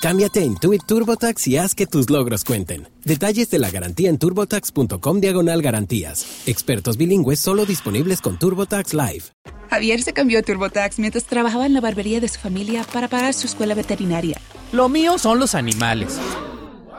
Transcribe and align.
Cámbiate 0.00 0.40
a 0.40 0.44
Intuit 0.44 0.84
TurboTax 0.84 1.48
y 1.48 1.56
haz 1.56 1.74
que 1.74 1.86
tus 1.86 2.10
logros 2.10 2.44
cuenten. 2.44 2.88
Detalles 3.04 3.48
de 3.50 3.58
la 3.58 3.70
garantía 3.70 4.10
en 4.10 4.18
turbotax.com 4.18 5.20
diagonal 5.20 5.62
garantías. 5.62 6.42
Expertos 6.46 6.96
bilingües 6.96 7.40
solo 7.40 7.64
disponibles 7.64 8.20
con 8.20 8.38
TurboTax 8.38 8.92
Live. 8.92 9.24
Javier 9.70 10.02
se 10.02 10.12
cambió 10.12 10.38
a 10.38 10.42
TurboTax 10.42 10.98
mientras 10.98 11.24
trabajaba 11.24 11.66
en 11.66 11.72
la 11.72 11.80
barbería 11.80 12.20
de 12.20 12.28
su 12.28 12.38
familia 12.38 12.84
para 12.92 13.08
pagar 13.08 13.32
su 13.32 13.46
escuela 13.46 13.74
veterinaria. 13.74 14.38
Lo 14.70 14.88
mío 14.88 15.18
son 15.18 15.40
los 15.40 15.54
animales. 15.54 16.18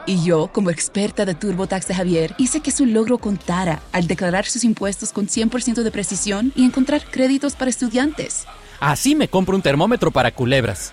Y 0.06 0.24
yo, 0.24 0.50
como 0.52 0.70
experta 0.70 1.24
de 1.24 1.34
TurboTax 1.34 1.86
de 1.88 1.94
Javier, 1.94 2.34
hice 2.36 2.60
que 2.60 2.72
su 2.72 2.84
logro 2.84 3.18
contara 3.18 3.80
al 3.92 4.06
declarar 4.06 4.46
sus 4.46 4.64
impuestos 4.64 5.12
con 5.12 5.28
100% 5.28 5.82
de 5.82 5.90
precisión 5.90 6.52
y 6.56 6.64
encontrar 6.64 7.04
créditos 7.08 7.54
para 7.54 7.70
estudiantes. 7.70 8.44
Así 8.80 9.14
me 9.14 9.28
compro 9.28 9.54
un 9.54 9.62
termómetro 9.62 10.10
para 10.10 10.32
culebras. 10.32 10.92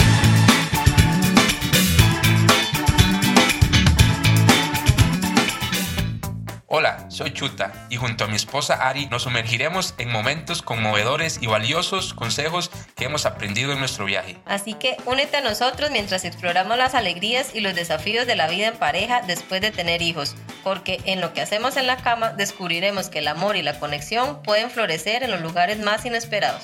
Hola, 6.73 7.03
soy 7.09 7.33
Chuta 7.33 7.73
y 7.89 7.97
junto 7.97 8.23
a 8.23 8.27
mi 8.27 8.37
esposa 8.37 8.87
Ari 8.87 9.07
nos 9.07 9.23
sumergiremos 9.23 9.93
en 9.97 10.09
momentos 10.09 10.61
conmovedores 10.61 11.39
y 11.41 11.47
valiosos 11.47 12.13
consejos 12.13 12.71
que 12.95 13.03
hemos 13.03 13.25
aprendido 13.25 13.73
en 13.73 13.79
nuestro 13.79 14.05
viaje. 14.05 14.37
Así 14.45 14.75
que 14.75 14.95
únete 15.05 15.35
a 15.35 15.41
nosotros 15.41 15.91
mientras 15.91 16.23
exploramos 16.23 16.77
las 16.77 16.95
alegrías 16.95 17.53
y 17.53 17.59
los 17.59 17.75
desafíos 17.75 18.25
de 18.25 18.37
la 18.37 18.47
vida 18.47 18.69
en 18.69 18.77
pareja 18.77 19.21
después 19.21 19.59
de 19.59 19.71
tener 19.71 20.01
hijos, 20.01 20.37
porque 20.63 21.01
en 21.03 21.19
lo 21.19 21.33
que 21.33 21.41
hacemos 21.41 21.75
en 21.75 21.87
la 21.87 21.97
cama 21.97 22.29
descubriremos 22.29 23.09
que 23.09 23.19
el 23.19 23.27
amor 23.27 23.57
y 23.57 23.63
la 23.63 23.77
conexión 23.77 24.41
pueden 24.41 24.69
florecer 24.69 25.23
en 25.23 25.31
los 25.31 25.41
lugares 25.41 25.77
más 25.79 26.05
inesperados. 26.05 26.63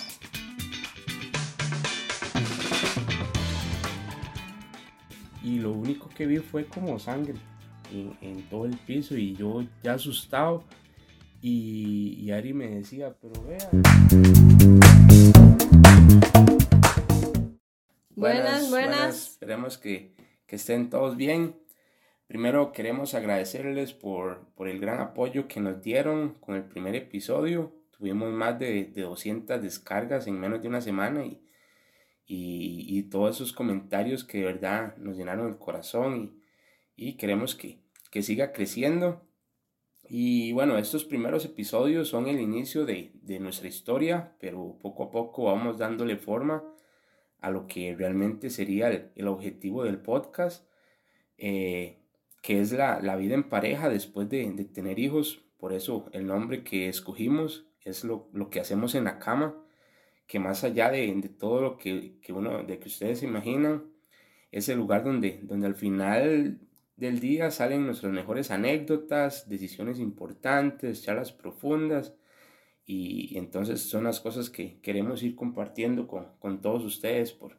Y 5.43 5.59
lo 5.59 5.73
único 5.73 6.07
que 6.07 6.25
vi 6.27 6.37
fue 6.37 6.65
como 6.65 6.97
sangre 6.97 7.35
en, 7.91 8.41
todo 8.49 8.65
el 8.65 8.77
piso 8.77 9.15
y 9.15 9.35
yo 9.35 9.63
ya 9.83 9.93
asustado. 9.93 10.63
Y, 11.41 12.31
Ari 12.31 12.53
me 12.53 12.67
decía, 12.67 13.15
pero 13.21 13.41
vea. 13.43 13.69
Buenas, 18.15 18.69
buenas. 18.69 19.31
Esperemos 19.31 19.77
que, 19.77 20.15
estén 20.47 20.89
todos 20.89 21.15
bien. 21.15 21.55
Primero 22.27 22.71
queremos 22.71 23.13
agradecerles 23.13 23.93
por, 23.93 24.47
el 24.59 24.79
gran 24.79 24.99
apoyo 24.99 25.47
que 25.47 25.59
nos 25.59 25.81
dieron 25.81 26.33
con 26.39 26.55
el 26.55 26.63
primer 26.63 26.95
episodio. 26.95 27.73
Tuvimos 27.91 28.31
más 28.31 28.59
de, 28.59 28.85
de 28.85 29.01
200 29.03 29.61
descargas 29.61 30.27
en 30.27 30.39
menos 30.39 30.61
de 30.61 30.67
una 30.67 30.81
semana 30.81 31.25
y, 31.25 31.41
y, 32.27 33.03
todos 33.03 33.37
esos 33.37 33.53
comentarios 33.53 34.23
que 34.23 34.39
de 34.39 34.45
verdad 34.45 34.97
nos 34.97 35.15
llenaron 35.15 35.47
el 35.47 35.57
corazón 35.57 36.36
y, 36.97 37.15
queremos 37.15 37.55
que, 37.55 37.79
que 38.11 38.21
siga 38.23 38.51
creciendo. 38.51 39.21
Y 40.09 40.51
bueno, 40.53 40.77
estos 40.77 41.05
primeros 41.05 41.45
episodios 41.45 42.09
son 42.09 42.27
el 42.27 42.39
inicio 42.41 42.85
de, 42.85 43.11
de, 43.21 43.39
nuestra 43.39 43.67
historia, 43.67 44.35
pero 44.39 44.77
poco 44.81 45.03
a 45.03 45.11
poco 45.11 45.45
vamos 45.45 45.77
dándole 45.77 46.17
forma 46.17 46.63
a 47.39 47.51
lo 47.51 47.67
que 47.67 47.95
realmente 47.95 48.49
sería 48.49 48.89
el, 48.89 49.11
el 49.15 49.27
objetivo 49.27 49.83
del 49.83 49.99
podcast, 49.99 50.65
eh, 51.37 51.99
que 52.41 52.61
es 52.61 52.71
la, 52.71 52.99
la, 53.01 53.15
vida 53.15 53.35
en 53.35 53.49
pareja 53.49 53.89
después 53.89 54.29
de, 54.29 54.51
de, 54.51 54.65
tener 54.65 54.97
hijos. 54.97 55.43
Por 55.57 55.73
eso 55.73 56.09
el 56.13 56.25
nombre 56.25 56.63
que 56.63 56.87
escogimos 56.87 57.67
es 57.83 58.03
lo, 58.03 58.29
lo 58.33 58.49
que 58.49 58.59
hacemos 58.59 58.95
en 58.95 59.03
la 59.03 59.19
cama, 59.19 59.55
que 60.25 60.39
más 60.39 60.63
allá 60.63 60.89
de, 60.89 61.13
de 61.13 61.29
todo 61.29 61.61
lo 61.61 61.77
que, 61.77 62.19
que, 62.21 62.33
uno, 62.33 62.63
de 62.63 62.79
que 62.79 62.87
ustedes 62.87 63.23
imaginan, 63.23 63.91
es 64.51 64.69
el 64.69 64.77
lugar 64.77 65.03
donde, 65.03 65.41
donde 65.43 65.67
al 65.67 65.75
final 65.75 66.59
del 66.97 67.19
día 67.19 67.51
salen 67.51 67.85
nuestras 67.85 68.11
mejores 68.11 68.51
anécdotas, 68.51 69.47
decisiones 69.47 69.99
importantes, 69.99 71.03
charlas 71.03 71.31
profundas 71.31 72.15
y, 72.85 73.37
entonces 73.37 73.81
son 73.81 74.05
las 74.05 74.19
cosas 74.19 74.49
que 74.49 74.79
queremos 74.81 75.21
ir 75.23 75.35
compartiendo 75.35 76.07
con, 76.07 76.27
con 76.39 76.61
todos 76.61 76.83
ustedes 76.83 77.31
por, 77.33 77.57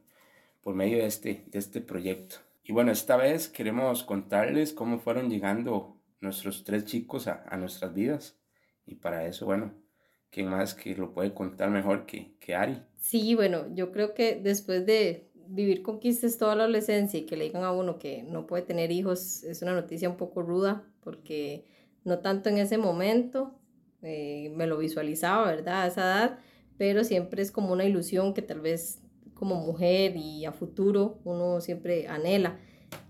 por 0.60 0.75
medio 0.75 0.99
de 0.99 1.06
este, 1.06 1.44
de 1.47 1.59
este 1.59 1.81
proyecto. 1.81 2.37
Y 2.65 2.72
bueno, 2.72 2.91
esta 2.91 3.16
vez 3.16 3.49
queremos 3.49 4.03
contarles 4.03 4.72
cómo 4.72 4.99
fueron 4.99 5.31
llegando 5.31 5.97
nuestros 6.20 6.65
tres 6.65 6.84
chicos 6.84 7.28
a, 7.28 7.44
a 7.49 7.56
nuestras 7.56 7.94
vidas 7.94 8.38
y 8.87 8.97
para 8.97 9.26
eso, 9.26 9.47
bueno, 9.47 9.72
¿quién 10.31 10.49
más 10.49 10.75
que 10.75 10.94
lo 10.97 11.12
puede 11.12 11.32
contar 11.32 11.70
mejor 11.70 12.06
que, 12.06 12.34
que 12.41 12.55
Ari? 12.55 12.82
Sí, 12.97 13.34
bueno, 13.34 13.72
yo 13.75 13.93
creo 13.93 14.15
que 14.15 14.37
después 14.37 14.84
de, 14.84 15.27
vivir 15.48 15.82
conquistas 15.82 16.36
toda 16.36 16.54
la 16.54 16.64
adolescencia 16.64 17.19
y 17.19 17.25
que 17.25 17.36
le 17.36 17.44
digan 17.44 17.64
a 17.64 17.72
uno 17.72 17.98
que 17.98 18.22
no 18.22 18.47
puede 18.47 18.62
tener 18.62 18.92
hijos 18.92 19.42
es 19.44 19.62
una 19.62 19.72
noticia 19.72 20.09
un 20.09 20.16
poco 20.16 20.42
ruda 20.42 20.84
porque 21.03 21.64
no 22.04 22.19
tanto 22.19 22.50
en 22.50 22.59
ese 22.59 22.76
momento 22.76 23.54
eh, 24.03 24.53
me 24.54 24.66
lo 24.66 24.78
visualizaba, 24.78 25.47
¿verdad? 25.47 25.82
A 25.82 25.87
esa 25.87 26.03
edad, 26.03 26.38
pero 26.76 27.03
siempre 27.03 27.42
es 27.42 27.50
como 27.50 27.72
una 27.72 27.84
ilusión 27.84 28.34
que 28.34 28.42
tal 28.42 28.60
vez 28.60 29.00
como 29.34 29.56
mujer 29.56 30.16
y 30.16 30.44
a 30.44 30.53
futuro 30.53 31.19
uno 31.25 31.60
siempre 31.60 32.08
anhela. 32.08 32.58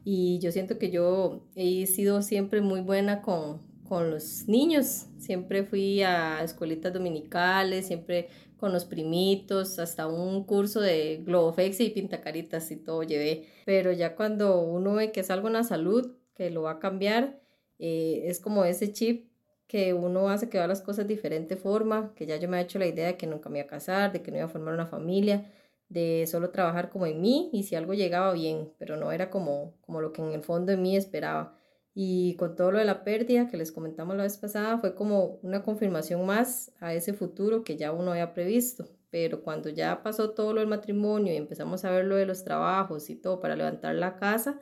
Y 0.04 0.38
yo 0.38 0.52
siento 0.52 0.78
que 0.78 0.90
yo 0.90 1.42
he 1.54 1.86
sido 1.86 2.22
siempre 2.22 2.60
muy 2.60 2.80
buena 2.80 3.20
con, 3.20 3.60
con 3.88 4.10
los 4.10 4.46
niños. 4.48 5.06
Siempre 5.18 5.64
fui 5.64 6.02
a 6.02 6.42
escuelitas 6.42 6.92
dominicales, 6.92 7.86
siempre 7.86 8.28
con 8.58 8.72
los 8.72 8.84
primitos, 8.84 9.78
hasta 9.78 10.06
un 10.06 10.44
curso 10.44 10.80
de 10.80 11.22
globofex 11.24 11.80
y 11.80 11.90
pintacaritas 11.90 12.70
y 12.70 12.76
todo 12.76 13.02
llevé. 13.02 13.46
Pero 13.64 13.92
ya 13.92 14.16
cuando 14.16 14.60
uno 14.60 14.94
ve 14.94 15.12
que 15.12 15.20
es 15.20 15.30
algo 15.30 15.48
en 15.48 15.54
la 15.54 15.64
salud, 15.64 16.16
que 16.34 16.50
lo 16.50 16.62
va 16.62 16.72
a 16.72 16.78
cambiar, 16.78 17.40
eh, 17.78 18.22
es 18.26 18.40
como 18.40 18.64
ese 18.64 18.92
chip 18.92 19.28
que 19.66 19.92
uno 19.94 20.30
hace 20.30 20.48
que 20.48 20.58
va 20.58 20.66
las 20.66 20.80
cosas 20.80 21.06
de 21.06 21.14
diferente 21.14 21.56
forma, 21.56 22.14
que 22.14 22.26
ya 22.26 22.36
yo 22.36 22.48
me 22.48 22.58
he 22.58 22.62
hecho 22.62 22.78
la 22.78 22.86
idea 22.86 23.06
de 23.06 23.16
que 23.16 23.26
nunca 23.26 23.48
me 23.50 23.58
iba 23.58 23.66
a 23.66 23.70
casar, 23.70 24.12
de 24.12 24.22
que 24.22 24.30
no 24.30 24.38
iba 24.38 24.46
a 24.46 24.48
formar 24.48 24.74
una 24.74 24.86
familia, 24.86 25.52
de 25.88 26.26
solo 26.26 26.50
trabajar 26.50 26.90
como 26.90 27.06
en 27.06 27.20
mí 27.20 27.50
y 27.52 27.64
si 27.64 27.76
algo 27.76 27.94
llegaba 27.94 28.32
bien, 28.32 28.72
pero 28.78 28.96
no 28.96 29.12
era 29.12 29.30
como, 29.30 29.74
como 29.82 30.00
lo 30.00 30.12
que 30.12 30.22
en 30.22 30.32
el 30.32 30.42
fondo 30.42 30.72
de 30.72 30.78
mí 30.78 30.96
esperaba. 30.96 31.57
Y 32.00 32.36
con 32.36 32.54
todo 32.54 32.70
lo 32.70 32.78
de 32.78 32.84
la 32.84 33.02
pérdida 33.02 33.48
que 33.48 33.56
les 33.56 33.72
comentamos 33.72 34.16
la 34.16 34.22
vez 34.22 34.36
pasada, 34.38 34.78
fue 34.78 34.94
como 34.94 35.40
una 35.42 35.64
confirmación 35.64 36.24
más 36.24 36.70
a 36.78 36.94
ese 36.94 37.12
futuro 37.12 37.64
que 37.64 37.76
ya 37.76 37.90
uno 37.90 38.12
había 38.12 38.34
previsto. 38.34 38.88
Pero 39.10 39.42
cuando 39.42 39.68
ya 39.68 40.00
pasó 40.04 40.30
todo 40.30 40.52
lo 40.52 40.60
del 40.60 40.68
matrimonio 40.68 41.32
y 41.32 41.36
empezamos 41.36 41.84
a 41.84 41.90
ver 41.90 42.04
lo 42.04 42.14
de 42.14 42.24
los 42.24 42.44
trabajos 42.44 43.10
y 43.10 43.16
todo 43.16 43.40
para 43.40 43.56
levantar 43.56 43.96
la 43.96 44.14
casa, 44.14 44.60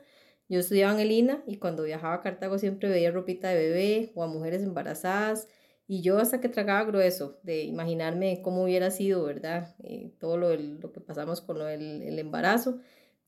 yo 0.49 0.59
estudiaba 0.59 0.93
en 0.93 0.99
el 0.99 1.41
y 1.45 1.57
cuando 1.57 1.83
viajaba 1.83 2.15
a 2.15 2.21
Cartago 2.21 2.57
siempre 2.57 2.89
veía 2.89 3.11
ropita 3.11 3.49
de 3.49 3.55
bebé 3.55 4.11
o 4.15 4.23
a 4.23 4.27
mujeres 4.27 4.63
embarazadas. 4.63 5.47
Y 5.85 6.01
yo 6.01 6.17
hasta 6.17 6.41
que 6.41 6.49
tragaba 6.49 6.85
grueso 6.85 7.39
de 7.43 7.65
imaginarme 7.65 8.41
cómo 8.41 8.63
hubiera 8.63 8.89
sido, 8.89 9.23
¿verdad? 9.25 9.75
Eh, 9.83 10.11
todo 10.19 10.37
lo, 10.37 10.55
lo, 10.55 10.91
que 10.91 11.01
pasamos 11.01 11.41
con 11.41 11.61
el, 11.61 12.01
el 12.01 12.17
embarazo. 12.17 12.79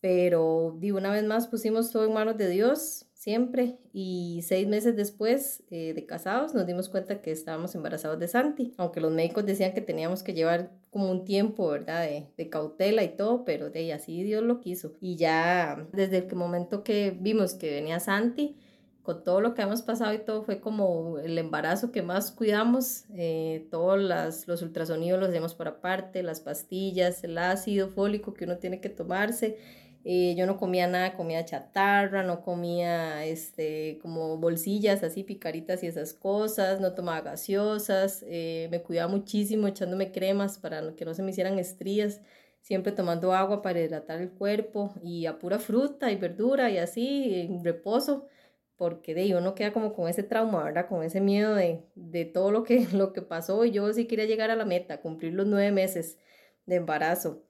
Pero 0.01 0.75
digo, 0.79 0.97
una 0.97 1.11
vez 1.11 1.23
más 1.25 1.47
pusimos 1.47 1.91
todo 1.91 2.05
en 2.05 2.13
manos 2.13 2.37
de 2.37 2.49
Dios 2.49 3.05
siempre. 3.19 3.77
Y 3.91 4.41
seis 4.47 4.65
meses 4.67 4.95
después 4.95 5.61
eh, 5.69 5.93
de 5.93 6.05
casados 6.05 6.53
nos 6.53 6.65
dimos 6.65 6.87
cuenta 6.87 7.21
que 7.21 7.31
estábamos 7.31 7.75
embarazados 7.75 8.17
de 8.17 8.29
Santi, 8.29 8.73
aunque 8.77 9.01
los 9.01 9.11
médicos 9.11 9.45
decían 9.45 9.73
que 9.73 9.81
teníamos 9.81 10.23
que 10.23 10.33
llevar 10.33 10.71
como 10.89 11.11
un 11.11 11.25
tiempo, 11.25 11.67
¿verdad? 11.67 12.07
De, 12.37 12.49
cautela 12.49 13.03
y 13.03 13.17
todo, 13.17 13.43
pero 13.43 13.69
de 13.69 13.91
así 13.91 14.23
Dios 14.23 14.41
lo 14.43 14.61
quiso. 14.61 14.93
Y 15.01 15.17
ya 15.17 15.85
desde 15.91 16.19
el 16.19 16.35
momento 16.35 16.83
que 16.83 17.15
vimos 17.19 17.53
que 17.55 17.69
venía 17.71 17.99
Santi, 17.99 18.57
con 19.03 19.23
todo 19.23 19.41
lo 19.41 19.53
que 19.53 19.63
hemos 19.63 19.81
pasado 19.81 20.13
y 20.13 20.19
todo, 20.19 20.43
fue 20.43 20.61
como 20.61 21.19
el 21.19 21.37
embarazo 21.37 21.91
que 21.91 22.01
más 22.01 22.31
cuidamos. 22.31 23.03
Eh, 23.15 23.67
todos 23.69 23.99
las, 23.99 24.47
los 24.47 24.61
ultrasonidos 24.61 25.19
los 25.19 25.29
hacemos 25.29 25.55
por 25.55 25.67
aparte, 25.67 26.23
las 26.23 26.39
pastillas, 26.39 27.23
el 27.25 27.37
ácido 27.37 27.89
fólico 27.89 28.33
que 28.33 28.45
uno 28.45 28.59
tiene 28.59 28.79
que 28.79 28.89
tomarse 28.89 29.57
eh, 30.05 30.33
yo 30.37 30.45
no 30.45 30.57
comía 30.57 30.87
nada, 30.87 31.13
comía 31.15 31.43
chatarra, 31.45 32.23
no 32.23 32.41
comía 32.41 33.25
este, 33.25 33.99
como 34.01 34.37
bolsillas 34.37 35.03
así, 35.03 35.23
picaritas 35.23 35.83
y 35.83 35.87
esas 35.87 36.13
cosas, 36.13 36.79
no 36.79 36.93
tomaba 36.93 37.21
gaseosas, 37.21 38.23
eh, 38.27 38.67
me 38.71 38.81
cuidaba 38.81 39.11
muchísimo 39.11 39.67
echándome 39.67 40.11
cremas 40.11 40.57
para 40.57 40.95
que 40.95 41.05
no 41.05 41.13
se 41.13 41.23
me 41.23 41.31
hicieran 41.31 41.59
estrías. 41.59 42.21
siempre 42.61 42.91
tomando 42.91 43.33
agua 43.33 43.61
para 43.61 43.79
hidratar 43.81 44.21
el 44.21 44.31
cuerpo 44.31 44.93
y 45.01 45.25
a 45.25 45.39
pura 45.39 45.59
fruta 45.59 46.11
y 46.11 46.15
verdura 46.17 46.69
y 46.69 46.77
así, 46.77 47.49
reposo, 47.63 48.27
porque 48.75 49.13
de 49.15 49.35
uno 49.35 49.55
queda 49.55 49.73
como 49.73 49.93
con 49.93 50.07
ese 50.09 50.23
trauma, 50.23 50.63
¿verdad? 50.63 50.87
Con 50.87 51.03
ese 51.03 51.21
miedo 51.21 51.55
de, 51.55 51.83
de 51.95 52.25
todo 52.25 52.51
lo 52.51 52.63
que, 52.63 52.87
lo 52.93 53.13
que 53.13 53.21
pasó 53.21 53.65
y 53.65 53.71
yo 53.71 53.91
sí 53.93 54.05
quería 54.07 54.25
llegar 54.25 54.51
a 54.51 54.55
la 54.55 54.65
meta, 54.65 55.01
cumplir 55.01 55.33
los 55.33 55.47
nueve 55.47 55.71
meses 55.71 56.17
de 56.65 56.75
embarazo. 56.77 57.48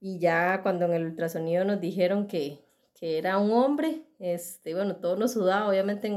Y 0.00 0.18
ya 0.18 0.62
cuando 0.62 0.86
en 0.86 0.94
el 0.94 1.04
ultrasonido 1.04 1.64
nos 1.64 1.80
dijeron 1.80 2.26
que, 2.26 2.64
que 2.98 3.18
era 3.18 3.38
un 3.38 3.52
hombre, 3.52 4.02
este, 4.18 4.74
bueno, 4.74 4.96
todo 4.96 5.16
nos 5.16 5.32
sudaba, 5.32 5.68
obviamente 5.68 6.08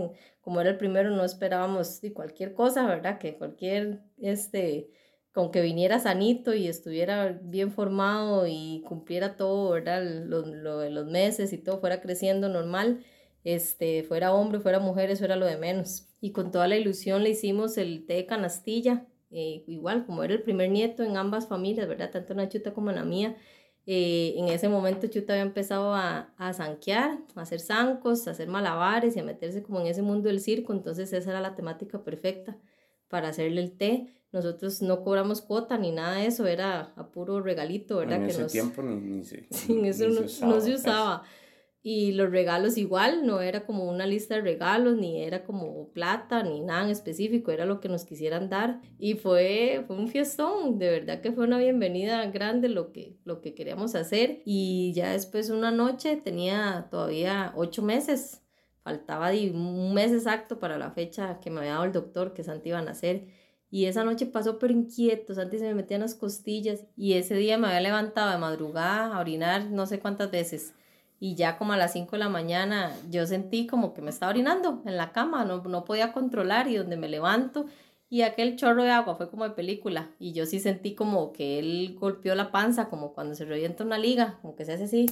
como 0.43 0.59
era 0.59 0.71
el 0.71 0.77
primero 0.77 1.09
no 1.09 1.23
esperábamos 1.23 2.01
de 2.01 2.13
cualquier 2.13 2.53
cosa, 2.53 2.85
¿verdad? 2.85 3.17
Que 3.17 3.37
cualquier, 3.37 4.01
este, 4.17 4.89
con 5.31 5.51
que 5.51 5.61
viniera 5.61 5.99
sanito 5.99 6.53
y 6.53 6.67
estuviera 6.67 7.39
bien 7.41 7.71
formado 7.71 8.45
y 8.45 8.83
cumpliera 8.85 9.37
todo, 9.37 9.71
¿verdad? 9.71 10.03
Lo, 10.03 10.45
los 10.45 11.05
meses 11.07 11.53
y 11.53 11.57
todo 11.57 11.79
fuera 11.79 12.01
creciendo 12.01 12.49
normal, 12.49 13.05
este, 13.45 14.03
fuera 14.03 14.33
hombre, 14.33 14.59
fuera 14.59 14.79
mujer, 14.79 15.11
eso 15.11 15.23
era 15.25 15.37
lo 15.37 15.45
de 15.45 15.57
menos. 15.57 16.09
Y 16.19 16.31
con 16.31 16.51
toda 16.51 16.67
la 16.67 16.75
ilusión 16.75 17.23
le 17.23 17.31
hicimos 17.31 17.77
el 17.77 18.05
té 18.05 18.15
de 18.15 18.25
canastilla, 18.25 19.07
eh, 19.31 19.63
igual 19.67 20.05
como 20.05 20.23
era 20.23 20.33
el 20.33 20.43
primer 20.43 20.69
nieto 20.69 21.03
en 21.03 21.17
ambas 21.17 21.47
familias, 21.47 21.87
¿verdad? 21.87 22.11
Tanto 22.11 22.33
en 22.33 22.37
la 22.39 22.49
chuta 22.49 22.73
como 22.73 22.89
en 22.89 22.97
la 22.97 23.03
mía. 23.03 23.37
Eh, 23.85 24.35
en 24.37 24.47
ese 24.47 24.69
momento 24.69 25.07
Chuta 25.07 25.33
había 25.33 25.43
empezado 25.43 25.93
a, 25.93 26.33
a 26.37 26.53
zanquear, 26.53 27.19
a 27.35 27.41
hacer 27.41 27.59
zancos, 27.59 28.27
a 28.27 28.31
hacer 28.31 28.47
malabares 28.47 29.15
y 29.15 29.19
a 29.19 29.23
meterse 29.23 29.61
como 29.61 29.81
en 29.81 29.87
ese 29.87 30.01
mundo 30.01 30.29
del 30.29 30.39
circo, 30.39 30.71
entonces 30.71 31.11
esa 31.11 31.31
era 31.31 31.41
la 31.41 31.55
temática 31.55 32.03
perfecta 32.03 32.57
para 33.09 33.29
hacerle 33.29 33.61
el 33.61 33.77
té. 33.77 34.07
Nosotros 34.31 34.81
no 34.81 35.03
cobramos 35.03 35.41
cuota 35.41 35.77
ni 35.77 35.91
nada 35.91 36.15
de 36.15 36.27
eso, 36.27 36.47
era 36.47 36.93
a 36.95 37.11
puro 37.11 37.41
regalito, 37.41 37.97
¿verdad? 37.97 38.19
En 38.19 38.25
que 38.25 38.31
ese 38.31 38.41
nos... 38.41 38.51
tiempo 38.51 38.81
ni, 38.81 38.95
ni 38.95 39.23
se, 39.23 39.45
Sí, 39.51 39.73
ni 39.73 39.89
eso 39.89 40.07
no, 40.07 40.21
no 40.47 40.61
se 40.61 40.73
usaba. 40.73 41.23
Y 41.85 42.13
los 42.13 42.31
regalos 42.31 42.77
igual, 42.77 43.27
no 43.27 43.41
era 43.41 43.65
como 43.65 43.83
una 43.83 44.07
lista 44.07 44.35
de 44.35 44.41
regalos, 44.41 44.95
ni 44.95 45.21
era 45.21 45.43
como 45.43 45.89
plata, 45.89 46.41
ni 46.41 46.61
nada 46.61 46.85
en 46.85 46.89
específico, 46.89 47.51
era 47.51 47.65
lo 47.65 47.81
que 47.81 47.89
nos 47.89 48.05
quisieran 48.05 48.49
dar. 48.49 48.79
Y 48.97 49.15
fue, 49.15 49.83
fue 49.85 49.97
un 49.97 50.07
fiestón, 50.07 50.79
de 50.79 50.89
verdad 50.89 51.19
que 51.19 51.33
fue 51.33 51.43
una 51.43 51.57
bienvenida 51.57 52.25
grande 52.27 52.69
lo 52.69 52.93
que, 52.93 53.17
lo 53.25 53.41
que 53.41 53.53
queríamos 53.53 53.95
hacer. 53.95 54.41
Y 54.45 54.93
ya 54.95 55.11
después 55.11 55.49
una 55.49 55.71
noche 55.71 56.15
tenía 56.15 56.87
todavía 56.89 57.51
ocho 57.57 57.81
meses, 57.81 58.41
faltaba 58.81 59.31
un 59.31 59.93
mes 59.93 60.13
exacto 60.13 60.59
para 60.59 60.77
la 60.77 60.91
fecha 60.91 61.41
que 61.41 61.49
me 61.49 61.59
había 61.59 61.73
dado 61.73 61.83
el 61.83 61.91
doctor 61.91 62.33
que 62.33 62.45
Santi 62.45 62.69
iba 62.69 62.79
a 62.79 62.81
nacer. 62.81 63.27
Y 63.69 63.87
esa 63.87 64.05
noche 64.05 64.25
pasó 64.25 64.57
pero 64.57 64.71
inquieto, 64.71 65.33
Santi 65.33 65.57
se 65.59 65.65
me 65.65 65.75
metía 65.75 65.95
en 65.95 66.03
las 66.03 66.15
costillas 66.15 66.85
y 66.95 67.13
ese 67.13 67.35
día 67.35 67.57
me 67.57 67.67
había 67.67 67.81
levantado 67.81 68.31
de 68.31 68.37
madrugada 68.37 69.13
a 69.13 69.19
orinar 69.19 69.65
no 69.65 69.85
sé 69.85 69.99
cuántas 69.99 70.31
veces 70.31 70.73
y 71.23 71.35
ya 71.35 71.57
como 71.57 71.71
a 71.71 71.77
las 71.77 71.93
5 71.93 72.11
de 72.11 72.17
la 72.17 72.27
mañana 72.27 72.93
yo 73.09 73.25
sentí 73.25 73.65
como 73.65 73.93
que 73.93 74.01
me 74.01 74.09
estaba 74.09 74.31
orinando 74.31 74.81
en 74.85 74.97
la 74.97 75.13
cama, 75.13 75.45
no, 75.45 75.63
no 75.63 75.85
podía 75.85 76.11
controlar 76.11 76.67
y 76.67 76.75
donde 76.75 76.97
me 76.97 77.07
levanto 77.07 77.65
y 78.09 78.23
aquel 78.23 78.57
chorro 78.57 78.83
de 78.83 78.89
agua 78.89 79.15
fue 79.15 79.29
como 79.29 79.45
de 79.45 79.51
película 79.51 80.09
y 80.19 80.33
yo 80.33 80.45
sí 80.45 80.59
sentí 80.59 80.95
como 80.95 81.31
que 81.31 81.59
él 81.59 81.95
golpeó 81.97 82.35
la 82.35 82.51
panza 82.51 82.89
como 82.89 83.13
cuando 83.13 83.35
se 83.35 83.45
revienta 83.45 83.85
una 83.85 83.97
liga, 83.97 84.37
como 84.41 84.57
que 84.57 84.65
se 84.65 84.73
hace 84.73 84.83
así. 84.83 85.05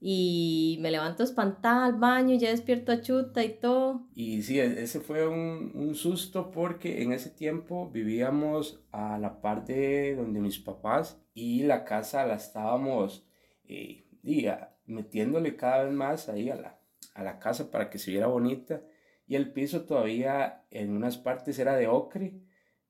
Y 0.00 0.78
me 0.80 0.90
levanto 0.90 1.22
espantada 1.22 1.86
al 1.86 1.94
baño, 1.94 2.36
ya 2.36 2.50
despierto 2.50 2.90
a 2.90 3.00
Chuta 3.00 3.44
y 3.44 3.50
todo. 3.50 4.02
Y 4.16 4.42
sí, 4.42 4.58
e- 4.58 4.82
ese 4.82 4.98
fue 4.98 5.28
un, 5.28 5.70
un 5.72 5.94
susto 5.94 6.50
porque 6.50 7.04
en 7.04 7.12
ese 7.12 7.30
tiempo 7.30 7.88
vivíamos 7.90 8.80
a 8.90 9.18
la 9.18 9.40
parte 9.40 10.16
donde 10.16 10.40
mis 10.40 10.58
papás 10.58 11.22
y 11.32 11.62
la 11.62 11.84
casa 11.84 12.26
la 12.26 12.34
estábamos 12.34 13.24
eh, 13.66 14.03
y, 14.24 14.46
metiéndole 14.86 15.56
cada 15.56 15.84
vez 15.84 15.92
más 15.92 16.28
ahí 16.28 16.50
a 16.50 16.56
la, 16.56 16.80
a 17.14 17.22
la 17.22 17.38
casa 17.38 17.70
para 17.70 17.90
que 17.90 17.98
se 17.98 18.10
viera 18.10 18.26
bonita. 18.26 18.82
Y 19.26 19.36
el 19.36 19.52
piso 19.52 19.84
todavía 19.84 20.64
en 20.70 20.90
unas 20.90 21.18
partes 21.18 21.58
era 21.58 21.76
de 21.76 21.86
ocre, 21.86 22.40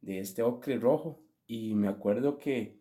de 0.00 0.20
este 0.20 0.42
ocre 0.42 0.78
rojo. 0.78 1.22
Y 1.46 1.74
me 1.74 1.88
acuerdo 1.88 2.38
que, 2.38 2.78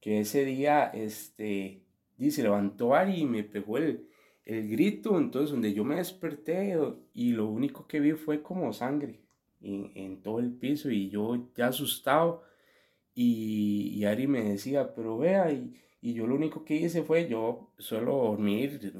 que 0.00 0.20
ese 0.20 0.44
día, 0.44 0.86
este, 0.86 1.84
y 2.16 2.30
se 2.30 2.42
levantó 2.42 2.94
Ari 2.94 3.20
y 3.20 3.26
me 3.26 3.44
pegó 3.44 3.78
el, 3.78 4.08
el 4.44 4.68
grito, 4.68 5.18
entonces 5.18 5.50
donde 5.50 5.74
yo 5.74 5.84
me 5.84 5.96
desperté 5.96 6.76
y 7.12 7.32
lo 7.32 7.48
único 7.48 7.86
que 7.86 8.00
vi 8.00 8.12
fue 8.12 8.42
como 8.42 8.72
sangre 8.72 9.20
en, 9.60 9.92
en 9.94 10.22
todo 10.22 10.40
el 10.40 10.52
piso 10.52 10.90
y 10.90 11.10
yo 11.10 11.48
ya 11.54 11.68
asustado 11.68 12.42
y, 13.14 13.90
y 13.94 14.04
Ari 14.04 14.26
me 14.26 14.42
decía, 14.42 14.94
pero 14.94 15.18
vea, 15.18 15.52
y, 15.52 15.74
y 16.02 16.14
yo 16.14 16.26
lo 16.26 16.34
único 16.34 16.64
que 16.64 16.74
hice 16.74 17.04
fue, 17.04 17.28
yo 17.28 17.70
suelo 17.78 18.16
dormir 18.16 18.92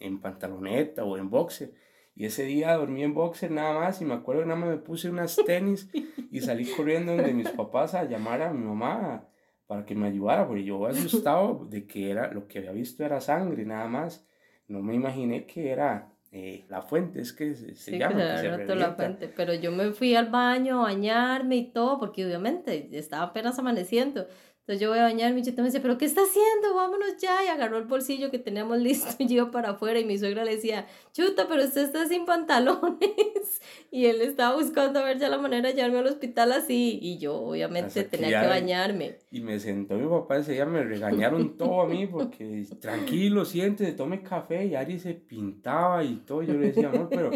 en, 0.00 0.20
pantaloneta 0.20 1.04
o 1.04 1.18
en 1.18 1.28
boxer. 1.28 1.74
Y 2.14 2.24
ese 2.24 2.44
día 2.44 2.74
dormí 2.74 3.04
en 3.04 3.12
boxer 3.12 3.50
nada 3.50 3.78
más 3.78 4.00
y 4.00 4.06
me 4.06 4.14
acuerdo 4.14 4.40
que 4.40 4.48
nada 4.48 4.60
más 4.60 4.70
me 4.70 4.78
puse 4.78 5.10
unas 5.10 5.36
tenis 5.36 5.90
y 6.30 6.40
salí 6.40 6.64
corriendo 6.64 7.14
donde 7.14 7.34
mis 7.34 7.50
papás 7.50 7.94
a 7.94 8.04
llamar 8.04 8.40
a 8.40 8.54
mi 8.54 8.64
mamá 8.64 9.28
para 9.66 9.84
que 9.84 9.94
me 9.94 10.06
ayudara, 10.06 10.46
porque 10.46 10.64
yo 10.64 10.86
asustado 10.86 11.66
de 11.68 11.86
que 11.86 12.10
era, 12.10 12.32
lo 12.32 12.48
que 12.48 12.58
había 12.58 12.72
visto 12.72 13.04
era 13.04 13.20
sangre 13.20 13.66
nada 13.66 13.86
más. 13.86 14.26
No 14.66 14.80
me 14.80 14.94
imaginé 14.94 15.44
que 15.44 15.70
era 15.70 16.10
eh, 16.32 16.64
la 16.70 16.80
fuente, 16.80 17.20
es 17.20 17.34
que 17.34 17.54
se, 17.54 17.74
se 17.74 17.90
Sí, 17.90 17.98
llama, 17.98 18.16
que 18.16 18.38
se 18.38 18.56
roto 18.56 18.74
la 18.76 18.94
fuente. 18.94 19.28
Pero 19.28 19.52
yo 19.52 19.72
me 19.72 19.92
fui 19.92 20.14
al 20.14 20.30
baño 20.30 20.80
a 20.80 20.84
bañarme 20.84 21.56
y 21.56 21.70
todo, 21.70 21.98
porque 21.98 22.24
obviamente 22.24 22.88
estaba 22.92 23.24
apenas 23.24 23.58
amaneciendo. 23.58 24.26
Entonces 24.66 24.82
yo 24.82 24.90
voy 24.90 24.98
a 24.98 25.04
bañarme 25.04 25.38
y 25.38 25.42
Chuta 25.44 25.62
me 25.62 25.68
dice, 25.68 25.78
¿pero 25.78 25.96
qué 25.96 26.06
está 26.06 26.22
haciendo? 26.22 26.74
Vámonos 26.74 27.18
ya. 27.18 27.44
Y 27.44 27.46
agarró 27.46 27.78
el 27.78 27.84
bolsillo 27.84 28.32
que 28.32 28.40
teníamos 28.40 28.78
listo 28.80 29.14
y 29.20 29.28
yo 29.28 29.34
iba 29.36 29.50
para 29.52 29.70
afuera. 29.70 30.00
Y 30.00 30.04
mi 30.04 30.18
suegra 30.18 30.44
le 30.44 30.56
decía, 30.56 30.86
Chuta, 31.12 31.46
pero 31.46 31.62
usted 31.62 31.84
está 31.84 32.06
sin 32.08 32.26
pantalones. 32.26 32.98
Y 33.92 34.06
él 34.06 34.20
estaba 34.20 34.56
buscando 34.56 34.98
a 34.98 35.04
ver 35.04 35.18
ya 35.18 35.28
la 35.28 35.38
manera 35.38 35.68
de 35.68 35.74
llevarme 35.74 36.00
al 36.00 36.06
hospital 36.08 36.52
así. 36.52 36.98
Y 37.00 37.18
yo 37.18 37.36
obviamente 37.36 38.00
Hasta 38.00 38.10
tenía 38.10 38.42
que 38.42 38.48
bañarme. 38.48 39.18
Y 39.30 39.40
me 39.40 39.58
sentó 39.60 39.94
mi 39.94 40.06
papá 40.08 40.38
ese 40.38 40.52
día, 40.52 40.66
me 40.66 40.82
regañaron 40.82 41.56
todo 41.56 41.82
a 41.82 41.86
mí 41.86 42.06
porque 42.06 42.66
tranquilo, 42.80 43.44
siéntese, 43.44 43.92
tome 43.92 44.22
café 44.22 44.66
y 44.66 44.74
Ari 44.74 44.98
se 44.98 45.14
pintaba 45.14 46.02
y 46.02 46.16
todo. 46.16 46.42
Yo 46.42 46.54
le 46.54 46.66
decía, 46.66 46.88
amor, 46.88 47.08
pero 47.08 47.30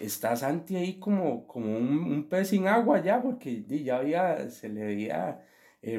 está 0.00 0.36
Santi 0.36 0.76
ahí 0.76 0.98
como, 0.98 1.46
como 1.46 1.76
un, 1.76 1.98
un 2.12 2.28
pez 2.28 2.48
sin 2.48 2.66
agua 2.66 3.00
ya 3.00 3.22
porque 3.22 3.64
ya 3.68 3.98
había, 3.98 4.50
se 4.50 4.68
le 4.68 4.82
había 4.82 5.40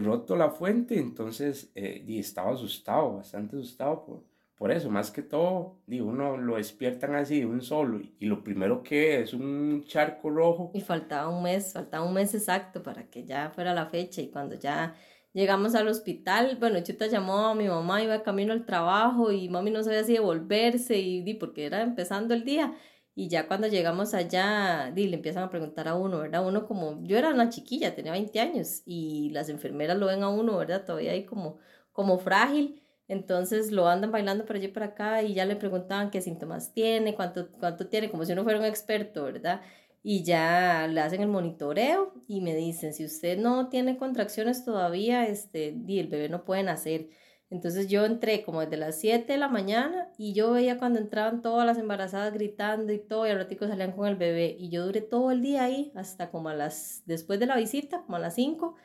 roto 0.03 0.35
la 0.35 0.49
fuente, 0.49 0.99
entonces 0.99 1.71
eh, 1.75 2.03
di, 2.05 2.19
estaba 2.19 2.53
asustado, 2.53 3.17
bastante 3.17 3.55
asustado 3.55 4.05
por, 4.05 4.23
por 4.55 4.71
eso, 4.71 4.89
más 4.89 5.11
que 5.11 5.21
todo, 5.21 5.77
di, 5.85 6.01
uno 6.01 6.35
lo 6.35 6.57
despiertan 6.57 7.15
así 7.15 7.39
de 7.39 7.45
un 7.45 7.61
solo 7.61 7.99
y, 7.99 8.15
y 8.19 8.25
lo 8.25 8.43
primero 8.43 8.83
que 8.83 9.21
es 9.21 9.33
un 9.33 9.83
charco 9.85 10.29
rojo. 10.29 10.71
Y 10.73 10.81
faltaba 10.81 11.29
un 11.29 11.43
mes, 11.43 11.73
faltaba 11.73 12.05
un 12.05 12.13
mes 12.13 12.33
exacto 12.33 12.81
para 12.83 13.09
que 13.09 13.23
ya 13.23 13.51
fuera 13.51 13.73
la 13.73 13.85
fecha. 13.85 14.21
Y 14.21 14.29
cuando 14.29 14.55
ya 14.55 14.95
llegamos 15.31 15.75
al 15.75 15.87
hospital, 15.87 16.57
bueno, 16.59 16.81
Chuta 16.81 17.05
llamó 17.05 17.47
a 17.47 17.55
mi 17.55 17.67
mamá, 17.67 18.01
iba 18.01 18.23
camino 18.23 18.53
al 18.53 18.65
trabajo 18.65 19.31
y 19.31 19.47
mami 19.49 19.69
no 19.69 19.83
sabía 19.83 20.03
si 20.03 20.13
devolverse 20.13 20.97
y 20.97 21.21
di, 21.21 21.35
porque 21.35 21.65
era 21.65 21.81
empezando 21.83 22.33
el 22.33 22.43
día. 22.43 22.73
Y 23.19 23.29
ya 23.29 23.47
cuando 23.47 23.65
llegamos 23.67 24.13
allá, 24.13 24.91
le 24.91 25.11
empiezan 25.15 25.41
a 25.41 25.49
preguntar 25.49 25.87
a 25.87 25.95
uno, 25.95 26.19
¿verdad? 26.19 26.47
Uno 26.47 26.67
como, 26.67 27.01
yo 27.03 27.17
era 27.17 27.31
una 27.31 27.49
chiquilla, 27.49 27.95
tenía 27.95 28.11
20 28.11 28.39
años 28.39 28.83
y 28.85 29.31
las 29.31 29.49
enfermeras 29.49 29.97
lo 29.97 30.05
ven 30.05 30.21
a 30.21 30.29
uno, 30.29 30.55
¿verdad? 30.55 30.85
Todavía 30.85 31.13
ahí 31.13 31.25
como, 31.25 31.57
como 31.93 32.19
frágil. 32.19 32.83
Entonces 33.07 33.71
lo 33.71 33.87
andan 33.87 34.11
bailando 34.11 34.45
por 34.45 34.57
allí 34.57 34.65
y 34.65 34.67
por 34.67 34.83
acá 34.83 35.23
y 35.23 35.33
ya 35.33 35.45
le 35.45 35.55
preguntaban 35.55 36.11
qué 36.11 36.21
síntomas 36.21 36.73
tiene, 36.75 37.15
cuánto, 37.15 37.49
cuánto 37.53 37.87
tiene, 37.87 38.11
como 38.11 38.23
si 38.23 38.33
uno 38.33 38.43
fuera 38.43 38.59
un 38.59 38.65
experto, 38.65 39.23
¿verdad? 39.23 39.61
Y 40.03 40.23
ya 40.23 40.87
le 40.87 41.01
hacen 41.01 41.21
el 41.21 41.27
monitoreo 41.27 42.13
y 42.27 42.41
me 42.41 42.53
dicen, 42.55 42.93
si 42.93 43.03
usted 43.03 43.39
no 43.39 43.69
tiene 43.69 43.97
contracciones 43.97 44.63
todavía, 44.63 45.25
este, 45.25 45.73
di, 45.75 45.97
el 45.97 46.07
bebé 46.07 46.29
no 46.29 46.45
puede 46.45 46.61
nacer. 46.61 47.09
Entonces 47.49 47.87
yo 47.87 48.05
entré 48.05 48.43
como 48.43 48.61
desde 48.61 48.75
las 48.77 48.99
7 48.99 49.31
de 49.31 49.37
la 49.39 49.47
mañana 49.47 50.09
y 50.17 50.33
yo 50.33 50.51
veía 50.51 50.77
cuando 50.77 50.99
entraban 50.99 51.41
todas 51.41 51.65
las 51.65 51.77
embarazadas 51.77 52.33
gritando 52.33 52.91
y 52.91 52.99
todo 52.99 53.25
y 53.25 53.29
al 53.29 53.37
ratico 53.37 53.67
salían 53.67 53.93
con 53.93 54.07
el 54.07 54.15
bebé 54.17 54.55
y 54.59 54.69
yo 54.69 54.85
duré 54.85 55.01
todo 55.01 55.31
el 55.31 55.41
día 55.41 55.63
ahí 55.63 55.91
hasta 55.95 56.29
como 56.29 56.49
a 56.49 56.53
las, 56.53 57.03
después 57.05 57.39
de 57.39 57.45
la 57.45 57.55
visita, 57.55 58.01
como 58.01 58.17
a 58.17 58.19
las 58.19 58.35
5, 58.35 58.75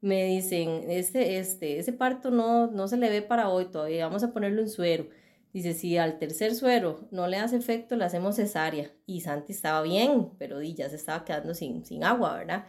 me 0.00 0.24
dicen, 0.26 0.84
este, 0.88 1.38
este, 1.38 1.78
ese 1.78 1.92
parto 1.92 2.30
no, 2.30 2.68
no 2.68 2.88
se 2.88 2.96
le 2.96 3.08
ve 3.08 3.22
para 3.22 3.48
hoy 3.48 3.66
todavía, 3.66 4.06
vamos 4.06 4.22
a 4.22 4.32
ponerlo 4.32 4.62
en 4.62 4.68
suero. 4.68 5.08
Dice, 5.52 5.74
si 5.74 5.98
al 5.98 6.18
tercer 6.18 6.54
suero 6.54 7.08
no 7.10 7.26
le 7.26 7.36
hace 7.36 7.56
efecto, 7.56 7.94
le 7.96 8.04
hacemos 8.04 8.36
cesárea. 8.36 8.90
Y 9.06 9.20
Santi 9.20 9.52
estaba 9.52 9.82
bien, 9.82 10.30
pero 10.38 10.62
ya 10.62 10.88
se 10.88 10.96
estaba 10.96 11.24
quedando 11.24 11.54
sin, 11.54 11.84
sin 11.84 12.04
agua, 12.04 12.38
¿verdad? 12.38 12.64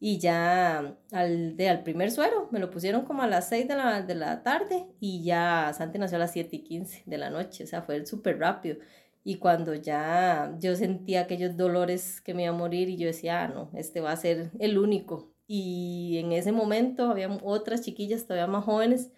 Y 0.00 0.18
ya 0.18 0.96
al, 1.10 1.56
de, 1.56 1.68
al 1.68 1.82
primer 1.82 2.10
suero 2.12 2.48
me 2.52 2.60
lo 2.60 2.70
pusieron 2.70 3.04
como 3.04 3.22
a 3.22 3.26
las 3.26 3.48
6 3.48 3.66
de 3.66 3.74
la, 3.74 4.02
de 4.02 4.14
la 4.14 4.42
tarde 4.44 4.86
y 5.00 5.24
ya 5.24 5.72
Santi 5.76 5.98
nació 5.98 6.16
a 6.16 6.20
las 6.20 6.32
7 6.32 6.54
y 6.54 6.62
15 6.62 7.02
de 7.04 7.18
la 7.18 7.30
noche, 7.30 7.64
o 7.64 7.66
sea, 7.66 7.82
fue 7.82 8.06
súper 8.06 8.38
rápido. 8.38 8.76
Y 9.24 9.36
cuando 9.36 9.74
ya 9.74 10.54
yo 10.60 10.76
sentía 10.76 11.22
aquellos 11.22 11.56
dolores 11.56 12.20
que 12.20 12.32
me 12.32 12.44
iba 12.44 12.54
a 12.54 12.56
morir 12.56 12.88
y 12.88 12.96
yo 12.96 13.06
decía, 13.08 13.42
ah, 13.42 13.48
no, 13.48 13.70
este 13.74 14.00
va 14.00 14.12
a 14.12 14.16
ser 14.16 14.50
el 14.58 14.78
único. 14.78 15.32
Y 15.46 16.18
en 16.18 16.32
ese 16.32 16.52
momento 16.52 17.10
había 17.10 17.28
otras 17.42 17.82
chiquillas 17.82 18.26
todavía 18.26 18.46
más 18.46 18.64
jóvenes 18.64 19.10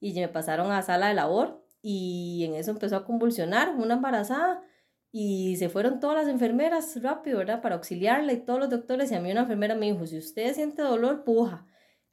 y 0.00 0.14
me 0.14 0.28
pasaron 0.28 0.70
a 0.70 0.82
sala 0.82 1.08
de 1.08 1.14
labor 1.14 1.64
y 1.82 2.44
en 2.44 2.54
eso 2.54 2.70
empezó 2.70 2.96
a 2.96 3.04
convulsionar 3.04 3.74
una 3.76 3.94
embarazada 3.94 4.62
y 5.10 5.56
se 5.56 5.68
fueron 5.68 6.00
todas 6.00 6.16
las 6.16 6.28
enfermeras 6.28 7.00
rápido, 7.02 7.38
¿verdad? 7.38 7.62
Para 7.62 7.76
auxiliarla 7.76 8.32
y 8.32 8.44
todos 8.44 8.60
los 8.60 8.70
doctores 8.70 9.10
y 9.10 9.14
a 9.14 9.20
mí 9.20 9.30
una 9.32 9.42
enfermera 9.42 9.74
me 9.74 9.90
dijo, 9.90 10.06
si 10.06 10.18
usted 10.18 10.54
siente 10.54 10.82
dolor, 10.82 11.24
puja. 11.24 11.66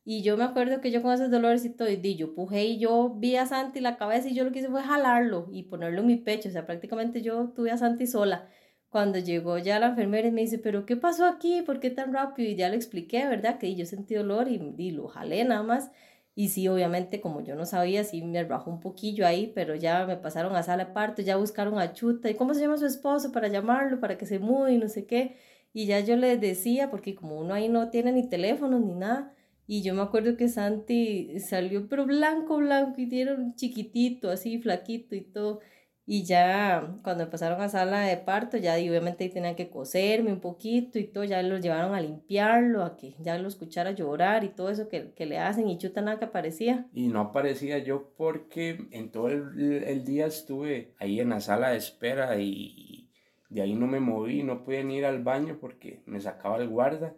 Y 0.03 0.21
yo 0.21 0.37
me 0.37 0.43
acuerdo 0.43 0.81
que 0.81 0.91
yo 0.91 1.01
con 1.01 1.13
esos 1.13 1.31
dolores 1.31 1.65
y 1.65 1.71
todo, 1.71 1.89
y 1.89 2.15
yo 2.15 2.35
pujé 2.35 2.65
y 2.65 2.79
yo 2.79 3.15
vi 3.17 3.37
a 3.37 3.47
Santi 3.47 3.79
la 3.79 3.97
cabeza 3.97 4.29
y 4.29 4.35
yo 4.35 4.43
lo 4.43 4.51
que 4.51 4.59
hice 4.59 4.69
fue 4.69 4.83
jalarlo 4.83 5.47
y 5.51 5.63
ponerlo 5.63 6.01
en 6.01 6.07
mi 6.07 6.17
pecho, 6.17 6.49
o 6.49 6.51
sea, 6.51 6.65
prácticamente 6.67 7.21
yo 7.23 7.49
tuve 7.55 7.71
a 7.71 7.77
Santi 7.77 8.05
sola. 8.07 8.47
Cuando 8.89 9.19
llegó 9.19 9.57
ya 9.57 9.79
la 9.79 9.87
enfermera 9.87 10.27
y 10.27 10.31
me 10.31 10.41
dice, 10.41 10.59
pero 10.59 10.85
¿qué 10.85 10.95
pasó 10.95 11.25
aquí? 11.25 11.63
¿Por 11.63 11.79
qué 11.79 11.89
tan 11.89 12.13
rápido? 12.13 12.49
Y 12.49 12.55
ya 12.55 12.69
le 12.69 12.75
expliqué, 12.77 13.27
¿verdad? 13.27 13.57
Que 13.59 13.75
yo 13.75 13.85
sentí 13.85 14.13
dolor 14.15 14.47
y, 14.47 14.73
y 14.77 14.91
lo 14.91 15.07
jalé 15.07 15.43
nada 15.43 15.63
más. 15.63 15.91
Y 16.35 16.49
sí, 16.49 16.67
obviamente, 16.67 17.21
como 17.21 17.41
yo 17.41 17.55
no 17.55 17.65
sabía, 17.65 18.03
sí 18.03 18.21
me 18.21 18.43
bajó 18.43 18.69
un 18.69 18.81
poquillo 18.81 19.25
ahí, 19.25 19.51
pero 19.55 19.75
ya 19.75 20.05
me 20.05 20.17
pasaron 20.17 20.55
a 20.55 20.63
sala 20.63 20.93
parto, 20.93 21.21
ya 21.21 21.37
buscaron 21.37 21.79
a 21.79 21.93
Chuta, 21.93 22.29
¿y 22.29 22.35
cómo 22.35 22.53
se 22.53 22.61
llama 22.61 22.77
su 22.77 22.85
esposo 22.85 23.31
para 23.31 23.47
llamarlo, 23.47 23.99
para 24.01 24.17
que 24.17 24.25
se 24.25 24.39
mude 24.39 24.73
y 24.73 24.77
no 24.77 24.89
sé 24.89 25.05
qué? 25.05 25.37
Y 25.73 25.85
ya 25.87 26.01
yo 26.01 26.17
le 26.17 26.37
decía, 26.37 26.89
porque 26.91 27.15
como 27.15 27.39
uno 27.39 27.53
ahí 27.53 27.69
no 27.69 27.89
tiene 27.89 28.11
ni 28.11 28.27
teléfono 28.27 28.79
ni 28.79 28.93
nada, 28.95 29.33
y 29.67 29.81
yo 29.81 29.93
me 29.93 30.01
acuerdo 30.01 30.37
que 30.37 30.47
Santi 30.49 31.39
salió, 31.39 31.87
pero 31.87 32.05
blanco, 32.05 32.57
blanco, 32.57 33.01
y 33.01 33.05
dieron 33.05 33.55
chiquitito, 33.55 34.29
así, 34.29 34.59
flaquito 34.59 35.15
y 35.15 35.21
todo. 35.21 35.61
Y 36.07 36.23
ya 36.23 36.99
cuando 37.03 37.27
pasaron 37.31 37.59
a 37.61 37.69
sala 37.69 38.01
de 38.01 38.17
parto, 38.17 38.57
ya 38.57 38.75
obviamente 38.75 39.27
tenían 39.29 39.55
que 39.55 39.71
coserme 39.71 40.31
un 40.31 40.39
poquito 40.39 40.99
y 40.99 41.05
todo, 41.05 41.23
ya 41.23 41.41
los 41.41 41.61
llevaron 41.61 41.95
a 41.95 42.01
limpiarlo, 42.01 42.83
a 42.83 42.95
que 42.95 43.15
ya 43.19 43.39
lo 43.39 43.47
escuchara 43.47 43.91
llorar 43.91 44.43
y 44.43 44.49
todo 44.49 44.69
eso 44.69 44.87
que, 44.87 45.13
que 45.13 45.25
le 45.25 45.39
hacen 45.39 45.67
y 45.67 45.79
chuta 45.79 46.01
nada 46.01 46.19
que 46.19 46.25
aparecía. 46.25 46.87
Y 46.93 47.07
no 47.07 47.21
aparecía 47.21 47.79
yo 47.79 48.13
porque 48.17 48.87
en 48.91 49.11
todo 49.11 49.29
el, 49.29 49.83
el, 49.83 50.05
día 50.05 50.27
estuve 50.27 50.93
ahí 50.99 51.19
en 51.19 51.29
la 51.29 51.39
sala 51.39 51.71
de 51.71 51.77
espera 51.77 52.37
y 52.39 53.09
de 53.49 53.63
ahí 53.63 53.73
no 53.73 53.87
me 53.87 53.99
moví, 53.99 54.43
no 54.43 54.63
pude 54.63 54.83
ni 54.83 54.97
ir 54.97 55.05
al 55.05 55.23
baño 55.23 55.57
porque 55.59 56.03
me 56.05 56.19
sacaba 56.19 56.57
el 56.57 56.69
guarda, 56.69 57.15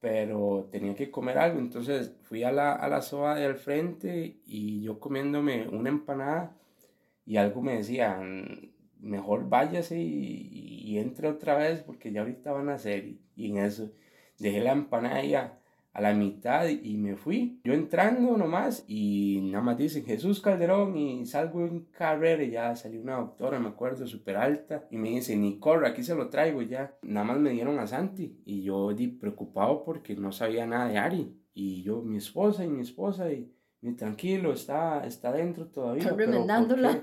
pero 0.00 0.68
tenía 0.70 0.94
que 0.94 1.10
comer 1.10 1.38
algo, 1.38 1.58
entonces 1.60 2.14
fui 2.24 2.42
a 2.44 2.52
la, 2.52 2.74
a 2.74 2.88
la 2.88 3.00
soba 3.00 3.36
de 3.36 3.46
al 3.46 3.56
frente 3.56 4.42
y 4.44 4.82
yo 4.82 5.00
comiéndome 5.00 5.66
una 5.68 5.88
empanada 5.88 6.57
y 7.28 7.36
algo 7.36 7.60
me 7.60 7.76
decía, 7.76 8.18
mejor 9.00 9.50
váyase 9.50 10.00
y, 10.00 10.96
entre 10.96 11.28
otra 11.28 11.58
vez 11.58 11.82
porque 11.82 12.10
ya 12.10 12.22
ahorita 12.22 12.52
van 12.52 12.70
a 12.70 12.76
hacer. 12.76 13.04
Y, 13.04 13.20
y 13.36 13.50
en 13.50 13.58
eso 13.58 13.92
dejé 14.38 14.60
la 14.60 14.72
empanada 14.72 15.60
a 15.92 16.00
la 16.00 16.14
mitad 16.14 16.66
y 16.68 16.96
me 16.96 17.16
fui. 17.16 17.60
Yo 17.64 17.74
entrando 17.74 18.34
nomás 18.38 18.82
y 18.88 19.40
nada 19.42 19.62
más 19.62 19.76
dicen 19.76 20.06
Jesús 20.06 20.40
Calderón 20.40 20.96
y 20.96 21.26
salgo 21.26 21.66
en 21.66 21.80
carrera 21.92 22.42
y 22.42 22.52
ya 22.52 22.74
salió 22.76 23.02
una 23.02 23.16
doctora, 23.16 23.60
me 23.60 23.68
acuerdo, 23.68 24.06
súper 24.06 24.36
alta 24.36 24.86
y 24.90 24.96
me 24.96 25.10
dice, 25.10 25.36
ni 25.36 25.58
corre, 25.58 25.86
aquí 25.86 26.02
se 26.02 26.14
lo 26.14 26.30
traigo 26.30 26.62
ya. 26.62 26.96
Nada 27.02 27.26
más 27.26 27.38
me 27.38 27.50
dieron 27.50 27.78
a 27.78 27.86
Santi 27.86 28.40
y 28.46 28.62
yo 28.62 28.94
di 28.94 29.08
preocupado 29.08 29.84
porque 29.84 30.16
no 30.16 30.32
sabía 30.32 30.66
nada 30.66 30.88
de 30.88 30.96
Ari 30.96 31.36
y 31.52 31.82
yo, 31.82 32.00
mi 32.00 32.16
esposa 32.16 32.64
y 32.64 32.68
mi 32.68 32.80
esposa 32.80 33.30
y 33.30 33.52
tranquilo, 33.96 34.52
está, 34.52 35.06
está 35.06 35.32
dentro 35.32 35.66
todavía. 35.66 36.14
Pero 36.16 36.44
¿por, 36.44 36.62
qué, 36.72 37.00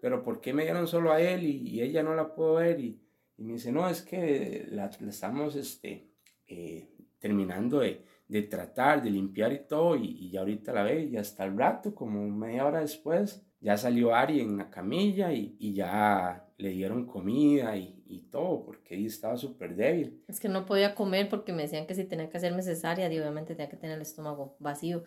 pero 0.00 0.22
¿por 0.22 0.40
qué 0.40 0.52
me 0.54 0.64
dieron 0.64 0.86
solo 0.86 1.12
a 1.12 1.20
él 1.20 1.44
y, 1.44 1.80
ella 1.80 2.02
no 2.02 2.14
la 2.14 2.34
puedo 2.34 2.54
ver? 2.54 2.80
Y, 2.80 3.00
y, 3.36 3.44
me 3.44 3.54
dice, 3.54 3.72
no, 3.72 3.88
es 3.88 4.02
que 4.02 4.66
la, 4.70 4.86
estamos 4.86 5.56
este, 5.56 6.10
eh, 6.46 6.88
terminando 7.18 7.80
de, 7.80 8.04
de, 8.28 8.42
tratar, 8.42 9.02
de 9.02 9.10
limpiar 9.10 9.52
y 9.52 9.66
todo, 9.66 9.96
y, 9.96 10.06
y 10.06 10.30
ya 10.30 10.40
ahorita 10.40 10.72
la 10.72 10.82
ve, 10.84 11.04
y 11.04 11.16
hasta 11.16 11.44
el 11.44 11.56
rato, 11.56 11.94
como 11.94 12.26
media 12.28 12.66
hora 12.66 12.80
después, 12.80 13.46
ya 13.60 13.76
salió 13.76 14.14
Ari 14.14 14.40
en 14.40 14.56
la 14.56 14.70
camilla 14.70 15.32
y, 15.32 15.56
y 15.58 15.74
ya 15.74 16.46
le 16.58 16.70
dieron 16.70 17.06
comida 17.06 17.76
y, 17.76 18.02
y 18.06 18.20
todo, 18.30 18.64
porque 18.64 18.94
ella 18.94 19.06
estaba 19.06 19.36
súper 19.36 19.76
débil. 19.76 20.22
Es 20.28 20.40
que 20.40 20.48
no 20.48 20.64
podía 20.64 20.94
comer 20.94 21.28
porque 21.28 21.52
me 21.52 21.62
decían 21.62 21.86
que 21.86 21.94
si 21.94 22.04
tenía 22.04 22.30
que 22.30 22.36
hacer 22.38 22.60
cesárea, 22.62 23.12
y 23.12 23.18
obviamente 23.18 23.54
tenía 23.54 23.68
que 23.68 23.76
tener 23.76 23.96
el 23.96 24.02
estómago 24.02 24.56
vacío. 24.58 25.04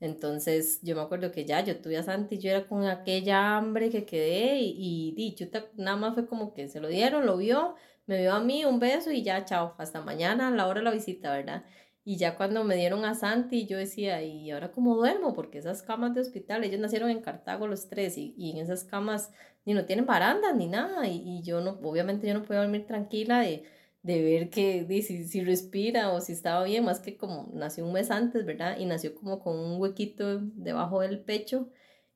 Entonces 0.00 0.80
yo 0.82 0.96
me 0.96 1.02
acuerdo 1.02 1.30
que 1.30 1.44
ya 1.44 1.60
yo 1.62 1.80
tuve 1.80 1.98
a 1.98 2.02
Santi, 2.02 2.38
yo 2.38 2.50
era 2.50 2.66
con 2.66 2.86
aquella 2.86 3.56
hambre 3.56 3.90
que 3.90 4.06
quedé 4.06 4.58
y, 4.58 5.14
y, 5.16 5.36
nada 5.76 5.96
más 5.96 6.14
fue 6.14 6.26
como 6.26 6.54
que 6.54 6.68
se 6.68 6.80
lo 6.80 6.88
dieron, 6.88 7.26
lo 7.26 7.36
vio, 7.36 7.74
me 8.06 8.18
vio 8.18 8.32
a 8.32 8.40
mí, 8.40 8.64
un 8.64 8.80
beso 8.80 9.12
y 9.12 9.22
ya, 9.22 9.44
chao, 9.44 9.74
hasta 9.78 10.00
mañana 10.00 10.48
a 10.48 10.50
la 10.50 10.66
hora 10.66 10.80
de 10.80 10.84
la 10.84 10.90
visita, 10.90 11.32
¿verdad? 11.32 11.64
Y 12.02 12.16
ya 12.16 12.36
cuando 12.36 12.64
me 12.64 12.76
dieron 12.76 13.04
a 13.04 13.14
Santi, 13.14 13.66
yo 13.66 13.76
decía, 13.76 14.22
¿y 14.22 14.50
ahora 14.50 14.72
cómo 14.72 14.96
duermo? 14.96 15.34
Porque 15.34 15.58
esas 15.58 15.82
camas 15.82 16.14
de 16.14 16.22
hospital, 16.22 16.64
ellos 16.64 16.80
nacieron 16.80 17.10
en 17.10 17.20
Cartago 17.20 17.66
los 17.66 17.88
tres 17.88 18.16
y, 18.16 18.34
y 18.38 18.52
en 18.52 18.58
esas 18.58 18.84
camas 18.84 19.30
ni 19.66 19.74
no 19.74 19.84
tienen 19.84 20.06
barandas 20.06 20.56
ni 20.56 20.66
nada 20.66 21.06
y, 21.06 21.22
y 21.24 21.42
yo 21.42 21.60
no, 21.60 21.78
obviamente 21.82 22.26
yo 22.26 22.34
no 22.34 22.42
podía 22.42 22.62
dormir 22.62 22.86
tranquila 22.86 23.40
de 23.40 23.64
de 24.02 24.22
ver 24.22 24.50
que 24.50 24.86
si, 25.02 25.26
si 25.28 25.44
respira 25.44 26.10
o 26.10 26.20
si 26.20 26.32
estaba 26.32 26.64
bien, 26.64 26.84
más 26.84 27.00
que 27.00 27.16
como 27.16 27.50
nació 27.52 27.84
un 27.84 27.92
mes 27.92 28.10
antes, 28.10 28.44
¿verdad? 28.46 28.78
Y 28.78 28.86
nació 28.86 29.14
como 29.14 29.40
con 29.40 29.58
un 29.58 29.80
huequito 29.80 30.40
debajo 30.40 31.00
del 31.00 31.20
pecho 31.20 31.70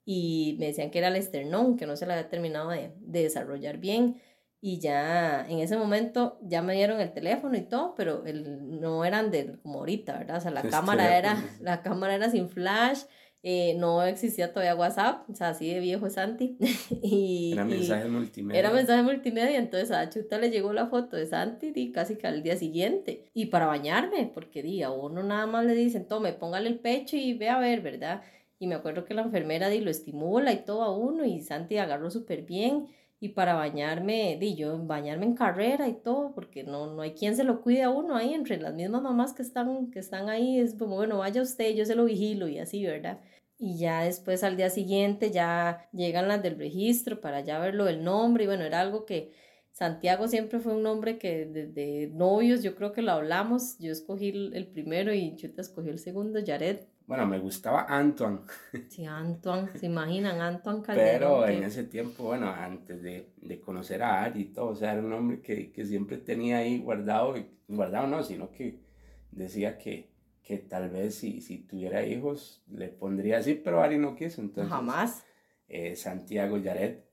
y 0.04 0.56
me 0.58 0.66
decían 0.66 0.90
que 0.90 0.98
era 0.98 1.08
el 1.08 1.16
esternón, 1.16 1.76
que 1.76 1.86
no 1.86 1.96
se 1.96 2.06
le 2.06 2.14
había 2.14 2.28
terminado 2.28 2.70
de, 2.70 2.92
de 2.98 3.22
desarrollar 3.22 3.78
bien. 3.78 4.20
Y 4.60 4.80
ya 4.80 5.46
en 5.46 5.58
ese 5.58 5.76
momento 5.76 6.38
ya 6.42 6.62
me 6.62 6.72
dieron 6.74 6.98
el 7.00 7.12
teléfono 7.12 7.54
y 7.56 7.62
todo, 7.62 7.94
pero 7.94 8.24
el, 8.24 8.80
no 8.80 9.04
eran 9.04 9.30
de 9.30 9.58
como 9.60 9.80
ahorita, 9.80 10.18
¿verdad? 10.18 10.38
O 10.38 10.40
sea, 10.40 10.50
la 10.50 10.62
cámara 10.70 11.18
era, 11.18 11.42
la 11.60 11.82
cámara 11.82 12.14
era 12.14 12.30
sin 12.30 12.48
flash 12.48 13.02
eh, 13.46 13.74
no 13.78 14.02
existía 14.02 14.54
todavía 14.54 14.74
WhatsApp, 14.74 15.28
o 15.28 15.34
sea, 15.34 15.50
así 15.50 15.68
de 15.68 15.78
viejo 15.78 16.08
Santi. 16.08 16.56
y, 17.02 17.52
era 17.52 17.66
mensaje 17.66 18.08
multimedia. 18.08 18.58
Era 18.58 18.70
mensaje 18.70 19.02
multimedia, 19.02 19.58
entonces 19.58 19.90
a 19.90 20.08
Chuta 20.08 20.38
le 20.38 20.50
llegó 20.50 20.72
la 20.72 20.86
foto 20.86 21.18
de 21.18 21.26
Santi 21.26 21.70
y 21.74 21.92
casi 21.92 22.16
que 22.16 22.26
al 22.26 22.42
día 22.42 22.56
siguiente. 22.56 23.26
Y 23.34 23.46
para 23.46 23.66
bañarme, 23.66 24.30
porque 24.32 24.62
día 24.62 24.90
uno 24.90 25.22
nada 25.22 25.46
más 25.46 25.66
le 25.66 25.74
dicen, 25.74 26.08
tome, 26.08 26.32
póngale 26.32 26.70
el 26.70 26.78
pecho 26.78 27.18
y 27.18 27.34
ve 27.34 27.50
a 27.50 27.58
ver, 27.58 27.82
¿verdad? 27.82 28.22
Y 28.58 28.66
me 28.66 28.76
acuerdo 28.76 29.04
que 29.04 29.12
la 29.12 29.20
enfermera 29.20 29.68
di, 29.68 29.80
lo 29.80 29.90
estimula 29.90 30.50
y 30.54 30.64
todo 30.64 30.82
a 30.82 30.96
uno 30.96 31.26
y 31.26 31.42
Santi 31.42 31.76
agarró 31.76 32.10
súper 32.10 32.44
bien. 32.46 32.86
Y 33.20 33.30
para 33.30 33.54
bañarme, 33.54 34.38
di 34.40 34.54
yo, 34.54 34.78
bañarme 34.78 35.26
en 35.26 35.34
carrera 35.34 35.86
y 35.86 35.94
todo, 35.94 36.32
porque 36.34 36.64
no, 36.64 36.94
no 36.94 37.02
hay 37.02 37.12
quien 37.12 37.36
se 37.36 37.44
lo 37.44 37.60
cuide 37.60 37.82
a 37.82 37.90
uno 37.90 38.16
ahí, 38.16 38.32
entre 38.32 38.58
las 38.58 38.74
mismas 38.74 39.02
mamás 39.02 39.34
que 39.34 39.42
están, 39.42 39.90
que 39.90 39.98
están 39.98 40.30
ahí, 40.30 40.58
es 40.58 40.74
como, 40.74 40.96
bueno, 40.96 41.18
vaya 41.18 41.42
usted, 41.42 41.74
yo 41.74 41.84
se 41.84 41.94
lo 41.94 42.04
vigilo 42.04 42.48
y 42.48 42.58
así, 42.58 42.84
¿verdad? 42.84 43.20
Y 43.58 43.78
ya 43.78 44.02
después 44.02 44.42
al 44.44 44.56
día 44.56 44.70
siguiente 44.70 45.30
ya 45.30 45.88
llegan 45.92 46.28
las 46.28 46.42
del 46.42 46.58
registro 46.58 47.20
para 47.20 47.40
ya 47.40 47.58
verlo 47.58 47.88
el 47.88 48.02
nombre 48.02 48.44
y 48.44 48.46
bueno, 48.46 48.64
era 48.64 48.80
algo 48.80 49.06
que 49.06 49.32
Santiago 49.70 50.28
siempre 50.28 50.60
fue 50.60 50.74
un 50.74 50.82
nombre 50.82 51.18
que 51.18 51.46
desde 51.46 52.08
novios 52.14 52.62
yo 52.62 52.76
creo 52.76 52.92
que 52.92 53.02
lo 53.02 53.12
hablamos, 53.12 53.76
yo 53.78 53.90
escogí 53.90 54.28
el 54.28 54.68
primero 54.68 55.12
y 55.12 55.34
Chuta 55.36 55.62
escogió 55.62 55.90
el 55.90 55.98
segundo, 55.98 56.38
Jared. 56.46 56.86
Bueno, 57.06 57.26
me 57.26 57.38
gustaba 57.38 57.84
Antoine. 57.88 58.40
Sí, 58.88 59.04
Antoine, 59.04 59.68
se 59.76 59.86
imaginan, 59.86 60.40
Antoine 60.40 60.82
Calderón. 60.82 61.12
Pero 61.12 61.48
en 61.48 61.64
ese 61.64 61.84
tiempo, 61.84 62.24
bueno, 62.24 62.48
antes 62.48 63.02
de, 63.02 63.32
de, 63.36 63.60
conocer 63.60 64.02
a 64.02 64.22
Ari 64.22 64.40
y 64.40 64.44
todo, 64.52 64.68
o 64.68 64.74
sea, 64.74 64.92
era 64.92 65.02
un 65.02 65.10
nombre 65.10 65.40
que, 65.40 65.70
que 65.70 65.84
siempre 65.84 66.16
tenía 66.18 66.58
ahí 66.58 66.78
guardado, 66.78 67.34
guardado 67.68 68.06
no, 68.06 68.22
sino 68.22 68.50
que 68.50 68.78
decía 69.32 69.76
que, 69.76 70.13
que 70.44 70.58
tal 70.58 70.90
vez 70.90 71.14
si, 71.14 71.40
si 71.40 71.58
tuviera 71.58 72.04
hijos 72.06 72.62
le 72.70 72.88
pondría 72.88 73.38
así, 73.38 73.54
pero 73.54 73.82
Ari 73.82 73.98
no 73.98 74.14
quiso, 74.14 74.42
entonces... 74.42 74.70
Jamás. 74.70 75.24
Eh, 75.66 75.96
Santiago 75.96 76.58
Yaret. 76.58 77.04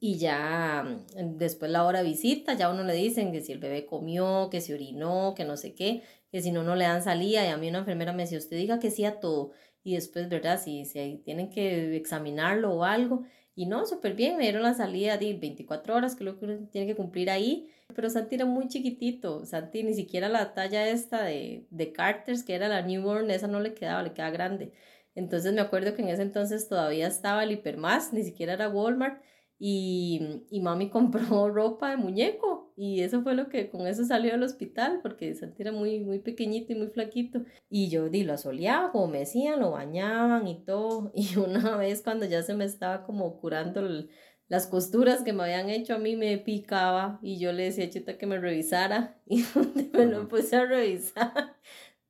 Y 0.00 0.18
ya 0.18 0.84
mm, 0.84 1.36
después 1.36 1.70
la 1.70 1.84
hora 1.84 2.02
visita, 2.02 2.54
ya 2.54 2.70
uno 2.70 2.84
le 2.84 2.94
dicen 2.94 3.32
que 3.32 3.40
si 3.40 3.52
el 3.52 3.58
bebé 3.58 3.86
comió, 3.86 4.48
que 4.50 4.60
se 4.60 4.74
orinó, 4.74 5.34
que 5.36 5.44
no 5.44 5.56
sé 5.56 5.74
qué, 5.74 6.02
que 6.30 6.40
si 6.42 6.52
no, 6.52 6.62
no 6.62 6.76
le 6.76 6.84
dan 6.84 7.02
salida. 7.02 7.44
Y 7.44 7.48
a 7.48 7.56
mí 7.56 7.68
una 7.68 7.80
enfermera 7.80 8.12
me 8.12 8.22
decía, 8.22 8.38
usted 8.38 8.56
diga 8.56 8.78
que 8.78 8.90
sí 8.90 9.04
a 9.04 9.18
todo. 9.18 9.50
Y 9.82 9.94
después, 9.94 10.28
¿verdad? 10.28 10.60
Si, 10.60 10.84
si 10.84 11.20
tienen 11.24 11.50
que 11.50 11.96
examinarlo 11.96 12.72
o 12.72 12.84
algo. 12.84 13.24
Y 13.56 13.66
no, 13.66 13.86
súper 13.86 14.14
bien, 14.14 14.36
me 14.36 14.44
dieron 14.44 14.62
la 14.62 14.74
salida 14.74 15.16
de 15.18 15.34
24 15.34 15.96
horas, 15.96 16.14
que 16.14 16.22
lo 16.22 16.38
que 16.38 16.44
uno 16.44 16.68
tiene 16.70 16.86
que 16.86 16.94
cumplir 16.94 17.30
ahí 17.30 17.68
pero 17.94 18.10
Santi 18.10 18.34
era 18.34 18.44
muy 18.44 18.68
chiquitito, 18.68 19.44
Santi 19.46 19.82
ni 19.82 19.94
siquiera 19.94 20.28
la 20.28 20.54
talla 20.54 20.88
esta 20.88 21.22
de, 21.22 21.66
de 21.70 21.92
Carters, 21.92 22.42
que 22.42 22.54
era 22.54 22.68
la 22.68 22.82
newborn, 22.82 23.30
esa 23.30 23.46
no 23.46 23.60
le 23.60 23.74
quedaba, 23.74 24.02
le 24.02 24.12
quedaba 24.12 24.30
grande. 24.32 24.72
Entonces 25.14 25.52
me 25.54 25.60
acuerdo 25.60 25.94
que 25.94 26.02
en 26.02 26.08
ese 26.08 26.22
entonces 26.22 26.68
todavía 26.68 27.06
estaba 27.06 27.44
el 27.44 27.52
Hipermás, 27.52 28.12
ni 28.12 28.22
siquiera 28.24 28.54
era 28.54 28.68
Walmart, 28.68 29.22
y, 29.58 30.44
y 30.50 30.60
mami 30.60 30.90
compró 30.90 31.48
ropa 31.48 31.90
de 31.90 31.96
muñeco, 31.96 32.65
y 32.76 33.00
eso 33.00 33.22
fue 33.22 33.34
lo 33.34 33.48
que 33.48 33.70
con 33.70 33.86
eso 33.86 34.04
salió 34.04 34.34
al 34.34 34.42
hospital, 34.42 35.00
porque 35.02 35.34
Santi 35.34 35.62
era 35.62 35.72
muy, 35.72 36.00
muy 36.00 36.18
pequeñito 36.20 36.72
y 36.72 36.76
muy 36.76 36.88
flaquito, 36.88 37.42
y 37.68 37.88
yo 37.88 38.08
di, 38.08 38.22
lo 38.22 38.34
asoleaba, 38.34 38.92
como 38.92 39.08
me 39.08 39.20
decían, 39.20 39.60
lo 39.60 39.72
bañaban 39.72 40.46
y 40.46 40.62
todo, 40.64 41.10
y 41.14 41.36
una 41.38 41.76
vez 41.76 42.02
cuando 42.02 42.26
ya 42.26 42.42
se 42.42 42.54
me 42.54 42.64
estaba 42.64 43.04
como 43.04 43.40
curando 43.40 43.80
el 43.80 44.10
las 44.48 44.68
costuras 44.68 45.22
que 45.22 45.32
me 45.32 45.42
habían 45.42 45.70
hecho 45.70 45.94
a 45.94 45.98
mí 45.98 46.16
me 46.16 46.38
picaba 46.38 47.18
y 47.20 47.38
yo 47.38 47.52
le 47.52 47.64
decía 47.64 47.86
a 47.86 47.90
Chita 47.90 48.16
que 48.16 48.26
me 48.26 48.38
revisara 48.38 49.20
y 49.26 49.44
me 49.92 50.06
lo 50.06 50.28
puse 50.28 50.56
a 50.56 50.66
revisar. 50.66 51.56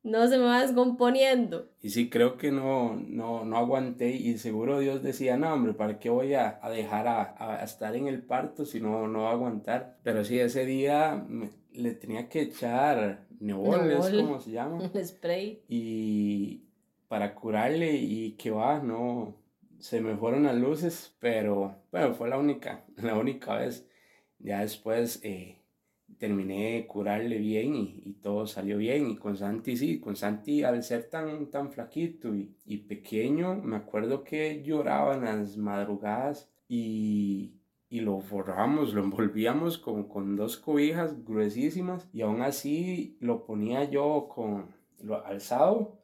No 0.07 0.27
se 0.27 0.37
me 0.37 0.45
va 0.45 0.61
descomponiendo. 0.61 1.69
Y 1.81 1.89
sí, 1.89 2.09
creo 2.09 2.37
que 2.37 2.51
no, 2.51 2.95
no, 2.95 3.45
no 3.45 3.57
aguanté 3.57 4.09
y 4.09 4.37
seguro 4.37 4.79
Dios 4.79 5.03
decía, 5.03 5.37
no, 5.37 5.53
hombre, 5.53 5.73
¿para 5.73 5.99
qué 5.99 6.09
voy 6.09 6.33
a, 6.33 6.59
a 6.61 6.69
dejar 6.69 7.07
a, 7.07 7.35
a, 7.37 7.63
estar 7.63 7.95
en 7.95 8.07
el 8.07 8.23
parto 8.23 8.65
si 8.65 8.79
no, 8.79 9.07
no 9.07 9.23
va 9.23 9.29
a 9.29 9.33
aguantar? 9.33 9.97
Pero 10.03 10.23
sí, 10.23 10.39
ese 10.39 10.65
día 10.65 11.25
le 11.73 11.91
tenía 11.93 12.29
que 12.29 12.41
echar 12.41 13.27
neol, 13.39 13.91
es 13.91 14.09
como 14.09 14.39
se 14.39 14.51
llama. 14.51 14.77
Un 14.77 14.91
spray. 15.05 15.63
Y 15.67 16.63
para 17.07 17.35
curarle 17.35 17.95
y 17.95 18.31
que 18.31 18.51
va, 18.51 18.79
no, 18.79 19.35
se 19.79 20.01
me 20.01 20.15
fueron 20.15 20.43
las 20.43 20.55
luces, 20.55 21.15
pero 21.19 21.75
bueno, 21.91 22.13
fue 22.13 22.29
la 22.29 22.37
única, 22.37 22.85
la 22.97 23.15
única 23.15 23.55
vez. 23.55 23.87
Ya 24.39 24.61
después 24.61 25.19
eh, 25.23 25.56
terminé 26.17 26.73
de 26.73 26.87
curarle 26.87 27.37
bien 27.37 27.75
y, 27.75 28.01
y, 28.05 28.13
todo 28.13 28.47
salió 28.47 28.77
bien. 28.77 29.09
Y 29.09 29.15
con 29.17 29.37
Santi, 29.37 29.77
sí, 29.77 29.99
con 29.99 30.15
Santi 30.15 30.63
al 30.63 30.83
ser 30.83 31.09
tan, 31.09 31.47
tan 31.47 31.71
flaquito 31.71 32.35
y, 32.35 32.55
y 32.65 32.77
pequeño, 32.77 33.55
me 33.55 33.77
acuerdo 33.77 34.23
que 34.23 34.63
lloraba 34.63 35.15
en 35.15 35.25
las 35.25 35.57
madrugadas 35.57 36.49
y, 36.67 37.53
y 37.89 38.01
lo 38.01 38.19
forramos, 38.19 38.93
lo 38.93 39.03
envolvíamos 39.03 39.77
con, 39.77 40.07
con 40.07 40.35
dos 40.35 40.57
cobijas 40.57 41.23
gruesísimas 41.23 42.09
y 42.13 42.21
aún 42.21 42.41
así 42.41 43.17
lo 43.19 43.45
ponía 43.45 43.89
yo 43.89 44.27
con 44.33 44.75
lo 45.01 45.25
alzado 45.25 45.97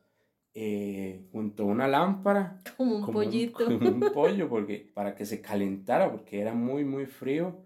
eh, 0.56 1.26
junto 1.32 1.64
a 1.64 1.66
una 1.66 1.88
lámpara. 1.88 2.60
Como 2.78 2.98
un 2.98 3.12
pollito. 3.12 3.66
como 3.66 3.90
un 3.90 4.00
pollo, 4.14 4.48
porque, 4.50 4.92
para 4.94 5.16
que 5.16 5.26
se 5.26 5.42
calentara, 5.42 6.12
porque 6.12 6.42
era 6.42 6.54
muy, 6.54 6.86
muy 6.86 7.06
frío. 7.06 7.58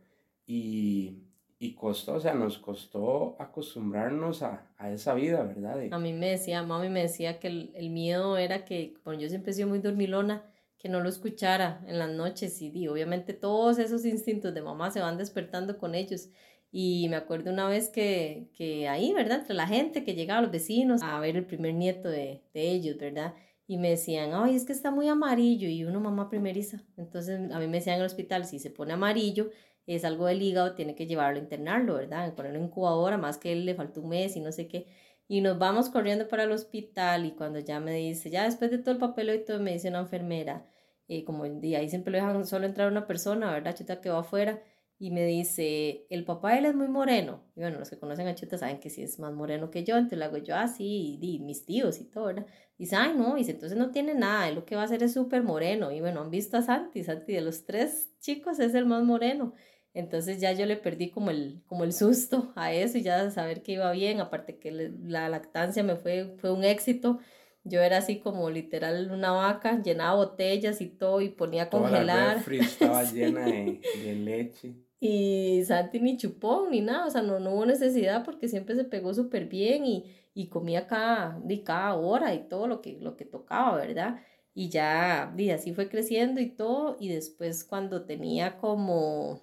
Y, 0.46 1.27
y 1.60 1.74
costó, 1.74 2.16
o 2.16 2.20
sea, 2.20 2.34
nos 2.36 2.60
costó 2.60 3.36
acostumbrarnos 3.40 4.44
a, 4.44 4.68
a 4.78 4.92
esa 4.92 5.16
vida, 5.16 5.42
¿verdad? 5.42 5.92
A 5.92 6.00
mí 6.00 6.14
me 6.14 6.30
decía, 6.30 6.62
mami 6.62 6.90
me 6.90 7.02
decía 7.02 7.40
que 7.40 7.48
el, 7.48 7.72
el, 7.76 7.90
miedo 7.90 8.38
era 8.38 8.64
que, 8.64 8.94
bueno, 9.04 9.22
yo 9.22 9.30
siempre 9.30 9.52
he 9.52 9.54
sido 9.56 9.68
muy 9.68 9.80
dormilona, 9.80 10.44
que 10.78 10.88
no 10.88 11.00
lo 11.00 11.10
escuchara 11.10 11.84
en 11.88 11.98
las 11.98 12.12
noches 12.12 12.62
y, 12.62 12.70
y 12.70 12.88
obviamente 12.88 13.34
todos 13.34 13.80
esos 13.80 14.06
instintos 14.06 14.54
de 14.54 14.62
mamá 14.62 14.92
se 14.92 15.00
van 15.00 15.18
despertando 15.18 15.80
con 15.80 15.96
ellos. 15.96 16.30
Y 16.72 17.08
me 17.10 17.16
acuerdo 17.16 17.52
una 17.52 17.68
vez 17.68 17.90
que, 17.90 18.52
que 18.54 18.88
ahí, 18.88 19.14
¿verdad? 19.14 19.40
Entre 19.40 19.56
la 19.56 19.68
gente 19.68 20.04
que 20.04 20.14
llegaba, 20.14 20.42
los 20.42 20.52
vecinos, 20.52 21.02
a 21.02 21.20
ver 21.20 21.38
el 21.38 21.46
primer 21.46 21.74
nieto 21.74 22.10
de, 22.10 22.44
de 22.54 22.72
ellos, 22.72 22.98
¿verdad? 22.98 23.34
Y 23.66 23.78
me 23.78 23.90
decían, 23.90 24.32
ay, 24.34 24.56
es 24.56 24.66
que 24.66 24.74
está 24.74 24.92
muy 24.92 25.08
amarillo. 25.08 25.68
Y 25.70 25.86
uno, 25.86 26.00
mamá 26.00 26.30
primeriza. 26.30 26.84
Entonces 26.98 27.52
a 27.52 27.60
mí 27.60 27.68
me 27.68 27.78
decían 27.78 27.96
en 27.96 28.02
el 28.02 28.06
hospital, 28.06 28.46
si 28.46 28.60
se 28.60 28.70
pone 28.70 28.94
amarillo, 28.94 29.50
es 29.96 30.06
algo 30.06 30.28
del 30.28 30.42
hígado, 30.42 30.76
tiene 30.76 30.96
que 30.96 31.08
llevarlo 31.08 31.40
internarlo, 31.40 31.96
¿verdad? 31.96 32.34
Ponerlo 32.36 32.60
en 32.60 32.66
incubadora, 32.66 33.18
más 33.18 33.38
que 33.38 33.56
le 33.56 33.74
faltó 33.76 34.02
un 34.02 34.10
mes 34.10 34.36
y 34.36 34.42
no 34.42 34.52
sé 34.52 34.68
qué. 34.68 34.88
Y 35.28 35.42
nos 35.42 35.58
vamos 35.58 35.90
corriendo 35.90 36.28
para 36.28 36.44
el 36.44 36.52
hospital 36.52 37.26
y 37.26 37.32
cuando 37.32 37.60
ya 37.60 37.80
me 37.80 37.94
dice, 37.94 38.30
ya 38.30 38.44
después 38.44 38.72
de 38.72 38.78
todo 38.78 38.92
el 38.92 39.00
papel 39.00 39.34
y 39.34 39.46
todo, 39.46 39.60
me 39.60 39.74
dice 39.74 39.90
una 39.90 40.00
enfermera, 40.00 40.66
y 41.08 41.24
como 41.24 41.46
día 41.46 41.80
ahí 41.80 41.90
siempre 41.90 42.12
lo 42.12 42.18
dejan 42.18 42.46
solo 42.46 42.66
entrar 42.66 42.92
una 42.92 43.08
persona, 43.08 43.52
¿verdad? 43.52 43.76
Chuta 43.76 44.02
que 44.02 44.10
va 44.10 44.20
afuera 44.20 44.62
y 45.00 45.12
me 45.12 45.26
dice, 45.26 46.08
el 46.10 46.26
papá 46.26 46.54
de 46.54 46.60
él 46.60 46.66
es 46.66 46.76
muy 46.76 46.88
moreno. 46.88 47.44
Y 47.56 47.62
bueno, 47.62 47.78
los 47.78 47.90
que 47.90 48.00
conocen 48.00 48.28
a 48.28 48.36
Chuta 48.36 48.58
saben 48.58 48.80
que 48.80 48.90
sí 48.90 49.04
es 49.04 49.20
más 49.20 49.32
moreno 49.32 49.70
que 49.70 49.84
yo, 49.84 49.96
entonces 49.96 50.18
le 50.18 50.26
hago 50.26 50.38
yo 50.38 50.56
así, 50.56 51.20
y, 51.22 51.40
mis 51.40 51.66
tíos 51.66 52.00
y 52.02 52.06
todo, 52.06 52.26
¿verdad? 52.26 52.48
Dice, 52.80 52.96
ay, 52.96 53.14
no, 53.16 53.36
dice, 53.36 53.52
entonces 53.52 53.78
no 53.78 53.92
tiene 53.92 54.16
nada, 54.16 54.50
él 54.50 54.56
lo 54.56 54.66
que 54.66 54.76
va 54.76 54.82
a 54.82 54.86
hacer 54.86 55.04
es 55.04 55.14
súper 55.14 55.44
moreno. 55.44 55.92
Y 55.92 56.02
bueno, 56.02 56.22
han 56.22 56.32
visto 56.32 56.58
a 56.58 56.62
Santi, 56.64 57.04
Santi 57.04 57.34
de 57.34 57.42
los 57.42 57.66
tres 57.66 58.10
chicos 58.20 58.60
es 58.60 58.74
el 58.74 58.86
más 58.86 59.04
moreno. 59.04 59.54
Entonces 59.98 60.40
ya 60.40 60.52
yo 60.52 60.68
le 60.68 60.76
perdí 60.76 61.10
como 61.10 61.32
el, 61.32 61.64
como 61.66 61.84
el 61.84 61.92
susto 61.92 62.52
a 62.56 62.72
eso 62.72 63.00
y 63.00 63.02
ya 63.02 63.32
saber 63.32 63.64
que 63.64 63.72
iba 63.72 63.92
bien, 63.92 64.20
aparte 64.20 64.60
que 64.60 64.72
la 64.72 65.28
lactancia 65.28 65.82
me 65.82 65.96
fue, 65.96 66.36
fue 66.38 66.52
un 66.52 66.64
éxito. 66.64 67.18
Yo 67.64 67.82
era 67.82 67.98
así 67.98 68.20
como 68.20 68.52
literal 68.52 69.10
una 69.12 69.32
vaca, 69.32 69.82
llenaba 69.82 70.16
botellas 70.16 70.82
y 70.82 70.86
todo 70.86 71.22
y 71.22 71.30
ponía 71.30 71.64
a 71.64 71.70
congelar. 71.72 72.44
La 72.48 72.64
estaba 72.64 73.04
llena 73.12 73.46
de, 73.46 73.82
de 74.04 74.14
leche. 74.14 74.76
Y 75.00 75.64
Santi 75.66 76.00
ni 76.00 76.16
chupón 76.16 76.70
ni 76.70 76.82
nada, 76.82 77.08
o 77.08 77.10
sea, 77.10 77.24
no, 77.24 77.40
no 77.40 77.56
hubo 77.56 77.66
necesidad 77.66 78.24
porque 78.24 78.48
siempre 78.48 78.76
se 78.76 78.84
pegó 78.84 79.16
súper 79.16 79.48
bien 79.48 79.84
y, 79.84 80.06
y 80.36 80.48
comía 80.50 80.86
cada, 80.86 81.40
de 81.44 81.64
cada 81.64 81.96
hora 81.96 82.36
y 82.36 82.48
todo 82.48 82.68
lo 82.68 82.82
que, 82.82 83.00
lo 83.02 83.18
que 83.18 83.26
tocaba, 83.26 83.76
¿verdad? 83.78 84.22
Y 84.54 84.70
ya, 84.70 85.34
y 85.36 85.50
así 85.50 85.74
fue 85.74 85.90
creciendo 85.90 86.40
y 86.40 86.50
todo, 86.50 86.98
y 87.00 87.10
después 87.10 87.64
cuando 87.64 88.06
tenía 88.06 88.58
como, 88.58 89.42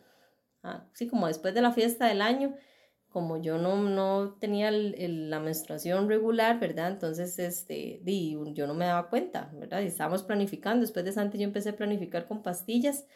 ah, 0.64 0.88
sí, 0.92 1.06
como 1.06 1.28
después 1.28 1.54
de 1.54 1.62
la 1.62 1.72
fiesta 1.72 2.06
del 2.06 2.20
año, 2.22 2.56
como 3.08 3.40
yo 3.40 3.58
no, 3.58 3.76
no 3.76 4.36
tenía 4.40 4.68
el, 4.70 5.30
la 5.30 5.38
menstruación 5.38 6.08
regular, 6.08 6.58
¿verdad? 6.58 6.90
Entonces, 6.90 7.38
este, 7.38 8.00
di, 8.02 8.36
yo 8.54 8.66
no 8.66 8.74
me 8.74 8.86
daba 8.86 9.08
cuenta, 9.08 9.52
¿verdad? 9.54 9.82
Y 9.82 9.86
estábamos 9.86 10.24
planificando, 10.24 10.80
después 10.80 11.04
de 11.04 11.12
Santi 11.12 11.38
yo 11.38 11.44
empecé 11.44 11.70
a 11.70 11.76
planificar 11.76 12.26
con 12.26 12.42
pastillas, 12.42 13.06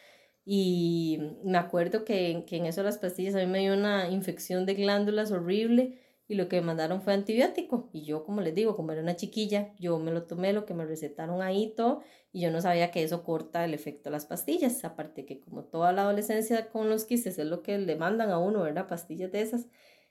y 0.44 1.18
me 1.44 1.58
acuerdo 1.58 2.04
que, 2.04 2.44
que 2.46 2.56
en 2.56 2.66
eso 2.66 2.82
las 2.82 2.98
pastillas 2.98 3.34
a 3.34 3.38
mí 3.38 3.46
me 3.46 3.58
dio 3.58 3.74
una 3.74 4.08
infección 4.08 4.64
de 4.64 4.74
glándulas 4.74 5.30
horrible 5.30 5.98
y 6.29 6.35
lo 6.35 6.49
que 6.49 6.61
me 6.61 6.67
mandaron 6.67 7.01
fue 7.01 7.14
antibiótico. 7.14 7.88
Y 7.93 8.05
yo, 8.05 8.23
como 8.23 8.43
les 8.43 8.55
digo, 8.55 8.77
como 8.77 8.93
era 8.93 9.01
una 9.01 9.17
chiquilla, 9.17 9.75
yo 9.79 9.99
me 9.99 10.12
lo 10.12 10.25
tomé, 10.25 10.53
lo 10.53 10.67
que 10.67 10.75
me 10.75 10.85
recetaron 10.85 11.41
ahí 11.41 11.73
todo, 11.75 12.03
y 12.33 12.43
yo 12.43 12.51
no 12.51 12.61
sabía 12.61 12.91
que 12.91 13.03
eso 13.03 13.25
corta 13.25 13.64
el 13.64 13.73
efecto 13.73 14.11
de 14.11 14.12
las 14.12 14.27
pastillas. 14.27 14.85
Aparte 14.85 15.25
que 15.25 15.41
como 15.41 15.64
toda 15.64 15.93
la 15.93 16.03
adolescencia 16.03 16.69
con 16.69 16.91
los 16.91 17.07
quistes 17.07 17.38
es 17.38 17.47
lo 17.47 17.62
que 17.62 17.79
le 17.79 17.97
mandan 17.97 18.31
a 18.31 18.38
uno, 18.38 18.62
¿verdad? 18.62 18.87
Pastillas 18.87 19.33
de 19.33 19.41
esas. 19.41 19.67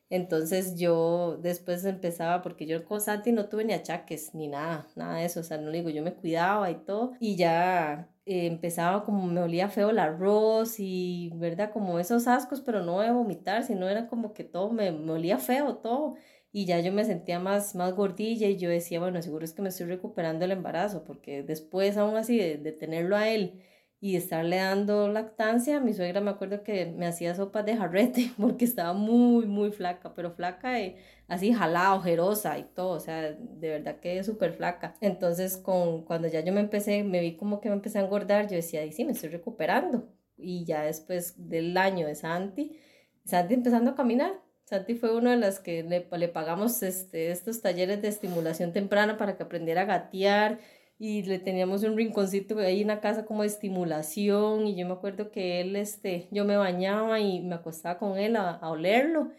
Entonces 0.09 0.75
yo 0.75 1.37
después 1.41 1.85
empezaba, 1.85 2.41
porque 2.41 2.65
yo 2.65 2.83
con 2.85 2.99
Santi 2.99 3.31
no 3.31 3.47
tuve 3.49 3.65
ni 3.65 3.73
achaques, 3.73 4.33
ni 4.33 4.47
nada, 4.47 4.87
nada 4.95 5.17
de 5.17 5.25
eso, 5.25 5.41
o 5.41 5.43
sea, 5.43 5.57
no 5.57 5.69
digo, 5.69 5.89
yo 5.89 6.01
me 6.01 6.15
cuidaba 6.15 6.71
y 6.71 6.75
todo, 6.75 7.13
y 7.19 7.35
ya 7.35 8.09
eh, 8.27 8.47
empezaba 8.47 9.03
como 9.03 9.25
me 9.27 9.41
olía 9.41 9.69
feo 9.69 9.89
el 9.91 9.99
arroz 9.99 10.75
y, 10.79 11.31
¿verdad? 11.35 11.71
Como 11.71 11.99
esos 11.99 12.27
ascos, 12.27 12.61
pero 12.61 12.83
no 12.83 12.99
de 13.01 13.11
vomitar, 13.11 13.63
sino 13.63 13.87
era 13.89 14.07
como 14.07 14.33
que 14.33 14.43
todo 14.43 14.71
me, 14.71 14.91
me 14.91 15.11
olía 15.13 15.37
feo, 15.39 15.77
todo, 15.77 16.15
y 16.51 16.65
ya 16.65 16.79
yo 16.79 16.91
me 16.93 17.05
sentía 17.05 17.39
más, 17.39 17.75
más 17.75 17.93
gordilla 17.93 18.47
y 18.47 18.57
yo 18.57 18.69
decía, 18.69 18.99
bueno, 18.99 19.21
seguro 19.21 19.45
es 19.45 19.53
que 19.53 19.61
me 19.61 19.69
estoy 19.69 19.87
recuperando 19.87 20.45
el 20.45 20.51
embarazo, 20.51 21.03
porque 21.03 21.43
después 21.43 21.97
aún 21.97 22.15
así 22.17 22.37
de, 22.37 22.57
de 22.57 22.71
tenerlo 22.71 23.15
a 23.15 23.29
él, 23.29 23.61
y 23.99 24.15
estarle 24.15 24.57
dando 24.57 25.07
lactancia, 25.07 25.79
mi 25.79 25.93
suegra 25.93 26.21
me 26.21 26.29
acuerdo 26.29 26.63
que 26.63 26.85
me 26.85 27.07
hacía 27.07 27.33
sopa 27.33 27.63
de 27.63 27.75
jarrete 27.75 28.31
porque 28.39 28.65
estaba 28.65 28.93
muy, 28.93 29.47
muy 29.47 29.71
flaca, 29.71 30.13
pero 30.13 30.31
flaca 30.31 30.79
y 30.79 30.95
así 31.27 31.51
jalada, 31.51 31.95
ojerosa 31.95 32.59
y 32.59 32.63
todo, 32.63 32.89
o 32.89 32.99
sea, 32.99 33.31
de 33.31 33.69
verdad 33.69 33.99
que 33.99 34.23
súper 34.23 34.53
flaca. 34.53 34.95
Entonces, 35.01 35.57
con, 35.57 36.03
cuando 36.05 36.27
ya 36.27 36.41
yo 36.41 36.53
me 36.53 36.61
empecé, 36.61 37.03
me 37.03 37.21
vi 37.21 37.37
como 37.37 37.59
que 37.59 37.69
me 37.69 37.75
empecé 37.75 37.99
a 37.99 38.03
engordar, 38.03 38.47
yo 38.47 38.55
decía, 38.55 38.85
y 38.85 38.91
sí, 38.91 39.03
me 39.03 39.13
estoy 39.13 39.29
recuperando. 39.29 40.07
Y 40.37 40.65
ya 40.65 40.83
después 40.83 41.49
del 41.49 41.75
año 41.77 42.05
de 42.07 42.15
Santi, 42.15 42.77
Santi 43.25 43.55
empezando 43.55 43.91
a 43.91 43.95
caminar. 43.95 44.33
Santi 44.65 44.95
fue 44.95 45.15
uno 45.15 45.29
de 45.31 45.37
las 45.37 45.59
que 45.59 45.81
le, 45.83 46.07
le 46.17 46.27
pagamos 46.27 46.83
este, 46.83 47.31
estos 47.31 47.61
talleres 47.61 48.01
de 48.01 48.09
estimulación 48.09 48.73
temprana 48.73 49.17
para 49.17 49.37
que 49.37 49.43
aprendiera 49.43 49.81
a 49.83 49.85
gatear 49.85 50.59
y 50.99 51.23
le 51.23 51.39
teníamos 51.39 51.83
un 51.83 51.95
rinconcito 51.95 52.57
ahí 52.59 52.81
en 52.81 52.87
la 52.87 53.01
casa 53.01 53.25
como 53.25 53.41
de 53.43 53.47
estimulación 53.47 54.67
y 54.67 54.75
yo 54.75 54.87
me 54.87 54.93
acuerdo 54.93 55.31
que 55.31 55.61
él, 55.61 55.75
este, 55.75 56.27
yo 56.31 56.45
me 56.45 56.57
bañaba 56.57 57.19
y 57.19 57.41
me 57.41 57.55
acostaba 57.55 57.99
con 57.99 58.17
él 58.17 58.35
a, 58.35 58.51
a 58.51 58.69
olerlo, 58.69 59.31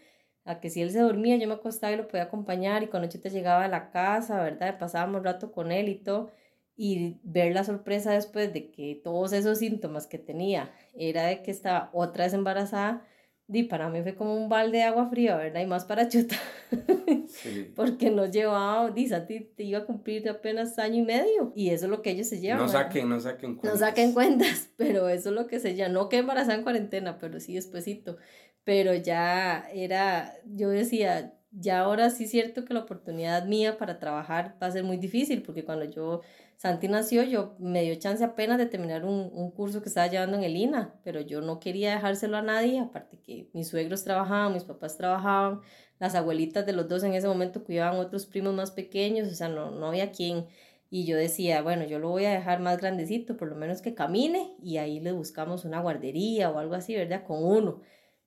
a 0.45 0.59
que 0.61 0.69
si 0.69 0.81
él 0.81 0.91
se 0.91 0.99
dormía 0.99 1.37
yo 1.37 1.47
me 1.47 1.55
acostaba 1.55 1.93
y 1.93 1.97
lo 1.97 2.07
podía 2.07 2.23
acompañar 2.23 2.83
y 2.83 2.87
cuando 2.87 3.09
te 3.09 3.29
llegaba 3.29 3.65
a 3.65 3.67
la 3.67 3.91
casa, 3.91 4.41
¿verdad? 4.41 4.79
Pasábamos 4.79 5.23
rato 5.23 5.51
con 5.51 5.71
él 5.71 5.89
y 5.89 5.95
todo 5.95 6.31
y 6.77 7.19
ver 7.23 7.53
la 7.53 7.65
sorpresa 7.65 8.13
después 8.13 8.53
de 8.53 8.71
que 8.71 8.95
todos 9.03 9.33
esos 9.33 9.57
síntomas 9.59 10.07
que 10.07 10.17
tenía 10.17 10.71
era 10.95 11.25
de 11.27 11.43
que 11.43 11.51
estaba 11.51 11.89
otra 11.93 12.23
vez 12.23 12.33
embarazada 12.33 13.05
Di, 13.49 13.63
para 13.63 13.89
mí 13.89 14.03
fue 14.03 14.13
como 14.13 14.35
un 14.35 14.47
balde 14.47 14.77
de 14.77 14.83
agua 14.83 15.09
fría, 15.09 15.35
¿verdad? 15.35 15.61
Y 15.61 15.65
más 15.65 15.83
para 15.83 16.07
chuta. 16.07 16.35
Porque 17.75 18.11
no 18.11 18.27
llevaba, 18.27 18.91
di, 18.91 19.09
ti 19.27 19.39
te 19.55 19.63
iba 19.63 19.79
a 19.79 19.85
cumplir 19.85 20.29
apenas 20.29 20.77
año 20.77 20.97
y 20.97 21.01
medio. 21.01 21.51
Y 21.55 21.71
eso 21.71 21.85
es 21.85 21.89
lo 21.89 22.03
que 22.03 22.11
ellos 22.11 22.27
se 22.27 22.39
llevan. 22.39 22.59
No 22.59 22.67
saquen, 22.67 23.09
no 23.09 23.19
saquen 23.19 23.55
cuentas. 23.55 23.81
No 23.81 23.87
saquen 23.87 24.13
cuentas, 24.13 24.69
pero 24.77 25.09
eso 25.09 25.29
es 25.29 25.35
lo 25.35 25.47
que 25.47 25.59
se 25.59 25.73
llama. 25.73 25.93
No 25.95 26.09
que 26.09 26.17
embarazada 26.17 26.53
en 26.53 26.61
cuarentena, 26.61 27.17
pero 27.17 27.39
sí 27.39 27.55
despuesito. 27.55 28.17
Pero 28.63 28.93
ya 28.93 29.67
era, 29.73 30.35
yo 30.45 30.69
decía, 30.69 31.33
ya 31.49 31.79
ahora 31.79 32.11
sí 32.11 32.25
es 32.25 32.29
cierto 32.29 32.65
que 32.65 32.75
la 32.75 32.81
oportunidad 32.81 33.47
mía 33.47 33.79
para 33.79 33.97
trabajar 33.97 34.57
va 34.61 34.67
a 34.67 34.71
ser 34.71 34.83
muy 34.83 34.97
difícil, 34.97 35.41
porque 35.41 35.65
cuando 35.65 35.85
yo 35.85 36.21
Santi 36.59 36.89
nació, 36.89 37.23
yo 37.23 37.55
me 37.57 37.83
dio 37.83 37.95
chance 37.95 38.21
apenas 38.21 38.57
de 38.57 38.65
terminar 38.65 39.05
un, 39.05 39.31
un, 39.33 39.49
curso 39.51 39.81
que 39.81 39.87
estaba 39.87 40.07
llevando 40.07 40.35
en 40.35 40.43
el 40.43 40.57
INA, 40.57 40.93
pero 41.05 41.21
yo 41.21 41.39
no 41.39 41.57
quería 41.57 41.93
dejárselo 41.95 42.35
a 42.35 42.41
nadie, 42.41 42.81
aparte 42.81 43.17
que 43.21 43.49
mis 43.53 43.69
suegros 43.69 44.03
trabajaban, 44.03 44.51
mis 44.51 44.65
papás 44.65 44.97
trabajaban, 44.97 45.61
las 45.99 46.15
abuelitas 46.15 46.65
de 46.65 46.73
los 46.73 46.89
dos 46.89 47.03
en 47.03 47.13
ese 47.13 47.29
momento 47.29 47.63
cuidaban 47.63 47.97
otros 47.97 48.25
primos 48.25 48.53
más 48.53 48.71
pequeños, 48.71 49.29
o 49.31 49.35
sea, 49.35 49.47
no, 49.47 49.71
no 49.71 49.87
había 49.87 50.11
quien. 50.11 50.47
Y 50.89 51.05
yo 51.05 51.15
decía, 51.15 51.61
bueno, 51.61 51.85
yo 51.85 51.97
lo 51.97 52.09
voy 52.09 52.25
a 52.25 52.31
dejar 52.31 52.59
más 52.59 52.79
grandecito, 52.79 53.37
por 53.37 53.47
lo 53.47 53.55
menos 53.55 53.81
que 53.81 53.95
camine, 53.95 54.57
y 54.61 54.79
ahí 54.79 54.99
le 54.99 55.13
buscamos 55.13 55.63
una 55.63 55.79
guardería 55.79 56.49
o 56.49 56.59
algo 56.59 56.75
así, 56.75 56.93
¿verdad? 56.93 57.23
Con 57.25 57.41
uno. 57.41 57.79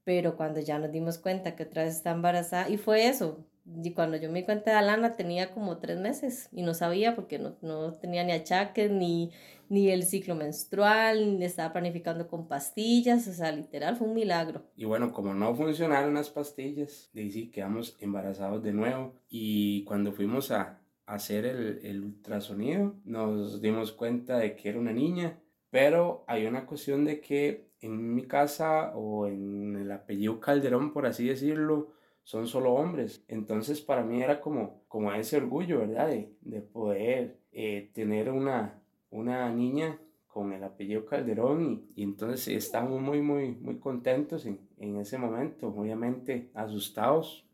Pero 0.05 0.37
cuando 0.39 0.61
ya 0.61 0.79
nos 0.79 0.91
dimos 0.91 1.19
cuenta 1.19 1.55
que 1.55 1.65
otra 1.65 1.85
vez 1.85 1.97
está 1.97 2.13
embarazada, 2.13 2.71
y 2.71 2.79
fue 2.79 3.09
eso, 3.09 3.45
y 3.65 3.93
cuando 3.93 4.17
yo 4.17 4.31
me 4.31 4.41
di 4.41 4.45
cuenta 4.45 4.73
de 4.73 4.77
Alana 4.77 5.15
tenía 5.15 5.53
como 5.53 5.79
tres 5.79 5.99
meses 5.99 6.49
y 6.53 6.63
no 6.63 6.75
sabía 6.75 7.15
porque 7.15 7.39
no, 7.39 7.57
no 7.63 7.93
tenía 7.93 8.25
ni 8.25 8.33
achaques, 8.33 8.91
ni, 8.91 9.31
ni 9.69 9.91
el 9.91 10.03
ciclo 10.03 10.35
menstrual, 10.35 11.39
ni 11.39 11.45
estaba 11.45 11.73
planificando 11.73 12.27
con 12.27 12.49
pastillas, 12.49 13.29
o 13.29 13.33
sea, 13.33 13.53
literal 13.53 13.97
fue 13.97 14.09
un 14.09 14.15
milagro. 14.15 14.65
Y 14.77 14.85
bueno, 14.85 15.13
como 15.13 15.33
no 15.35 15.55
funcionaron 15.55 16.15
las 16.15 16.31
pastillas, 16.31 17.11
sí 17.13 17.51
quedamos 17.51 17.97
embarazados 18.01 18.63
de 18.63 18.73
nuevo 18.73 19.15
y 19.29 19.85
cuando 19.85 20.13
fuimos 20.13 20.51
a 20.51 20.81
hacer 21.07 21.47
el, 21.47 21.81
el 21.85 22.03
ultrasonido 22.03 22.97
nos 23.05 23.61
dimos 23.61 23.93
cuenta 23.93 24.39
de 24.39 24.57
que 24.57 24.71
era 24.71 24.79
una 24.79 24.93
niña, 24.93 25.39
pero 25.71 26.25
hay 26.27 26.47
una 26.47 26.67
cuestión 26.67 27.05
de 27.05 27.21
que 27.21 27.71
en 27.81 28.15
mi 28.15 28.25
casa 28.27 28.93
o 28.95 29.27
en 29.27 29.77
el 29.77 29.91
apellido 29.91 30.41
Calderón, 30.41 30.93
por 30.93 31.07
así 31.07 31.27
decirlo, 31.27 31.93
son 32.25 32.47
solo 32.47 32.73
hombres. 32.73 33.25
Entonces 33.29 33.81
para 33.81 34.03
mí 34.03 34.23
era 34.23 34.41
como, 34.41 34.83
como 34.89 35.13
ese 35.13 35.37
orgullo, 35.37 35.81
¿verdad? 35.81 36.09
De, 36.09 36.33
de 36.43 36.61
poder 36.61 37.39
eh, 37.53 37.91
tener 37.93 38.31
una, 38.31 38.81
una 39.11 39.51
niña 39.53 39.99
con 40.27 40.53
el 40.53 40.65
apellido 40.65 41.05
Calderón 41.05 41.63
y, 41.63 42.01
y 42.01 42.05
entonces 42.05 42.49
estábamos 42.49 43.03
muy, 43.03 43.21
muy, 43.21 43.53
muy 43.53 43.79
contentos 43.79 44.47
en, 44.47 44.59
en, 44.79 44.97
ese 44.97 45.19
momento, 45.19 45.69
obviamente 45.69 46.51
asustados 46.55 47.45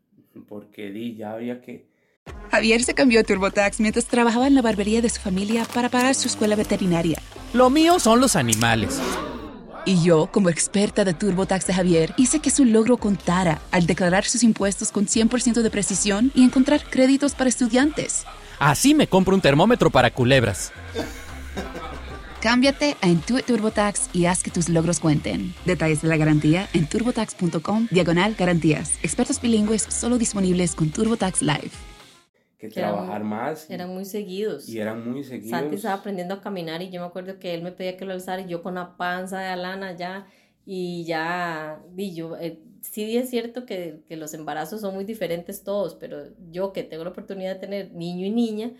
porque 0.47 0.91
di, 0.91 1.15
ya 1.15 1.33
había 1.33 1.61
que... 1.61 1.87
Javier 2.51 2.83
se 2.83 2.93
cambió 2.93 3.19
a 3.19 3.23
TurboTax 3.23 3.79
mientras 3.79 4.05
trabajaba 4.05 4.47
en 4.47 4.55
la 4.55 4.61
barbería 4.61 5.01
de 5.01 5.09
su 5.09 5.19
familia 5.19 5.65
para 5.73 5.89
pagar 5.89 6.15
su 6.15 6.27
escuela 6.27 6.55
veterinaria. 6.55 7.17
Lo 7.53 7.69
mío 7.69 7.99
son 7.99 8.21
los 8.21 8.35
animales. 8.35 9.01
Y 9.85 10.01
yo, 10.03 10.27
como 10.31 10.49
experta 10.49 11.05
de 11.05 11.13
TurboTax 11.13 11.67
de 11.67 11.73
Javier, 11.73 12.13
hice 12.17 12.39
que 12.39 12.51
su 12.51 12.65
logro 12.65 12.97
contara 12.97 13.61
al 13.71 13.85
declarar 13.85 14.25
sus 14.25 14.43
impuestos 14.43 14.91
con 14.91 15.05
100% 15.05 15.61
de 15.61 15.69
precisión 15.69 16.31
y 16.35 16.43
encontrar 16.43 16.83
créditos 16.89 17.33
para 17.33 17.49
estudiantes. 17.49 18.25
Así 18.59 18.93
me 18.93 19.07
compro 19.07 19.35
un 19.35 19.41
termómetro 19.41 19.89
para 19.89 20.11
culebras. 20.11 20.71
Cámbiate 22.41 22.95
a 23.01 23.07
Intuit 23.07 23.45
TurboTax 23.45 24.09
y 24.13 24.25
haz 24.25 24.43
que 24.43 24.51
tus 24.51 24.69
logros 24.69 24.99
cuenten. 24.99 25.53
Detalles 25.65 26.01
de 26.01 26.07
la 26.07 26.15
garantía 26.15 26.69
en 26.73 26.87
turbotax.com 26.87 27.87
diagonal 27.91 28.35
garantías. 28.37 28.93
Expertos 29.03 29.41
bilingües 29.41 29.83
solo 29.89 30.17
disponibles 30.17 30.73
con 30.73 30.89
TurboTax 30.89 31.41
Live. 31.41 31.71
Que, 32.59 32.67
que 32.67 32.81
trabajar 32.81 33.23
más. 33.23 33.69
Eran 33.69 33.89
muy 33.89 34.05
seguidos. 34.05 34.69
Y 34.69 34.79
eran 34.79 35.09
muy 35.09 35.23
seguidos. 35.23 35.49
Santi 35.49 35.75
estaba 35.75 35.95
aprendiendo 35.95 36.35
a 36.35 36.41
caminar 36.41 36.81
y 36.81 36.91
yo 36.91 37.01
me 37.01 37.07
acuerdo 37.07 37.39
que 37.39 37.55
él 37.55 37.63
me 37.63 37.71
pedía 37.71 37.97
que 37.97 38.05
lo 38.05 38.13
alzara 38.13 38.41
y 38.41 38.47
yo 38.47 38.61
con 38.61 38.75
la 38.75 38.97
panza 38.97 39.39
de 39.39 39.47
Alana 39.47 39.95
ya 39.95 40.27
y 40.71 41.03
ya, 41.05 41.81
y 41.97 42.13
yo, 42.13 42.37
eh, 42.37 42.61
sí 42.81 43.17
es 43.17 43.29
cierto 43.31 43.65
que, 43.65 44.03
que 44.07 44.17
los 44.17 44.35
embarazos 44.35 44.81
son 44.81 44.93
muy 44.93 45.03
diferentes 45.03 45.63
todos, 45.63 45.95
pero 45.95 46.25
yo 46.51 46.73
que 46.73 46.83
tengo 46.83 47.03
la 47.03 47.09
oportunidad 47.09 47.55
de 47.55 47.59
tener 47.59 47.93
niño 47.93 48.27
y 48.27 48.29
niña, 48.29 48.73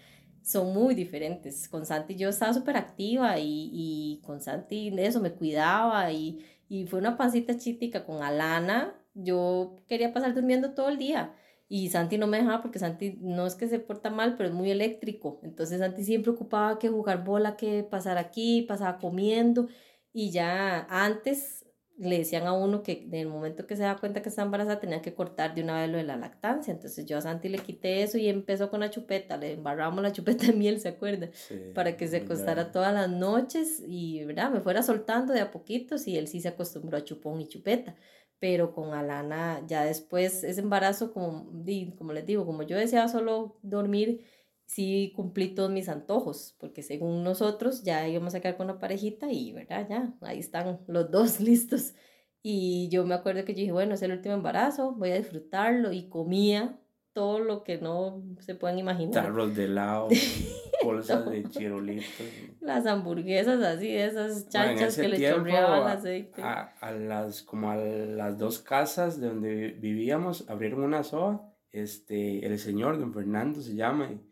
son 0.43 0.73
muy 0.73 0.93
diferentes. 0.93 1.67
Con 1.67 1.87
Santi 1.87 2.15
yo 2.15 2.29
estaba 2.29 2.53
súper 2.53 2.77
activa 2.77 3.39
y, 3.39 3.71
y, 3.73 4.21
con 4.23 4.39
Santi 4.39 4.93
eso 4.99 5.19
me 5.19 5.31
cuidaba 5.33 6.11
y, 6.11 6.45
y 6.67 6.85
fue 6.85 6.99
una 6.99 7.17
pancita 7.17 7.57
chítica. 7.57 8.05
Con 8.05 8.21
Alana 8.23 8.93
yo 9.15 9.83
quería 9.87 10.13
pasar 10.13 10.33
durmiendo 10.35 10.73
todo 10.73 10.89
el 10.89 10.97
día 10.97 11.33
y 11.71 11.89
Santi 11.89 12.17
no 12.17 12.25
me 12.25 12.37
dejaba 12.37 12.63
porque 12.63 12.79
Santi 12.79 13.19
no 13.21 13.45
es 13.45 13.53
que 13.53 13.67
se 13.67 13.79
porta 13.79 14.09
mal, 14.09 14.35
pero 14.35 14.49
es 14.49 14.55
muy 14.55 14.71
eléctrico. 14.71 15.39
Entonces 15.43 15.79
Santi 15.79 16.03
siempre 16.03 16.31
ocupaba 16.31 16.79
que 16.79 16.89
jugar 16.89 17.23
bola, 17.23 17.55
que 17.55 17.83
pasar 17.83 18.17
aquí, 18.17 18.63
pasaba 18.63 18.97
comiendo 18.97 19.67
y 20.11 20.31
ya 20.31 20.87
antes 20.89 21.67
le 21.99 22.17
decían 22.17 22.47
a 22.47 22.53
uno 22.53 22.81
que 22.81 23.03
en 23.03 23.13
el 23.13 23.27
momento 23.27 23.67
que 23.67 23.75
se 23.75 23.83
da 23.83 23.97
cuenta 23.97 24.21
que 24.21 24.29
está 24.29 24.41
embarazada 24.41 24.79
tenía 24.79 25.01
que 25.01 25.13
cortar 25.13 25.53
de 25.53 25.61
una 25.61 25.81
vez 25.81 25.89
lo 25.91 25.97
de 25.97 26.05
la 26.05 26.15
lactancia. 26.15 26.71
Entonces 26.71 27.05
yo 27.05 27.17
a 27.17 27.21
Santi 27.21 27.49
le 27.49 27.59
quité 27.59 28.01
eso 28.01 28.17
y 28.17 28.29
empezó 28.29 28.69
con 28.71 28.79
la 28.79 28.89
chupeta, 28.89 29.37
le 29.37 29.51
embarramos 29.53 30.01
la 30.01 30.13
chupeta 30.13 30.47
de 30.47 30.53
miel, 30.53 30.79
¿se 30.79 30.87
acuerda? 30.87 31.29
Sí, 31.33 31.55
Para 31.75 31.97
que 31.97 32.07
se 32.07 32.17
acostara 32.17 32.71
todas 32.71 32.93
las 32.93 33.09
noches 33.09 33.83
y, 33.85 34.23
¿verdad? 34.23 34.49
Me 34.49 34.61
fuera 34.61 34.81
soltando 34.81 35.33
de 35.33 35.41
a 35.41 35.51
poquitos 35.51 36.07
y 36.07 36.17
él 36.17 36.27
sí 36.27 36.39
se 36.39 36.47
acostumbró 36.47 36.97
a 36.97 37.03
chupón 37.03 37.41
y 37.41 37.47
chupeta. 37.47 37.95
Pero 38.39 38.73
con 38.73 38.93
Alana 38.93 39.61
ya 39.67 39.83
después 39.83 40.43
ese 40.43 40.61
embarazo, 40.61 41.11
como, 41.13 41.51
como 41.97 42.13
les 42.13 42.25
digo, 42.25 42.45
como 42.45 42.63
yo 42.63 42.77
deseaba 42.77 43.09
solo 43.09 43.57
dormir, 43.61 44.23
sí 44.65 45.13
cumplí 45.15 45.55
todos 45.55 45.71
mis 45.71 45.89
antojos, 45.89 46.55
porque 46.59 46.83
según 46.83 47.23
nosotros 47.23 47.83
ya 47.83 48.07
íbamos 48.07 48.35
a 48.35 48.39
quedar 48.39 48.55
con 48.55 48.69
una 48.69 48.79
parejita 48.79 49.31
y, 49.31 49.51
¿verdad? 49.51 49.87
Ya, 49.89 50.13
ahí 50.21 50.39
están 50.39 50.79
los 50.87 51.09
dos 51.09 51.39
listos. 51.41 51.93
Y 52.41 52.87
yo 52.89 53.05
me 53.05 53.15
acuerdo 53.15 53.43
que 53.43 53.53
yo 53.53 53.59
dije, 53.59 53.71
bueno, 53.71 53.95
es 53.95 54.01
el 54.01 54.11
último 54.11 54.35
embarazo, 54.35 54.93
voy 54.93 55.11
a 55.11 55.15
disfrutarlo 55.15 55.91
y 55.91 56.07
comía 56.07 56.79
todo 57.13 57.39
lo 57.39 57.63
que 57.63 57.79
no 57.79 58.23
se 58.39 58.55
pueden 58.55 58.79
imaginar. 58.79 59.25
Tarros 59.25 59.55
de 59.55 59.65
helado, 59.65 60.07
bolsas 60.83 61.29
de 61.29 61.43
chirolitos. 61.49 62.25
Las 62.61 62.85
hamburguesas 62.85 63.61
así, 63.61 63.95
esas 63.95 64.49
chanchas 64.49 64.97
bueno, 64.97 65.11
que 65.13 65.17
le 65.17 65.29
chorreaban 65.29 65.87
aceite. 65.87 66.41
A, 66.41 66.73
a, 66.79 66.91
las, 66.91 67.41
como 67.41 67.71
a 67.71 67.75
las 67.75 68.37
dos 68.37 68.59
casas 68.59 69.19
de 69.19 69.27
donde 69.27 69.67
vivíamos, 69.71 70.49
abrieron 70.49 70.83
una 70.83 71.03
soa, 71.03 71.51
este, 71.71 72.45
el 72.45 72.57
señor, 72.59 72.99
don 72.99 73.13
Fernando 73.13 73.61
se 73.61 73.75
llama, 73.75 74.11
y 74.11 74.29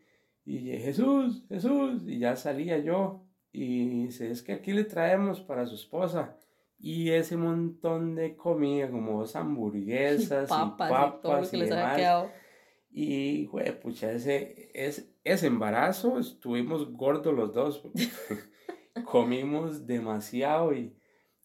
y 0.48 0.78
Jesús, 0.78 1.44
Jesús, 1.50 2.02
y 2.06 2.18
ya 2.18 2.34
salía 2.34 2.78
yo. 2.78 3.22
Y 3.52 4.06
dice, 4.06 4.30
es 4.30 4.42
que 4.42 4.54
aquí 4.54 4.72
le 4.72 4.84
traemos 4.84 5.40
para 5.42 5.66
su 5.66 5.74
esposa. 5.74 6.38
Y 6.78 7.10
ese 7.10 7.36
montón 7.36 8.14
de 8.14 8.34
comida, 8.34 8.90
como 8.90 9.20
dos 9.20 9.36
hamburguesas 9.36 10.48
y 10.48 10.48
papas 10.48 10.88
y, 10.88 10.92
papas 10.94 11.18
y, 11.18 11.22
todo 11.22 11.40
lo 11.40 11.50
que 11.50 11.56
y 11.56 11.60
les 11.60 11.72
había 11.72 11.96
quedado. 11.96 12.30
Y, 12.90 13.44
güey, 13.46 13.78
pucha, 13.78 14.10
ese, 14.12 14.70
ese, 14.72 15.17
ese 15.32 15.46
embarazo 15.46 16.18
estuvimos 16.18 16.92
gordos 16.92 17.34
los 17.34 17.52
dos. 17.52 17.82
comimos 19.04 19.86
demasiado 19.86 20.74
y, 20.74 20.96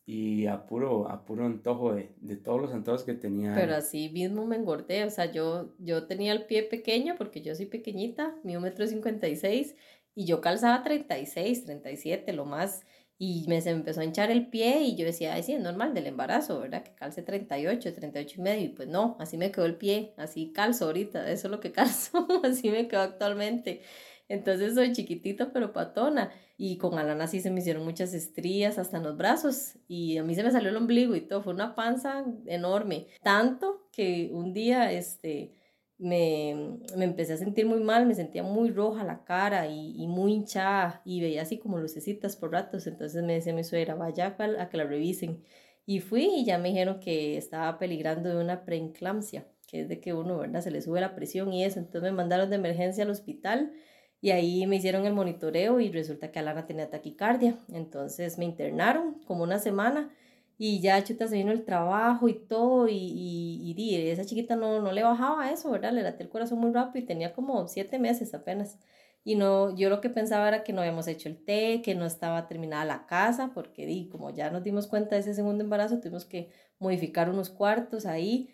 y 0.06 0.46
a 0.48 0.66
puro, 0.66 1.10
a 1.10 1.26
puro 1.26 1.46
antojo 1.46 1.94
de, 1.94 2.14
de, 2.18 2.36
todos 2.36 2.62
los 2.62 2.74
antojos 2.74 3.04
que 3.04 3.14
tenía. 3.14 3.54
Pero 3.54 3.76
así 3.76 4.10
mismo 4.10 4.46
me 4.46 4.56
engordé, 4.56 5.04
o 5.04 5.10
sea, 5.10 5.32
yo, 5.32 5.74
yo 5.80 6.08
tenía 6.08 6.34
el 6.34 6.46
pie 6.46 6.64
pequeño 6.64 7.16
porque 7.18 7.42
yo 7.42 7.56
soy 7.56 7.66
pequeñita, 7.66 8.36
mi 8.44 8.58
metro 8.58 8.88
cincuenta 8.88 9.28
y 9.28 9.36
seis, 9.36 9.76
y 10.16 10.26
yo 10.26 10.42
calzaba 10.42 10.84
36, 10.84 11.66
37, 11.66 12.34
lo 12.34 12.46
más, 12.46 12.86
y 13.18 13.46
me 13.48 13.62
se 13.62 13.72
me 13.72 13.78
empezó 13.78 14.02
a 14.02 14.06
hinchar 14.06 14.32
el 14.32 14.48
pie 14.48 14.82
y 14.82 14.96
yo 14.96 15.06
decía, 15.06 15.34
ay, 15.34 15.44
sí, 15.44 15.54
es 15.54 15.62
normal 15.62 15.94
del 15.94 16.08
embarazo, 16.08 16.60
¿verdad? 16.60 16.84
Que 16.84 16.94
calce 16.96 17.22
38, 17.22 17.94
38 17.94 18.36
y 18.38 18.42
medio, 18.42 18.66
y 18.66 18.70
pues 18.70 18.88
no, 18.88 19.18
así 19.20 19.38
me 19.38 19.52
quedó 19.52 19.66
el 19.66 19.76
pie, 19.76 20.14
así 20.18 20.52
calzo 20.52 20.86
ahorita, 20.86 21.30
eso 21.32 21.48
es 21.48 21.52
lo 21.52 21.60
que 21.60 21.72
calzo, 21.74 22.28
así 22.44 22.70
me 22.70 22.88
quedó 22.88 23.02
actualmente. 23.02 23.82
Entonces 24.30 24.74
soy 24.76 24.94
chiquitita 24.94 25.52
pero 25.52 25.74
patona. 25.74 26.32
Y 26.58 26.78
con 26.78 26.98
Alana 26.98 27.28
sí 27.28 27.40
se 27.42 27.52
me 27.52 27.60
hicieron 27.60 27.84
muchas 27.84 28.14
estrías 28.14 28.78
hasta 28.78 28.98
en 28.98 29.04
los 29.04 29.18
brazos. 29.18 29.76
Y 29.88 30.18
a 30.18 30.24
mí 30.24 30.36
se 30.36 30.44
me 30.44 30.52
salió 30.52 30.70
el 30.70 30.78
ombligo 30.78 31.16
y 31.16 31.22
todo. 31.22 31.42
Fue 31.44 31.54
una 31.54 31.76
panza 31.76 32.24
enorme. 32.46 33.08
Tanto 33.22 33.88
que 33.92 34.30
un 34.32 34.54
día 34.54 34.92
este, 34.92 35.56
me, 36.04 36.80
me 36.98 37.06
empecé 37.06 37.34
a 37.34 37.38
sentir 37.38 37.66
muy 37.66 37.80
mal. 37.80 38.06
Me 38.06 38.14
sentía 38.16 38.44
muy 38.44 38.72
roja 38.72 39.04
la 39.04 39.24
cara 39.24 39.68
y, 39.68 39.96
y 39.98 40.08
muy 40.08 40.34
hinchada. 40.34 41.02
Y 41.06 41.22
veía 41.22 41.42
así 41.44 41.58
como 41.60 41.80
lucecitas 41.80 42.36
por 42.36 42.52
ratos. 42.52 42.88
Entonces 42.88 43.24
me 43.24 43.34
decía 43.34 43.54
mi 43.54 43.64
suegra, 43.64 43.96
vaya 43.96 44.36
a 44.38 44.70
que 44.70 44.78
la 44.78 44.84
revisen. 44.84 45.44
Y 45.86 46.00
fui 46.00 46.26
y 46.26 46.46
ya 46.46 46.58
me 46.58 46.70
dijeron 46.70 47.00
que 47.00 47.38
estaba 47.38 47.78
peligrando 47.80 48.30
de 48.30 48.42
una 48.42 48.66
preeclampsia, 48.66 49.48
que 49.68 49.82
es 49.82 49.90
de 49.90 50.00
que 50.00 50.14
uno, 50.14 50.38
¿verdad? 50.38 50.62
Se 50.62 50.72
le 50.72 50.82
sube 50.82 51.02
la 51.02 51.16
presión 51.16 51.54
y 51.54 51.64
eso. 51.64 51.80
Entonces 51.80 52.12
me 52.12 52.18
mandaron 52.18 52.50
de 52.50 52.58
emergencia 52.58 53.04
al 53.04 53.10
hospital 53.10 53.74
y 54.22 54.32
ahí 54.32 54.68
me 54.68 54.78
hicieron 54.78 55.06
el 55.06 55.14
monitoreo 55.14 55.80
y 55.80 55.92
resulta 55.92 56.32
que 56.32 56.40
Alana 56.40 56.66
tenía 56.66 56.90
taquicardia. 56.90 57.58
Entonces 57.72 58.38
me 58.38 58.46
internaron 58.46 59.22
como 59.26 59.44
una 59.44 59.60
semana 59.60 60.12
y 60.58 60.82
ya 60.82 61.04
chuta 61.04 61.28
se 61.28 61.38
vino 61.38 61.52
el 61.52 61.66
trabajo 61.66 62.28
y 62.30 62.36
todo 62.36 62.88
y, 62.88 62.94
y, 62.96 63.74
y, 63.76 63.96
esa 64.10 64.26
chiquita 64.26 64.56
no, 64.56 64.82
no 64.82 64.92
le 64.92 65.04
bajaba 65.04 65.52
eso, 65.52 65.72
¿verdad? 65.72 65.94
Le 65.94 66.04
laté 66.04 66.24
el 66.24 66.30
corazón 66.30 66.60
muy 66.60 66.72
rápido 66.72 67.04
y 67.04 67.08
tenía 67.08 67.34
como 67.34 67.68
siete 67.68 68.00
meses 68.00 68.34
apenas. 68.34 68.78
Y 69.26 69.36
no, 69.36 69.76
yo 69.76 69.90
lo 69.90 70.02
que 70.02 70.10
pensaba 70.10 70.48
era 70.48 70.64
que 70.64 70.74
no 70.74 70.82
habíamos 70.82 71.08
hecho 71.08 71.30
el 71.30 71.38
té, 71.44 71.82
que 71.82 71.96
no 71.96 72.06
estaba 72.06 72.48
terminada 72.48 72.84
la 72.84 73.06
casa, 73.08 73.52
porque 73.54 73.86
di, 73.86 74.10
como 74.10 74.30
ya 74.32 74.50
nos 74.52 74.64
dimos 74.64 74.88
cuenta 74.88 75.16
de 75.16 75.22
ese 75.22 75.34
segundo 75.34 75.64
embarazo, 75.64 76.00
tuvimos 76.00 76.26
que 76.26 76.50
modificar 76.80 77.30
unos 77.30 77.50
cuartos 77.50 78.06
ahí. 78.06 78.50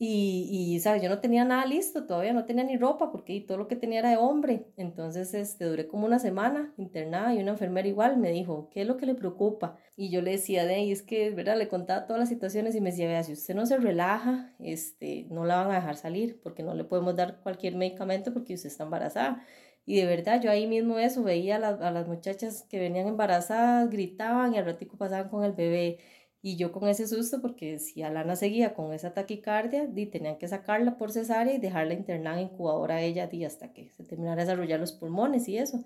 Y, 0.00 0.46
y, 0.48 0.78
¿sabes? 0.78 1.02
Yo 1.02 1.08
no 1.08 1.18
tenía 1.18 1.44
nada 1.44 1.66
listo, 1.66 2.06
todavía 2.06 2.32
no 2.32 2.44
tenía 2.44 2.62
ni 2.62 2.76
ropa, 2.76 3.10
porque 3.10 3.40
todo 3.40 3.58
lo 3.58 3.66
que 3.66 3.74
tenía 3.74 3.98
era 3.98 4.10
de 4.10 4.16
hombre. 4.16 4.66
Entonces, 4.76 5.34
este, 5.34 5.64
duré 5.64 5.88
como 5.88 6.06
una 6.06 6.20
semana 6.20 6.72
internada 6.76 7.34
y 7.34 7.38
una 7.40 7.50
enfermera 7.52 7.88
igual 7.88 8.16
me 8.16 8.30
dijo, 8.30 8.68
¿qué 8.70 8.82
es 8.82 8.86
lo 8.86 8.96
que 8.96 9.06
le 9.06 9.16
preocupa? 9.16 9.76
Y 9.96 10.10
yo 10.10 10.22
le 10.22 10.30
decía, 10.32 10.64
de 10.66 10.74
ahí, 10.76 10.92
es 10.92 11.02
que, 11.02 11.30
¿verdad? 11.30 11.58
Le 11.58 11.66
contaba 11.66 12.06
todas 12.06 12.20
las 12.20 12.28
situaciones 12.28 12.76
y 12.76 12.80
me 12.80 12.90
decía, 12.90 13.08
vea, 13.08 13.24
si 13.24 13.32
usted 13.32 13.56
no 13.56 13.66
se 13.66 13.76
relaja, 13.78 14.54
este, 14.60 15.26
no 15.30 15.44
la 15.44 15.56
van 15.56 15.72
a 15.72 15.74
dejar 15.76 15.96
salir, 15.96 16.40
porque 16.44 16.62
no 16.62 16.74
le 16.74 16.84
podemos 16.84 17.16
dar 17.16 17.40
cualquier 17.42 17.74
medicamento 17.74 18.32
porque 18.32 18.54
usted 18.54 18.68
está 18.68 18.84
embarazada. 18.84 19.44
Y 19.84 19.96
de 19.96 20.06
verdad, 20.06 20.40
yo 20.40 20.50
ahí 20.50 20.66
mismo 20.68 20.98
eso, 20.98 21.24
veía 21.24 21.56
a, 21.56 21.70
a 21.70 21.90
las 21.90 22.06
muchachas 22.06 22.62
que 22.68 22.78
venían 22.78 23.08
embarazadas, 23.08 23.90
gritaban 23.90 24.54
y 24.54 24.58
al 24.58 24.66
ratico 24.66 24.96
pasaban 24.96 25.28
con 25.28 25.44
el 25.44 25.52
bebé 25.52 25.98
Y 26.40 26.56
yo 26.56 26.70
con 26.70 26.88
ese 26.88 27.08
susto, 27.08 27.40
porque 27.42 27.78
si 27.78 28.02
Alana 28.02 28.36
seguía 28.36 28.74
con 28.74 28.92
esa 28.92 29.12
taquicardia, 29.12 29.86
di, 29.86 30.06
tenían 30.06 30.38
que 30.38 30.46
sacarla 30.46 30.96
por 30.96 31.10
cesárea 31.10 31.54
y 31.54 31.58
dejarla 31.58 31.94
internada 31.94 32.40
en 32.40 32.48
incubadora 32.48 32.96
a 32.96 33.02
ella 33.02 33.26
di, 33.26 33.44
hasta 33.44 33.72
que 33.72 33.90
se 33.90 34.04
terminara 34.04 34.36
de 34.36 34.42
desarrollar 34.42 34.78
los 34.78 34.92
pulmones 34.92 35.48
y 35.48 35.58
eso. 35.58 35.84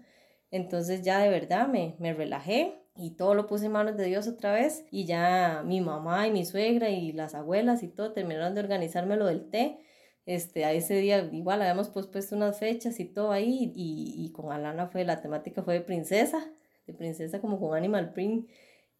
Entonces 0.50 1.02
ya 1.02 1.18
de 1.20 1.30
verdad 1.30 1.68
me, 1.68 1.96
me 1.98 2.12
relajé 2.12 2.74
y 2.96 3.12
todo 3.12 3.34
lo 3.34 3.46
puse 3.46 3.66
en 3.66 3.72
manos 3.72 3.96
de 3.96 4.04
Dios 4.04 4.28
otra 4.28 4.52
vez 4.52 4.84
y 4.90 5.06
ya 5.06 5.62
mi 5.64 5.80
mamá 5.80 6.26
y 6.28 6.30
mi 6.30 6.44
suegra 6.44 6.90
y 6.90 7.12
las 7.12 7.34
abuelas 7.34 7.82
y 7.82 7.88
todo 7.88 8.12
terminaron 8.12 8.54
de 8.54 8.60
organizarme 8.60 9.16
lo 9.16 9.26
del 9.26 9.48
té. 9.48 9.78
Este, 10.26 10.64
a 10.66 10.72
ese 10.72 10.94
día 10.96 11.18
igual 11.32 11.62
habíamos 11.62 11.88
pospuesto 11.88 12.36
unas 12.36 12.58
fechas 12.58 13.00
y 13.00 13.06
todo 13.06 13.32
ahí 13.32 13.72
y, 13.74 14.14
y 14.18 14.32
con 14.32 14.52
Alana 14.52 14.88
fue, 14.88 15.04
la 15.04 15.20
temática 15.22 15.62
fue 15.62 15.74
de 15.74 15.80
princesa, 15.80 16.52
de 16.86 16.92
princesa 16.92 17.40
como 17.40 17.58
con 17.58 17.74
Animal 17.76 18.12
Print 18.12 18.48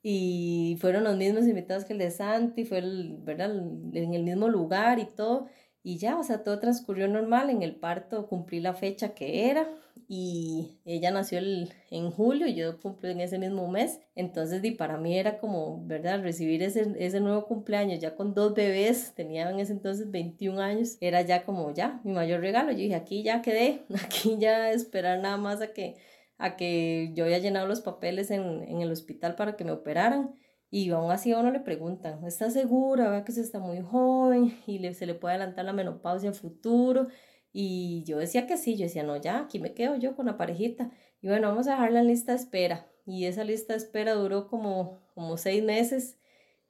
y 0.02 0.76
fueron 0.80 1.04
los 1.04 1.16
mismos 1.16 1.46
invitados 1.46 1.84
que 1.84 1.92
el 1.92 2.00
de 2.00 2.10
Santi, 2.10 2.64
fue 2.64 2.78
el, 2.78 3.18
¿verdad? 3.22 3.50
en 3.52 4.14
el 4.14 4.22
mismo 4.24 4.48
lugar 4.48 4.98
y 4.98 5.06
todo. 5.06 5.46
Y 5.84 5.98
ya, 5.98 6.18
o 6.18 6.22
sea, 6.22 6.42
todo 6.44 6.58
transcurrió 6.58 7.08
normal. 7.08 7.50
En 7.50 7.62
el 7.62 7.76
parto 7.76 8.26
cumplí 8.28 8.60
la 8.60 8.74
fecha 8.74 9.14
que 9.14 9.50
era 9.50 9.68
y 10.08 10.78
ella 10.84 11.10
nació 11.10 11.38
el, 11.38 11.72
en 11.90 12.10
julio 12.10 12.46
y 12.46 12.54
yo 12.54 12.78
cumplí 12.80 13.10
en 13.12 13.20
ese 13.20 13.38
mismo 13.38 13.68
mes. 13.68 14.00
Entonces, 14.14 14.60
di, 14.60 14.72
para 14.72 14.96
mí 14.98 15.16
era 15.18 15.38
como, 15.38 15.84
¿verdad? 15.86 16.22
Recibir 16.22 16.62
ese, 16.62 16.94
ese 16.98 17.20
nuevo 17.20 17.46
cumpleaños 17.46 18.00
ya 18.00 18.14
con 18.14 18.34
dos 18.34 18.54
bebés, 18.54 19.14
tenía 19.14 19.48
en 19.50 19.58
ese 19.58 19.72
entonces 19.72 20.10
21 20.10 20.60
años, 20.60 20.98
era 21.00 21.22
ya 21.22 21.44
como 21.44 21.72
ya 21.72 22.00
mi 22.04 22.12
mayor 22.12 22.40
regalo. 22.40 22.72
Yo 22.72 22.78
dije, 22.78 22.94
aquí 22.94 23.22
ya 23.22 23.42
quedé, 23.42 23.82
aquí 24.04 24.36
ya 24.38 24.70
esperar 24.70 25.20
nada 25.20 25.36
más 25.36 25.62
a 25.62 25.72
que 25.72 25.96
a 26.38 26.56
que 26.56 27.12
yo 27.14 27.24
había 27.24 27.38
llenado 27.38 27.66
los 27.66 27.80
papeles 27.80 28.30
en, 28.30 28.62
en 28.64 28.80
el 28.80 28.90
hospital 28.90 29.36
para 29.36 29.56
que 29.56 29.64
me 29.64 29.72
operaran. 29.72 30.34
Y 30.70 30.90
aún 30.90 31.10
así 31.10 31.32
a 31.32 31.38
uno 31.38 31.50
le 31.50 31.60
preguntan, 31.60 32.24
¿está 32.24 32.50
segura? 32.50 33.10
Vea 33.10 33.24
que 33.24 33.32
se 33.32 33.42
está 33.42 33.58
muy 33.58 33.82
joven 33.82 34.58
y 34.66 34.78
le, 34.78 34.94
se 34.94 35.06
le 35.06 35.14
puede 35.14 35.34
adelantar 35.34 35.66
la 35.66 35.74
menopausia 35.74 36.28
en 36.28 36.34
futuro. 36.34 37.08
Y 37.52 38.04
yo 38.04 38.18
decía 38.18 38.46
que 38.46 38.56
sí, 38.56 38.76
yo 38.76 38.84
decía, 38.84 39.02
no, 39.02 39.16
ya, 39.18 39.40
aquí 39.40 39.58
me 39.58 39.74
quedo 39.74 39.96
yo 39.96 40.16
con 40.16 40.26
la 40.26 40.38
parejita. 40.38 40.90
Y 41.20 41.28
bueno, 41.28 41.48
vamos 41.48 41.68
a 41.68 41.72
dejar 41.72 41.92
la 41.92 42.02
lista 42.02 42.32
de 42.32 42.38
espera. 42.38 42.88
Y 43.04 43.26
esa 43.26 43.44
lista 43.44 43.74
de 43.74 43.80
espera 43.80 44.14
duró 44.14 44.48
como, 44.48 45.00
como 45.14 45.36
seis 45.36 45.62
meses. 45.62 46.18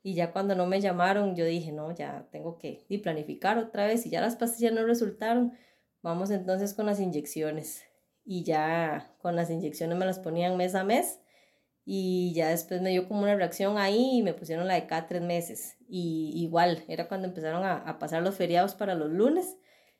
Y 0.02 0.14
ya 0.14 0.32
cuando 0.32 0.56
no 0.56 0.66
me 0.66 0.80
llamaron, 0.80 1.36
yo 1.36 1.44
dije, 1.44 1.70
no, 1.70 1.94
ya 1.94 2.28
tengo 2.32 2.58
que 2.58 2.84
planificar 3.02 3.56
otra 3.58 3.86
vez. 3.86 4.04
Y 4.04 4.10
ya 4.10 4.20
las 4.20 4.34
pastillas 4.36 4.72
no 4.72 4.84
resultaron, 4.84 5.52
vamos 6.02 6.30
entonces 6.32 6.74
con 6.74 6.86
las 6.86 6.98
inyecciones 6.98 7.84
y 8.24 8.44
ya 8.44 9.14
con 9.20 9.36
las 9.36 9.50
inyecciones 9.50 9.98
me 9.98 10.06
las 10.06 10.18
ponían 10.18 10.56
mes 10.56 10.74
a 10.74 10.84
mes 10.84 11.20
y 11.84 12.32
ya 12.34 12.50
después 12.50 12.80
me 12.80 12.90
dio 12.90 13.08
como 13.08 13.22
una 13.22 13.34
reacción 13.34 13.76
ahí 13.76 14.18
y 14.18 14.22
me 14.22 14.34
pusieron 14.34 14.68
la 14.68 14.74
de 14.74 14.86
cada 14.86 15.06
tres 15.06 15.22
meses. 15.22 15.76
Y 15.88 16.32
igual 16.36 16.84
era 16.88 17.08
cuando 17.08 17.26
empezaron 17.28 17.64
a, 17.64 17.98
pasar 17.98 18.22
los 18.22 18.36
feriados 18.36 18.74
para 18.74 18.94
los 18.94 19.10
lunes. 19.10 19.56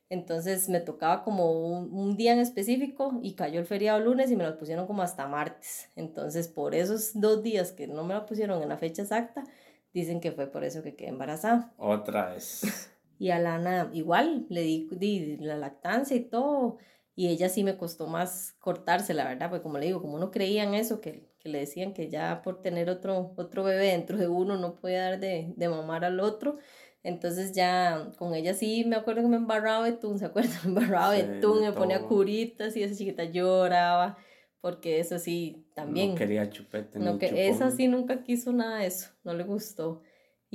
Entonces 0.09 0.69
me 0.69 0.79
tocaba 0.79 1.23
como 1.23 1.51
un, 1.51 2.15
día 2.15 2.33
en 2.33 2.39
específico 2.39 3.19
y 3.21 3.35
cayó 3.35 3.59
el 3.59 3.65
feriado 3.65 3.99
lunes 3.99 4.31
y 4.31 4.35
me 4.35 4.43
lo 4.43 4.57
pusieron 4.57 4.87
como 4.87 5.01
hasta 5.01 5.27
martes. 5.27 5.89
Entonces 5.95 6.47
por 6.47 6.73
esos 6.73 7.19
dos 7.19 7.43
días 7.43 7.71
que 7.71 7.87
no 7.87 8.03
me 8.03 8.13
lo 8.13 8.25
pusieron 8.25 8.61
en 8.61 8.69
la 8.69 8.77
fecha 8.77 9.01
exacta 9.01 9.43
dicen 9.93 10.21
que 10.21 10.31
fue 10.31 10.47
por 10.47 10.63
eso 10.63 10.83
que 10.83 10.95
quedé 10.95 11.09
embarazada. 11.09 11.73
Otra 11.77 12.31
vez. 12.31 12.61
Y 13.19 13.29
a 13.29 13.39
Lana 13.39 13.89
igual 13.93 14.47
le 14.49 14.63
di, 14.63 14.89
di 14.97 15.37
la 15.37 15.55
lactancia 15.55 16.17
y 16.17 16.25
todo 16.25 16.77
y 17.15 17.27
ella 17.27 17.49
sí 17.49 17.63
me 17.63 17.77
costó 17.77 18.07
más 18.07 18.53
cortarse, 18.59 19.13
la 19.13 19.25
verdad, 19.25 19.49
porque 19.49 19.63
como 19.63 19.77
le 19.77 19.85
digo, 19.85 20.01
como 20.01 20.15
uno 20.15 20.31
creía 20.31 20.63
en 20.63 20.73
eso, 20.73 20.99
que, 21.01 21.29
que 21.39 21.49
le 21.49 21.59
decían 21.59 21.93
que 21.93 22.09
ya 22.09 22.41
por 22.41 22.61
tener 22.61 22.89
otro, 22.89 23.33
otro 23.37 23.63
bebé 23.63 23.87
dentro 23.87 24.17
de 24.17 24.27
uno 24.27 24.57
no 24.57 24.75
puede 24.75 24.97
dar 24.97 25.19
de, 25.19 25.53
de 25.55 25.69
mamar 25.69 26.05
al 26.05 26.19
otro, 26.19 26.57
entonces 27.03 27.53
ya 27.53 28.11
con 28.17 28.33
ella 28.33 28.53
sí 28.53 28.85
me 28.85 28.95
acuerdo 28.95 29.21
que 29.21 29.27
me 29.27 29.35
embarraba 29.35 29.85
de 29.85 29.91
tun, 29.93 30.17
¿se 30.17 30.25
acuerdan? 30.25 30.53
Me 30.63 30.69
embarraba 30.69 31.13
de 31.13 31.41
tun, 31.41 31.61
me 31.61 31.71
ponía 31.73 32.01
curitas 32.01 32.75
y 32.77 32.83
esa 32.83 32.95
chiquita 32.95 33.25
lloraba, 33.25 34.17
porque 34.61 34.99
eso 34.99 35.19
sí, 35.19 35.67
también. 35.75 36.11
No 36.11 36.15
quería 36.15 36.49
chupete. 36.49 36.99
No, 36.99 37.19
que 37.19 37.49
esa 37.49 37.69
sí 37.71 37.87
nunca 37.87 38.23
quiso 38.23 38.53
nada 38.53 38.79
de 38.79 38.87
eso, 38.87 39.09
no 39.23 39.33
le 39.33 39.43
gustó. 39.43 40.01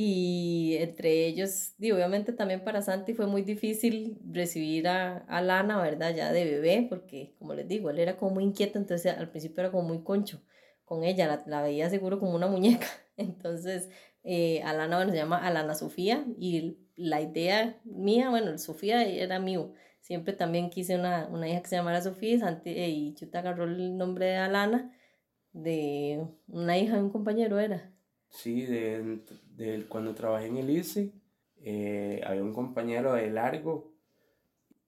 Y 0.00 0.76
entre 0.76 1.26
ellos, 1.26 1.74
y 1.76 1.90
obviamente 1.90 2.32
también 2.32 2.62
para 2.62 2.82
Santi 2.82 3.14
fue 3.14 3.26
muy 3.26 3.42
difícil 3.42 4.16
recibir 4.30 4.86
a, 4.86 5.16
a, 5.26 5.42
Lana, 5.42 5.82
¿verdad? 5.82 6.14
Ya 6.14 6.32
de 6.32 6.44
bebé, 6.44 6.86
porque 6.88 7.34
como 7.36 7.52
les 7.54 7.66
digo, 7.66 7.90
él 7.90 7.98
era 7.98 8.16
como 8.16 8.34
muy 8.34 8.44
inquieto, 8.44 8.78
entonces 8.78 9.12
al 9.18 9.28
principio 9.28 9.60
era 9.60 9.72
como 9.72 9.88
muy 9.88 10.04
concho 10.04 10.40
con 10.84 11.02
ella, 11.02 11.26
la, 11.26 11.42
la 11.46 11.62
veía 11.62 11.90
seguro 11.90 12.20
como 12.20 12.36
una 12.36 12.46
muñeca. 12.46 12.86
Entonces, 13.16 13.90
eh, 14.22 14.62
Alana, 14.62 14.98
bueno, 14.98 15.10
se 15.10 15.16
llama 15.18 15.44
Alana 15.44 15.74
Sofía, 15.74 16.24
y 16.38 16.78
la 16.94 17.20
idea 17.20 17.80
mía, 17.82 18.30
bueno, 18.30 18.56
Sofía 18.56 19.02
era 19.02 19.40
mío. 19.40 19.74
Siempre 20.00 20.32
también 20.32 20.70
quise 20.70 20.94
una, 20.94 21.26
una 21.26 21.48
hija 21.48 21.60
que 21.60 21.68
se 21.70 21.76
llamara 21.76 22.02
Sofía, 22.02 22.34
y, 22.34 22.38
Santi, 22.38 22.70
eh, 22.70 22.88
y 22.88 23.14
Chuta 23.14 23.40
agarró 23.40 23.64
el 23.64 23.96
nombre 23.96 24.26
de 24.26 24.36
Alana, 24.36 24.96
de 25.52 26.24
una 26.46 26.78
hija 26.78 26.94
de 26.94 27.02
un 27.02 27.10
compañero, 27.10 27.58
era. 27.58 27.92
Sí, 28.30 28.62
de, 28.62 29.24
de 29.58 29.86
cuando 29.88 30.14
trabajé 30.14 30.46
en 30.46 30.56
el 30.56 30.70
ICE, 30.70 31.12
eh, 31.62 32.22
había 32.24 32.44
un 32.44 32.54
compañero 32.54 33.14
de 33.14 33.28
largo 33.28 33.92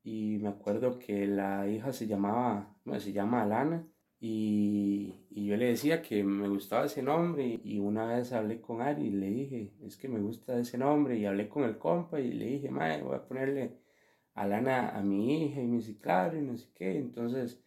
y 0.05 0.39
me 0.39 0.49
acuerdo 0.49 0.99
que 0.99 1.27
la 1.27 1.69
hija 1.69 1.93
se 1.93 2.07
llamaba, 2.07 2.77
bueno, 2.85 3.01
se 3.01 3.13
llama 3.13 3.43
Alana 3.43 3.85
y, 4.21 5.27
y, 5.31 5.47
yo 5.47 5.57
le 5.57 5.67
decía 5.67 6.03
que 6.03 6.23
me 6.23 6.49
gustaba 6.49 6.87
ese 6.87 7.03
nombre 7.03 7.61
y 7.65 7.81
una 7.81 8.07
vez 8.07 8.33
hablé 8.33 8.61
con 8.61 8.81
Ari 8.81 9.07
y 9.07 9.11
le 9.11 9.27
dije, 9.31 9.73
es 9.83 9.97
que 9.97 10.09
me 10.09 10.21
gusta 10.21 10.57
ese 10.59 10.79
nombre 10.79 11.19
y 11.19 11.27
hablé 11.27 11.49
con 11.49 11.65
el 11.65 11.77
compa 11.77 12.21
y 12.21 12.33
le 12.33 12.45
dije, 12.47 12.71
mae, 12.71 13.03
voy 13.03 13.17
a 13.17 13.27
ponerle 13.27 13.79
Alana 14.35 14.91
a 14.91 15.03
mi 15.03 15.47
hija 15.47 15.61
y 15.61 15.67
me 15.67 15.79
dice, 15.79 15.99
claro, 15.99 16.39
y 16.39 16.43
no 16.43 16.57
sé 16.57 16.69
qué, 16.77 16.97
entonces 16.97 17.61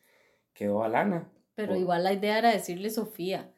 quedó 0.54 0.84
Alana. 0.84 1.30
Pero 1.56 1.76
igual 1.76 2.04
la 2.06 2.13
idea 2.13 2.38
era 2.38 2.52
decirle 2.52 2.89
Sofía. 2.89 3.53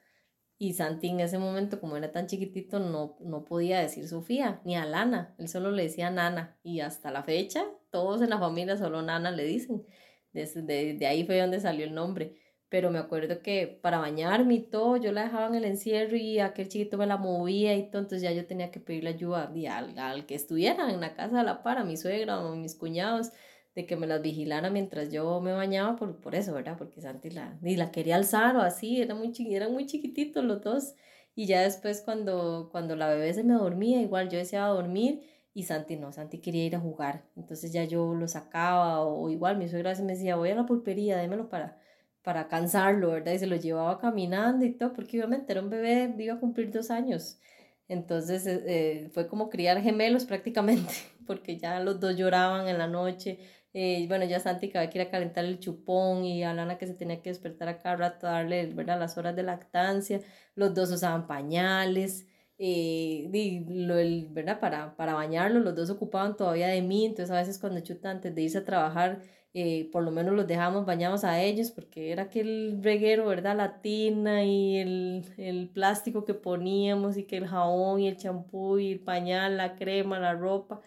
Y 0.58 0.74
Santi 0.74 1.10
en 1.10 1.20
ese 1.20 1.38
momento, 1.38 1.82
como 1.82 1.98
era 1.98 2.12
tan 2.12 2.28
chiquitito, 2.28 2.80
no, 2.80 3.18
no 3.20 3.44
podía 3.44 3.80
decir 3.80 4.08
Sofía 4.08 4.62
ni 4.64 4.78
a 4.78 4.86
Lana. 4.86 5.36
Él 5.38 5.50
solo 5.50 5.72
le 5.72 5.84
decía 5.84 6.10
Nana. 6.12 6.58
Y 6.64 6.80
hasta 6.80 7.12
la 7.12 7.24
fecha, 7.24 7.66
todos 7.90 8.22
en 8.22 8.30
la 8.30 8.40
familia 8.40 8.78
solo 8.78 9.02
Nana 9.02 9.32
le 9.32 9.44
dicen. 9.44 9.86
Desde, 10.32 10.62
de, 10.62 10.94
de 10.94 11.08
ahí 11.08 11.26
fue 11.26 11.40
donde 11.40 11.60
salió 11.60 11.86
el 11.86 11.94
nombre. 11.94 12.40
Pero 12.70 12.90
me 12.90 13.00
acuerdo 13.00 13.42
que 13.42 13.68
para 13.68 14.00
bañarme 14.00 14.56
y 14.56 14.60
todo, 14.62 14.98
yo 14.98 15.12
la 15.12 15.24
dejaba 15.26 15.48
en 15.48 15.56
el 15.56 15.66
encierro 15.66 16.16
y 16.16 16.40
aquel 16.40 16.68
chiquito 16.70 16.98
me 16.98 17.06
la 17.06 17.18
movía 17.18 17.76
y 17.76 17.90
todo. 17.90 18.02
Entonces 18.04 18.22
ya 18.22 18.32
yo 18.32 18.46
tenía 18.48 18.72
que 18.72 18.80
pedirle 18.80 19.10
ayuda 19.12 19.52
al, 19.72 20.00
al 20.00 20.26
que 20.26 20.36
estuviera 20.36 20.90
en 20.92 21.02
la 21.02 21.16
casa 21.16 21.38
de 21.40 21.44
la 21.44 21.64
para, 21.64 21.84
mi 21.84 21.98
suegra 21.98 22.40
o 22.40 22.56
mis 22.56 22.76
cuñados 22.76 23.32
de 23.76 23.86
que 23.86 23.98
me 23.98 24.08
las 24.08 24.22
vigilara 24.22 24.70
mientras 24.70 25.12
yo 25.12 25.42
me 25.42 25.54
bañaba 25.54 25.96
por, 25.98 26.20
por 26.22 26.34
eso, 26.36 26.54
¿verdad? 26.54 26.78
Porque 26.78 27.02
Santi 27.02 27.30
la, 27.30 27.60
y 27.64 27.76
la 27.76 27.92
quería 27.92 28.16
alzar 28.16 28.56
o 28.56 28.62
así, 28.62 29.02
era 29.02 29.16
muy 29.16 29.34
eran 29.52 29.74
muy 29.74 29.86
chiquititos 29.86 30.44
los 30.44 30.62
dos. 30.62 30.96
Y 31.36 31.48
ya 31.48 31.62
después 31.62 32.02
cuando, 32.02 32.70
cuando 32.72 32.96
la 32.96 33.10
bebé 33.10 33.34
se 33.34 33.44
me 33.44 33.54
dormía, 33.54 34.02
igual 34.02 34.30
yo 34.30 34.38
deseaba 34.38 34.70
dormir 34.70 35.22
y 35.54 35.64
Santi 35.64 35.96
no, 35.96 36.12
Santi 36.12 36.40
quería 36.40 36.66
ir 36.66 36.76
a 36.76 36.80
jugar. 36.80 37.26
Entonces 37.36 37.72
ya 37.74 37.84
yo 37.86 38.14
lo 38.14 38.28
sacaba 38.28 39.02
o, 39.02 39.30
igual 39.30 39.58
mi 39.58 39.68
suegra 39.70 39.94
me 40.04 40.14
decía, 40.14 40.36
voy 40.38 40.50
a 40.50 40.56
la 40.56 40.66
pulpería, 40.66 41.18
démelo 41.18 41.50
para, 41.50 41.78
para 42.24 42.48
cansarlo, 42.48 43.12
¿verdad? 43.12 43.34
Y 43.34 43.40
se 43.40 43.48
lo 43.48 43.56
llevaba 43.58 44.00
caminando 44.00 44.66
y 44.66 44.74
todo, 44.74 44.94
porque 44.94 45.18
obviamente 45.18 45.52
era 45.54 45.62
un 45.62 45.70
bebé, 45.70 46.14
iba 46.20 46.36
a 46.36 46.40
cumplir 46.40 46.72
dos 46.72 46.92
años. 46.92 47.40
Entonces 47.88 48.48
eh, 48.48 48.64
eh, 48.68 49.10
fue 49.14 49.28
como 49.28 49.50
criar 49.50 49.82
gemelos 49.82 50.26
prácticamente, 50.26 50.94
porque 51.28 51.58
ya 51.58 51.80
los 51.80 52.00
dos 52.00 52.18
lloraban 52.18 52.68
en 52.68 52.78
la 52.78 52.88
noche, 52.88 53.40
eh, 53.78 54.06
bueno, 54.08 54.24
ya 54.24 54.40
Santi 54.40 54.70
que 54.70 54.78
había 54.78 54.90
que 54.90 55.00
ir 55.00 55.08
a 55.08 55.12
calentar 55.12 55.44
el 55.44 55.60
chupón 55.60 56.24
y 56.24 56.46
a 56.46 56.54
Lana 56.54 56.78
que 56.78 56.88
se 56.88 56.94
tenía 56.94 57.22
que 57.22 57.30
despertar 57.30 57.68
a 57.68 57.78
cada 57.80 57.98
rato, 57.98 58.26
darle 58.26 58.68
¿verdad? 58.68 58.98
las 58.98 59.18
horas 59.18 59.36
de 59.36 59.44
lactancia. 59.44 60.22
Los 60.56 60.74
dos 60.74 60.92
usaban 60.92 61.28
pañales. 61.28 62.26
Eh, 62.58 63.30
y 63.34 63.66
lo, 63.86 63.98
el, 63.98 64.30
¿verdad? 64.32 64.62
Para, 64.62 64.96
para 64.96 65.14
bañarlo, 65.14 65.60
los 65.60 65.76
dos 65.76 65.90
ocupaban 65.90 66.38
todavía 66.38 66.68
de 66.68 66.82
mí, 66.82 67.06
entonces 67.06 67.32
a 67.32 67.40
veces 67.40 67.60
cuando 67.60 67.82
Chuta 67.82 68.12
antes 68.12 68.34
de 68.34 68.42
irse 68.44 68.60
a 68.60 68.64
trabajar, 68.66 69.22
eh, 69.54 69.90
por 69.92 70.04
lo 70.04 70.12
menos 70.12 70.34
los 70.36 70.48
dejamos 70.48 70.86
bañados 70.86 71.26
a 71.26 71.42
ellos, 71.42 71.72
porque 71.72 72.12
era 72.14 72.24
aquel 72.24 72.80
reguero, 72.82 73.26
¿verdad? 73.26 73.58
La 73.58 73.82
tina 73.82 74.46
y 74.46 74.78
el, 74.78 75.26
el 75.38 75.70
plástico 75.70 76.24
que 76.24 76.34
poníamos 76.34 77.18
y 77.18 77.24
que 77.26 77.36
el 77.38 77.48
jabón 77.48 78.00
y 78.00 78.08
el 78.08 78.16
champú 78.18 78.78
y 78.80 78.94
el 78.94 79.00
pañal, 79.02 79.58
la 79.58 79.76
crema, 79.76 80.18
la 80.20 80.34
ropa, 80.34 80.82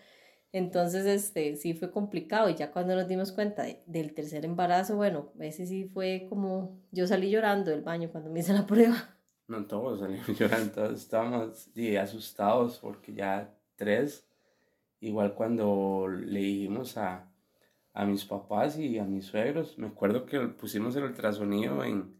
entonces, 0.59 1.07
este, 1.07 1.57
sí 1.57 1.75
fue 1.75 1.90
complicado 1.90 2.49
y 2.49 2.55
ya 2.55 2.71
cuando 2.71 2.94
nos 2.94 3.09
dimos 3.09 3.33
cuenta 3.33 3.64
del 3.87 4.14
tercer 4.14 4.44
embarazo, 4.44 4.97
bueno, 4.97 5.33
ese 5.40 5.66
sí 5.66 5.85
fue 5.87 6.27
como, 6.29 6.81
yo 6.92 7.07
salí 7.07 7.31
llorando 7.31 7.71
del 7.71 7.83
baño 7.83 8.11
cuando 8.11 8.31
me 8.31 8.40
hice 8.40 8.53
la 8.53 8.66
prueba. 8.66 9.16
No, 9.47 9.66
todos 9.66 10.01
salimos 10.01 10.27
llorando, 10.38 10.73
todos 10.73 11.01
estábamos 11.01 11.71
asustados 12.01 12.79
porque 12.81 13.14
ya 13.14 13.55
tres, 13.77 14.29
igual 15.01 15.35
cuando 15.35 16.07
le 16.09 16.40
dijimos 16.40 16.99
a, 16.99 17.33
a 17.94 18.05
mis 18.05 18.25
papás 18.25 18.79
y 18.79 18.99
a 18.99 19.05
mis 19.05 19.27
suegros, 19.27 19.79
me 19.79 19.87
acuerdo 19.87 20.27
que 20.27 20.40
pusimos 20.40 20.94
el 20.97 21.05
ultrasonido 21.05 21.83
en, 21.85 22.14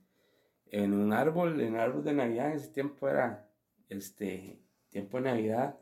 en 0.71 0.95
un 0.95 1.13
árbol, 1.13 1.61
en 1.61 1.75
un 1.75 1.81
árbol 1.81 2.05
de 2.05 2.15
Navidad, 2.15 2.51
en 2.51 2.57
ese 2.57 2.69
tiempo 2.69 3.09
era, 3.09 3.51
este, 3.89 4.63
tiempo 4.89 5.19
de 5.19 5.25
Navidad 5.25 5.79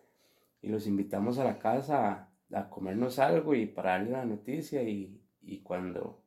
y 0.61 0.69
los 0.69 0.87
invitamos 0.87 1.38
a 1.38 1.45
la 1.45 1.59
casa 1.59 2.26
a, 2.52 2.68
comernos 2.68 3.18
algo 3.18 3.54
y 3.54 3.66
para 3.66 3.92
darle 3.92 4.11
la 4.12 4.24
noticia 4.24 4.82
y, 4.82 5.20
y 5.42 5.61
cuando 5.61 6.22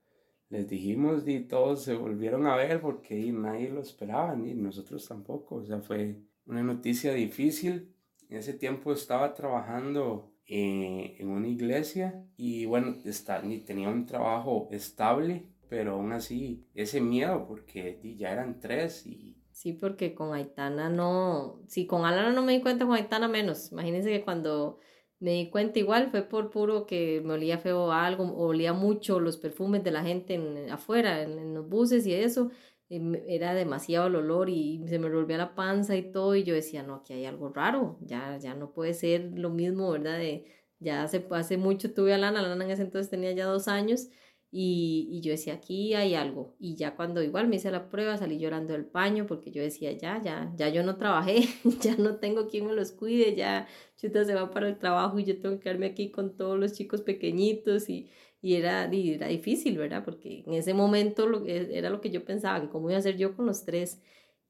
les 0.50 0.68
dijimos 0.68 1.28
y 1.28 1.42
todos 1.42 1.84
se 1.84 1.96
volvieron 1.96 2.48
a 2.48 2.56
ver 2.56 2.82
porque 2.82 3.32
nadie 3.32 3.70
lo 3.70 3.82
esperaba 3.82 4.36
ni 4.36 4.54
nosotros 4.54 5.08
tampoco, 5.08 5.56
o 5.56 5.66
sea, 5.66 5.80
fue 5.80 6.18
una 6.46 6.64
noticia 6.64 7.14
difícil. 7.14 7.94
En 8.30 8.38
ese 8.38 8.54
tiempo 8.54 8.92
estaba 8.92 9.34
trabajando 9.34 10.34
eh, 10.46 11.16
en 11.20 11.30
una 11.30 11.48
iglesia 11.48 12.26
y 12.36 12.66
bueno, 12.66 12.96
está, 13.06 13.42
ni 13.42 13.60
tenía 13.60 13.90
un 13.90 14.08
trabajo 14.08 14.68
estable, 14.72 15.46
pero 15.68 15.94
aún 15.94 16.12
así 16.12 16.66
ese 16.74 17.02
miedo 17.02 17.46
porque 17.48 18.00
ya 18.18 18.32
eran 18.32 18.60
tres 18.60 19.06
y... 19.06 19.36
Sí, 19.52 19.74
porque 19.74 20.16
con 20.16 20.34
Aitana 20.34 20.90
no, 20.90 21.62
sí, 21.68 21.86
con 21.86 22.06
Alana 22.06 22.32
no 22.32 22.42
me 22.42 22.54
di 22.54 22.62
cuenta, 22.62 22.86
con 22.86 22.96
Aitana 22.96 23.28
menos. 23.28 23.72
Imagínense 23.72 24.10
que 24.10 24.24
cuando 24.24 24.80
me 25.20 25.32
di 25.32 25.50
cuenta 25.50 25.80
igual 25.80 26.10
fue 26.12 26.24
por 26.24 26.50
puro 26.50 26.86
que 26.86 27.22
me 27.24 27.34
olía 27.34 27.58
feo 27.58 27.92
algo, 27.92 28.24
olía 28.38 28.74
mucho 28.74 29.20
los 29.20 29.38
perfumes 29.38 29.84
de 29.84 29.92
la 29.92 30.04
gente 30.04 30.36
en, 30.36 30.70
afuera, 30.72 31.22
en, 31.22 31.54
los 31.54 31.68
buses 31.68 32.06
y 32.08 32.14
eso, 32.14 32.52
era 32.90 33.54
demasiado 33.54 34.08
el 34.08 34.16
olor 34.16 34.50
y 34.50 34.84
se 34.88 34.98
me 34.98 35.10
volvía 35.10 35.38
la 35.38 35.56
panza 35.56 35.96
y 35.96 36.12
todo 36.12 36.36
y 36.36 36.44
yo 36.44 36.56
decía, 36.56 36.84
no, 36.84 36.96
aquí 36.96 37.14
hay 37.14 37.26
algo 37.26 37.50
raro, 37.50 37.98
ya, 38.02 38.38
ya 38.38 38.56
no 38.56 38.72
puede 38.74 38.94
ser 38.94 39.32
lo 39.38 39.50
mismo, 39.50 39.92
¿verdad? 39.92 40.18
De, 40.18 40.46
ya 40.80 41.04
hace, 41.04 41.28
hace 41.32 41.58
mucho 41.58 41.94
tuve 41.94 42.14
a 42.14 42.18
Lana, 42.18 42.42
Lana 42.42 42.66
en 42.66 42.72
ese 42.72 42.84
entonces 42.84 43.10
tenía 43.10 43.32
ya 43.34 43.46
dos 43.46 43.68
años 43.68 44.08
y, 44.52 45.08
y, 45.12 45.22
yo 45.22 45.32
decía, 45.32 45.56
aquí 45.56 45.94
hay 45.94 46.16
algo. 46.16 46.56
Y 46.60 46.76
ya 46.76 46.96
cuando 46.96 47.22
igual 47.22 47.48
me 47.48 47.58
hice 47.58 47.70
la 47.70 47.90
prueba, 47.90 48.18
salí 48.18 48.40
llorando 48.40 48.74
del 48.74 48.86
paño 48.86 49.28
porque 49.28 49.52
yo 49.52 49.62
decía, 49.62 49.92
ya, 49.92 50.20
ya, 50.24 50.52
ya 50.56 50.70
yo 50.70 50.84
no 50.84 50.98
trabajé, 50.98 51.48
ya 51.82 51.96
no 51.98 52.16
tengo 52.18 52.48
quien 52.48 52.66
me 52.66 52.74
los 52.74 52.92
cuide, 52.92 53.36
ya 53.36 53.68
Chuta 53.98 54.26
se 54.26 54.34
va 54.34 54.50
para 54.50 54.68
el 54.68 54.80
trabajo 54.80 55.20
y 55.20 55.24
yo 55.26 55.40
tengo 55.40 55.56
que 55.56 55.62
quedarme 55.62 55.88
aquí 55.88 56.10
con 56.10 56.36
todos 56.36 56.58
los 56.60 56.74
chicos 56.74 57.02
pequeñitos 57.02 57.90
y, 57.90 58.10
y 58.42 58.56
era, 58.56 58.86
era 58.92 59.28
difícil, 59.28 59.78
¿verdad? 59.78 60.04
Porque 60.04 60.44
en 60.48 60.54
ese 60.54 60.74
momento 60.74 61.28
lo, 61.28 61.46
era 61.46 61.92
lo 61.92 62.02
que 62.02 62.10
yo 62.10 62.26
pensaba, 62.26 62.62
que 62.62 62.70
cómo 62.70 62.90
iba 62.90 62.98
a 62.98 63.00
hacer 63.00 63.18
yo 63.18 63.36
con 63.36 63.46
los 63.46 63.66
tres. 63.66 64.02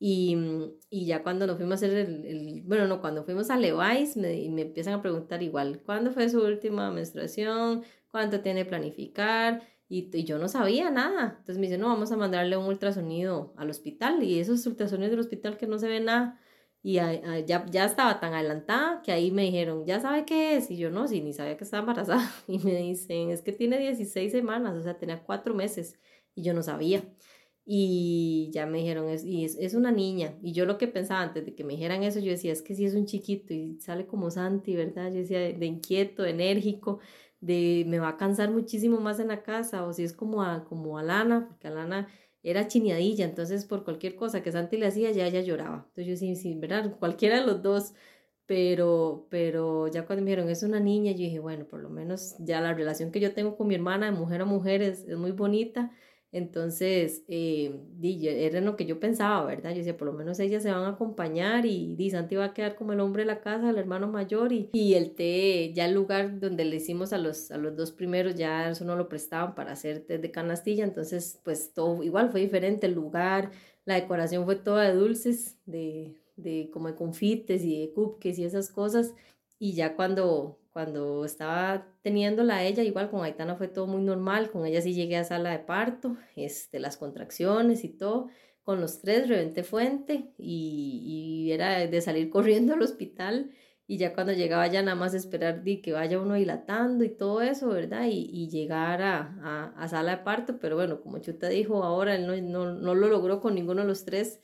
Y, 0.02 0.38
y, 0.90 1.08
ya 1.08 1.24
cuando 1.24 1.46
nos 1.46 1.58
fuimos 1.58 1.84
a 1.84 1.86
hacer 1.88 1.98
el, 1.98 2.26
el 2.26 2.62
bueno, 2.64 2.88
no, 2.88 3.02
cuando 3.02 3.26
fuimos 3.26 3.50
a 3.50 3.58
Levi's 3.58 4.16
me, 4.16 4.50
me 4.50 4.62
empiezan 4.62 4.94
a 4.94 5.02
preguntar 5.02 5.44
igual, 5.44 5.82
¿cuándo 5.86 6.12
fue 6.12 6.30
su 6.30 6.42
última 6.42 6.90
menstruación? 6.90 7.84
¿Cuánto 8.10 8.40
tiene 8.40 8.64
planificar? 8.64 9.62
Y, 9.90 10.24
yo 10.24 10.38
no 10.38 10.48
sabía 10.48 10.92
nada. 10.92 11.36
Entonces 11.40 11.58
me 11.58 11.64
dice, 11.64 11.80
no, 11.80 11.88
vamos 11.88 12.12
a 12.12 12.18
mandarle 12.18 12.56
un 12.58 12.66
ultrasonido 12.66 13.54
al 13.58 13.72
hospital. 13.72 14.24
Y 14.24 14.40
esos 14.40 14.66
ultrasonidos 14.68 15.12
del 15.12 15.20
hospital 15.20 15.58
que 15.58 15.68
no 15.68 15.80
se 15.80 15.88
ve 15.88 16.00
nada. 16.00 16.40
Y 16.82 16.94
ya, 16.94 17.66
ya 17.66 17.86
estaba 17.86 18.20
tan 18.20 18.34
adelantada 18.34 19.02
que 19.02 19.12
ahí 19.12 19.32
me 19.32 19.44
dijeron, 19.44 19.86
¿ya 19.86 20.00
sabe 20.00 20.26
qué 20.26 20.56
es? 20.56 20.72
Y 20.72 20.78
yo 20.78 20.92
no, 20.92 21.08
sí, 21.08 21.22
ni 21.22 21.34
sabía 21.34 21.58
que 21.58 21.64
estaba 21.66 21.82
embarazada. 21.82 22.32
Y 22.48 22.60
me 22.60 22.78
dicen, 22.78 23.32
es 23.32 23.42
que 23.42 23.52
tiene 23.52 23.80
16 23.80 24.32
semanas, 24.32 24.78
o 24.78 24.84
sea, 24.84 24.98
tenía 24.98 25.24
cuatro 25.24 25.54
meses. 25.56 26.00
Y 26.36 26.44
yo 26.44 26.54
no 26.54 26.64
sabía. 26.64 27.04
Y 27.66 28.50
ya 28.54 28.66
me 28.66 28.80
dijeron, 28.80 29.10
es, 29.10 29.24
y 29.26 29.46
es, 29.46 29.56
es, 29.60 29.74
una 29.74 29.92
niña. 29.92 30.38
Y 30.42 30.54
yo 30.54 30.66
lo 30.66 30.78
que 30.78 30.88
pensaba 30.88 31.22
antes 31.22 31.46
de 31.46 31.56
que 31.56 31.64
me 31.64 31.74
dijeran 31.74 32.04
eso, 32.04 32.20
yo 32.20 32.32
decía, 32.32 32.54
es 32.54 32.62
que 32.62 32.76
sí 32.76 32.86
es 32.86 32.96
un 32.96 33.06
chiquito 33.06 33.54
y 33.54 33.80
sale 33.80 34.08
como 34.08 34.32
Santi, 34.32 34.76
¿verdad? 34.76 35.12
Yo 35.12 35.20
decía, 35.20 35.40
de, 35.40 35.54
de 35.54 35.66
inquieto, 35.66 36.26
enérgico 36.26 37.00
de 37.42 37.86
me 37.88 38.00
va 38.00 38.10
a 38.10 38.18
cansar 38.18 38.52
muchísimo 38.52 39.00
más 39.00 39.20
en 39.20 39.30
la 39.30 39.44
casa, 39.44 39.86
o 39.86 39.94
si 39.94 40.04
es 40.04 40.14
como 40.14 40.44
a, 40.44 40.66
como 40.66 40.98
a 40.98 41.04
Lana, 41.04 41.48
porque 41.48 41.68
a 41.68 41.72
Lana 41.72 42.08
era 42.44 42.68
chineadilla, 42.68 43.26
entonces 43.26 43.66
por 43.66 43.84
cualquier 43.84 44.16
cosa 44.16 44.42
que 44.42 44.52
Santi 44.52 44.78
le 44.78 44.88
hacía, 44.88 45.12
ya 45.12 45.28
ella 45.28 45.42
lloraba. 45.42 45.86
Entonces 45.90 46.08
yo 46.08 46.16
sí, 46.18 46.36
sí, 46.36 46.56
¿verdad? 46.56 46.98
Cualquiera 47.00 47.40
de 47.40 47.46
los 47.46 47.62
dos, 47.62 47.94
pero, 48.46 49.28
pero 49.30 49.88
ya 49.88 50.06
cuando 50.06 50.24
me 50.24 50.32
dijeron, 50.32 50.50
es 50.50 50.64
una 50.64 50.80
niña, 50.80 51.12
yo 51.12 51.20
dije, 51.20 51.40
bueno, 51.40 51.66
por 51.68 51.82
lo 51.82 51.90
menos 51.90 52.36
ya 52.40 52.62
la 52.62 52.74
relación 52.74 53.12
que 53.12 53.20
yo 53.20 53.34
tengo 53.34 53.56
con 53.58 53.68
mi 53.68 53.76
hermana 53.76 54.08
de 54.08 54.12
mujer 54.14 54.42
a 54.42 54.46
mujer 54.46 54.82
es, 54.82 55.08
es 55.08 55.18
muy 55.18 55.32
bonita, 55.32 55.92
entonces, 56.32 57.24
eh, 57.28 57.74
era 58.04 58.62
lo 58.62 58.76
que 58.76 58.86
yo 58.86 59.00
pensaba, 59.00 59.46
¿verdad? 59.46 59.72
Yo 59.72 59.78
decía, 59.78 59.98
por 59.98 60.08
lo 60.08 60.14
menos 60.14 60.40
ellas 60.40 60.62
se 60.62 60.72
van 60.72 60.84
a 60.84 60.90
acompañar 60.90 61.66
y, 61.66 61.96
y 61.98 62.10
Santi 62.12 62.36
va 62.36 62.46
a 62.46 62.54
quedar 62.54 62.76
como 62.76 62.94
el 62.94 63.00
hombre 63.00 63.24
de 63.24 63.28
la 63.28 63.42
casa, 63.42 63.72
el 63.72 63.78
hermano 63.80 64.08
mayor 64.08 64.54
y, 64.54 64.70
y 64.72 64.94
el 64.94 65.16
té, 65.16 65.74
ya 65.74 65.86
el 65.86 65.96
lugar 65.96 66.40
donde 66.40 66.66
le 66.66 66.76
hicimos 66.76 67.14
a 67.14 67.18
los, 67.18 67.50
a 67.50 67.58
los 67.58 67.76
dos 67.76 67.92
primeros, 67.92 68.36
ya 68.36 68.70
eso 68.70 68.86
no 68.86 68.96
lo 68.96 69.10
prestaban 69.10 69.56
para 69.56 69.72
hacer 69.72 70.02
té 70.06 70.20
de 70.20 70.32
canastilla, 70.32 70.84
entonces 70.84 71.40
pues 71.44 71.74
todo 71.74 72.04
igual 72.04 72.30
fue 72.30 72.42
diferente 72.42 72.86
el 72.86 72.94
lugar, 72.94 73.52
la 73.86 73.96
decoración 73.96 74.46
fue 74.46 74.56
toda 74.56 74.84
de 74.84 74.94
dulces, 74.94 75.58
de, 75.66 76.16
de 76.36 76.70
como 76.72 76.90
de 76.90 76.96
confites 76.96 77.64
y 77.64 77.82
de 77.82 77.92
cupcakes 77.94 78.40
y 78.40 78.44
esas 78.46 78.70
cosas 78.70 79.16
y 79.58 79.74
ya 79.74 79.96
cuando 79.96 80.60
cuando 80.80 81.26
estaba 81.26 81.86
teniéndola 82.04 82.56
a 82.56 82.64
ella, 82.64 82.84
igual 82.84 83.10
con 83.10 83.22
Aitana 83.26 83.58
fue 83.58 83.68
todo 83.68 83.86
muy 83.86 84.02
normal, 84.02 84.50
con 84.50 84.66
ella 84.66 84.82
sí 84.82 84.94
llegué 84.94 85.18
a 85.18 85.26
sala 85.26 85.52
de 85.52 85.60
parto, 85.60 86.16
este, 86.38 86.80
las 86.80 86.96
contracciones 86.96 87.84
y 87.84 87.90
todo, 87.90 88.30
con 88.64 88.80
los 88.80 89.02
tres 89.02 89.28
reventé 89.28 89.64
fuente 89.64 90.32
y, 90.38 91.02
y 91.48 91.52
era 91.52 91.86
de 91.86 92.02
salir 92.02 92.30
corriendo 92.36 92.76
al 92.76 92.82
hospital 92.82 93.52
y 93.88 93.98
ya 93.98 94.14
cuando 94.14 94.32
llegaba 94.32 94.68
ya 94.68 94.82
nada 94.82 94.96
más 94.96 95.14
esperar 95.14 95.64
di, 95.66 95.82
que 95.82 95.92
vaya 95.92 96.18
uno 96.18 96.36
dilatando 96.36 97.04
y 97.04 97.10
todo 97.10 97.42
eso, 97.42 97.68
¿verdad? 97.68 98.06
Y, 98.06 98.30
y 98.32 98.48
llegar 98.48 99.02
a, 99.02 99.74
a, 99.76 99.88
sala 99.90 100.16
de 100.16 100.24
parto, 100.24 100.60
pero 100.62 100.78
bueno, 100.78 101.02
como 101.02 101.20
Chuta 101.20 101.50
dijo 101.50 101.84
ahora, 101.84 102.16
él 102.16 102.26
no, 102.26 102.38
no, 102.38 102.72
no 102.72 102.96
lo 102.96 103.10
logró 103.10 103.42
con 103.42 103.54
ninguno 103.54 103.82
de 103.82 103.88
los 103.90 104.06
tres 104.06 104.40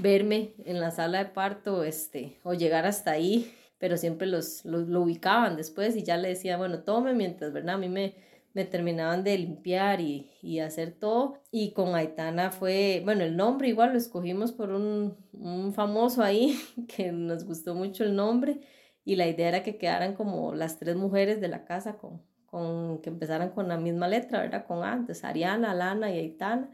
verme 0.00 0.56
en 0.64 0.80
la 0.80 0.90
sala 0.90 1.22
de 1.22 1.30
parto, 1.30 1.84
este, 1.84 2.40
o 2.42 2.54
llegar 2.54 2.86
hasta 2.86 3.12
ahí 3.12 3.54
pero 3.78 3.96
siempre 3.96 4.26
los, 4.26 4.64
los, 4.64 4.88
lo 4.88 5.02
ubicaban 5.02 5.56
después 5.56 5.96
y 5.96 6.02
ya 6.02 6.16
le 6.16 6.28
decía, 6.28 6.56
bueno, 6.56 6.82
tome 6.82 7.14
mientras, 7.14 7.52
¿verdad? 7.52 7.74
A 7.74 7.78
mí 7.78 7.88
me, 7.88 8.14
me 8.54 8.64
terminaban 8.64 9.22
de 9.22 9.36
limpiar 9.36 10.00
y, 10.00 10.30
y, 10.40 10.60
hacer 10.60 10.92
todo. 10.92 11.42
Y 11.50 11.72
con 11.72 11.94
Aitana 11.94 12.50
fue, 12.50 13.02
bueno, 13.04 13.22
el 13.22 13.36
nombre 13.36 13.68
igual 13.68 13.92
lo 13.92 13.98
escogimos 13.98 14.52
por 14.52 14.70
un, 14.70 15.16
un, 15.32 15.74
famoso 15.74 16.22
ahí 16.22 16.58
que 16.88 17.12
nos 17.12 17.44
gustó 17.44 17.74
mucho 17.74 18.04
el 18.04 18.16
nombre 18.16 18.60
y 19.04 19.16
la 19.16 19.28
idea 19.28 19.48
era 19.48 19.62
que 19.62 19.76
quedaran 19.76 20.14
como 20.14 20.54
las 20.54 20.78
tres 20.78 20.96
mujeres 20.96 21.40
de 21.40 21.48
la 21.48 21.64
casa 21.66 21.98
con, 21.98 22.22
con 22.46 23.02
que 23.02 23.10
empezaran 23.10 23.50
con 23.50 23.68
la 23.68 23.76
misma 23.76 24.08
letra, 24.08 24.40
¿verdad? 24.40 24.66
Con 24.66 24.82
antes, 24.84 25.22
Ariana, 25.22 25.74
Lana 25.74 26.10
y 26.10 26.18
Aitana. 26.18 26.70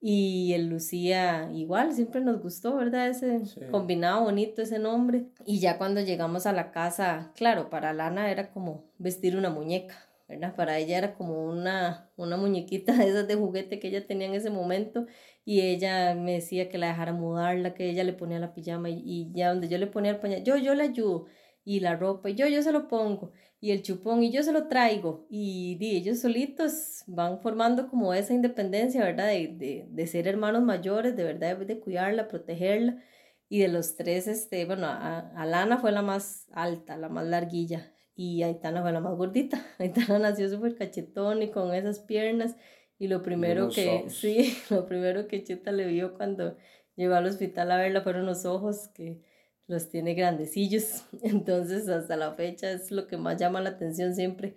Y 0.00 0.52
el 0.52 0.68
Lucía 0.68 1.50
igual, 1.54 1.92
siempre 1.92 2.20
nos 2.20 2.40
gustó, 2.40 2.76
¿verdad? 2.76 3.08
Ese 3.08 3.40
combinado 3.70 4.24
bonito, 4.24 4.62
ese 4.62 4.78
nombre. 4.78 5.26
Y 5.44 5.58
ya 5.60 5.78
cuando 5.78 6.00
llegamos 6.00 6.46
a 6.46 6.52
la 6.52 6.70
casa, 6.70 7.32
claro, 7.34 7.70
para 7.70 7.92
Lana 7.92 8.30
era 8.30 8.50
como 8.52 8.84
vestir 8.98 9.36
una 9.36 9.50
muñeca, 9.50 9.96
¿verdad? 10.28 10.54
Para 10.54 10.78
ella 10.78 10.98
era 10.98 11.14
como 11.14 11.46
una, 11.46 12.10
una 12.16 12.36
muñequita 12.36 12.94
de 12.94 13.08
esas 13.08 13.26
de 13.26 13.36
juguete 13.36 13.78
que 13.80 13.88
ella 13.88 14.06
tenía 14.06 14.28
en 14.28 14.34
ese 14.34 14.50
momento. 14.50 15.06
Y 15.44 15.62
ella 15.62 16.14
me 16.14 16.32
decía 16.32 16.68
que 16.68 16.78
la 16.78 16.88
dejara 16.88 17.12
mudarla, 17.12 17.72
que 17.74 17.88
ella 17.88 18.04
le 18.04 18.12
ponía 18.12 18.38
la 18.38 18.52
pijama 18.52 18.90
y, 18.90 19.02
y 19.04 19.32
ya 19.32 19.50
donde 19.50 19.68
yo 19.68 19.78
le 19.78 19.86
ponía 19.86 20.10
el 20.12 20.18
pañal, 20.18 20.42
yo, 20.44 20.56
yo 20.56 20.74
le 20.74 20.82
ayudo. 20.82 21.26
Y 21.66 21.80
la 21.80 21.96
ropa, 21.96 22.30
y 22.30 22.34
yo, 22.34 22.46
yo 22.46 22.62
se 22.62 22.70
lo 22.70 22.86
pongo 22.86 23.32
y 23.60 23.72
el 23.72 23.82
chupón 23.82 24.22
y 24.22 24.30
yo 24.30 24.44
se 24.44 24.52
lo 24.52 24.68
traigo 24.68 25.26
y, 25.28 25.76
ellos 25.80 26.20
solitos 26.20 27.02
van 27.08 27.40
formando 27.40 27.88
como 27.88 28.14
esa 28.14 28.32
independencia, 28.32 29.02
¿verdad? 29.02 29.26
De, 29.26 29.48
de, 29.48 29.86
de, 29.88 30.06
ser 30.06 30.28
hermanos 30.28 30.62
mayores, 30.62 31.16
de 31.16 31.24
verdad, 31.24 31.56
de 31.56 31.80
cuidarla, 31.80 32.28
protegerla. 32.28 33.02
Y 33.48 33.60
de 33.60 33.68
los 33.68 33.96
tres, 33.96 34.28
este, 34.28 34.64
bueno, 34.66 34.86
Alana 34.88 35.78
fue 35.78 35.92
la 35.92 36.02
más 36.02 36.46
alta, 36.52 36.96
la 36.96 37.08
más 37.08 37.26
larguilla 37.26 37.92
y 38.14 38.42
Aitana 38.42 38.82
fue 38.82 38.92
la 38.92 39.00
más 39.00 39.16
gordita. 39.16 39.64
Aitana 39.78 40.18
nació 40.18 40.48
súper 40.48 40.76
cachetón 40.76 41.42
y 41.42 41.50
con 41.50 41.74
esas 41.74 42.00
piernas 42.00 42.56
y 42.98 43.08
lo 43.08 43.22
primero 43.22 43.68
que, 43.70 44.04
sí, 44.10 44.56
lo 44.70 44.86
primero 44.86 45.28
que 45.28 45.42
Chuta 45.44 45.72
le 45.72 45.86
vio 45.86 46.14
cuando 46.14 46.56
llegó 46.96 47.14
al 47.14 47.26
hospital 47.26 47.70
a 47.70 47.76
verla 47.78 48.00
fueron 48.02 48.26
los 48.26 48.44
ojos 48.44 48.88
que 48.94 49.20
los 49.66 49.88
tiene 49.90 50.14
grandecillos. 50.14 51.04
Entonces, 51.22 51.88
hasta 51.88 52.16
la 52.16 52.32
fecha 52.34 52.70
es 52.70 52.90
lo 52.90 53.06
que 53.06 53.16
más 53.16 53.36
llama 53.38 53.60
la 53.60 53.70
atención 53.70 54.14
siempre 54.14 54.56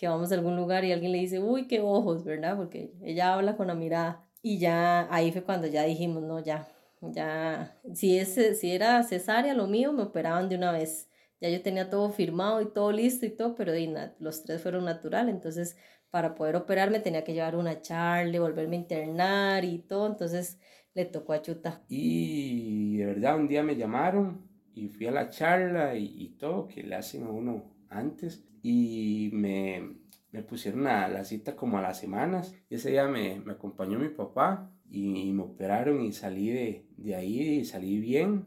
que 0.00 0.08
vamos 0.08 0.32
a 0.32 0.34
algún 0.34 0.56
lugar 0.56 0.84
y 0.84 0.92
alguien 0.92 1.12
le 1.12 1.18
dice, 1.18 1.40
uy, 1.40 1.66
qué 1.68 1.80
ojos, 1.80 2.24
¿verdad? 2.24 2.56
Porque 2.56 2.94
ella 3.02 3.34
habla 3.34 3.56
con 3.56 3.66
la 3.66 3.74
mirada. 3.74 4.26
Y 4.42 4.58
ya 4.58 5.06
ahí 5.14 5.30
fue 5.30 5.44
cuando 5.44 5.66
ya 5.66 5.84
dijimos, 5.84 6.22
no, 6.22 6.40
ya, 6.40 6.66
ya, 7.02 7.78
si, 7.94 8.18
es, 8.18 8.34
si 8.58 8.72
era 8.72 9.02
cesárea 9.02 9.52
lo 9.52 9.66
mío, 9.66 9.92
me 9.92 10.04
operaban 10.04 10.48
de 10.48 10.56
una 10.56 10.72
vez. 10.72 11.10
Ya 11.40 11.50
yo 11.50 11.62
tenía 11.62 11.90
todo 11.90 12.10
firmado 12.10 12.62
y 12.62 12.72
todo 12.72 12.92
listo 12.92 13.26
y 13.26 13.30
todo, 13.30 13.54
pero 13.54 13.72
los 14.18 14.42
tres 14.44 14.62
fueron 14.62 14.86
natural. 14.86 15.28
Entonces, 15.28 15.76
para 16.10 16.34
poder 16.34 16.56
operarme 16.56 17.00
tenía 17.00 17.22
que 17.24 17.34
llevar 17.34 17.56
una 17.56 17.82
charla, 17.82 18.40
volverme 18.40 18.76
a 18.76 18.80
internar 18.80 19.64
y 19.66 19.80
todo. 19.80 20.06
Entonces, 20.06 20.58
le 20.94 21.04
tocó 21.04 21.32
a 21.32 21.42
Chuta. 21.42 21.82
Y 21.88 22.96
de 22.96 23.06
verdad 23.06 23.36
un 23.38 23.48
día 23.48 23.62
me 23.62 23.76
llamaron 23.76 24.48
y 24.74 24.88
fui 24.88 25.06
a 25.06 25.10
la 25.10 25.28
charla 25.30 25.96
y, 25.96 26.36
todo 26.38 26.68
que 26.68 26.82
le 26.82 26.94
hacen 26.94 27.24
a 27.24 27.30
uno 27.30 27.64
antes 27.88 28.44
y 28.62 29.30
me, 29.32 29.96
me 30.32 30.42
pusieron 30.42 30.86
a 30.86 31.08
la 31.08 31.24
cita 31.24 31.56
como 31.56 31.78
a 31.78 31.82
las 31.82 31.98
semanas. 31.98 32.54
Y 32.68 32.76
ese 32.76 32.90
día 32.90 33.08
me, 33.08 33.40
me 33.40 33.52
acompañó 33.52 33.98
mi 33.98 34.08
papá 34.08 34.72
y, 34.90 35.32
me 35.32 35.42
operaron 35.42 36.02
y 36.02 36.12
salí 36.12 36.50
de, 36.50 36.86
de 36.96 37.14
ahí 37.14 37.60
y 37.60 37.64
salí 37.64 37.98
bien. 37.98 38.46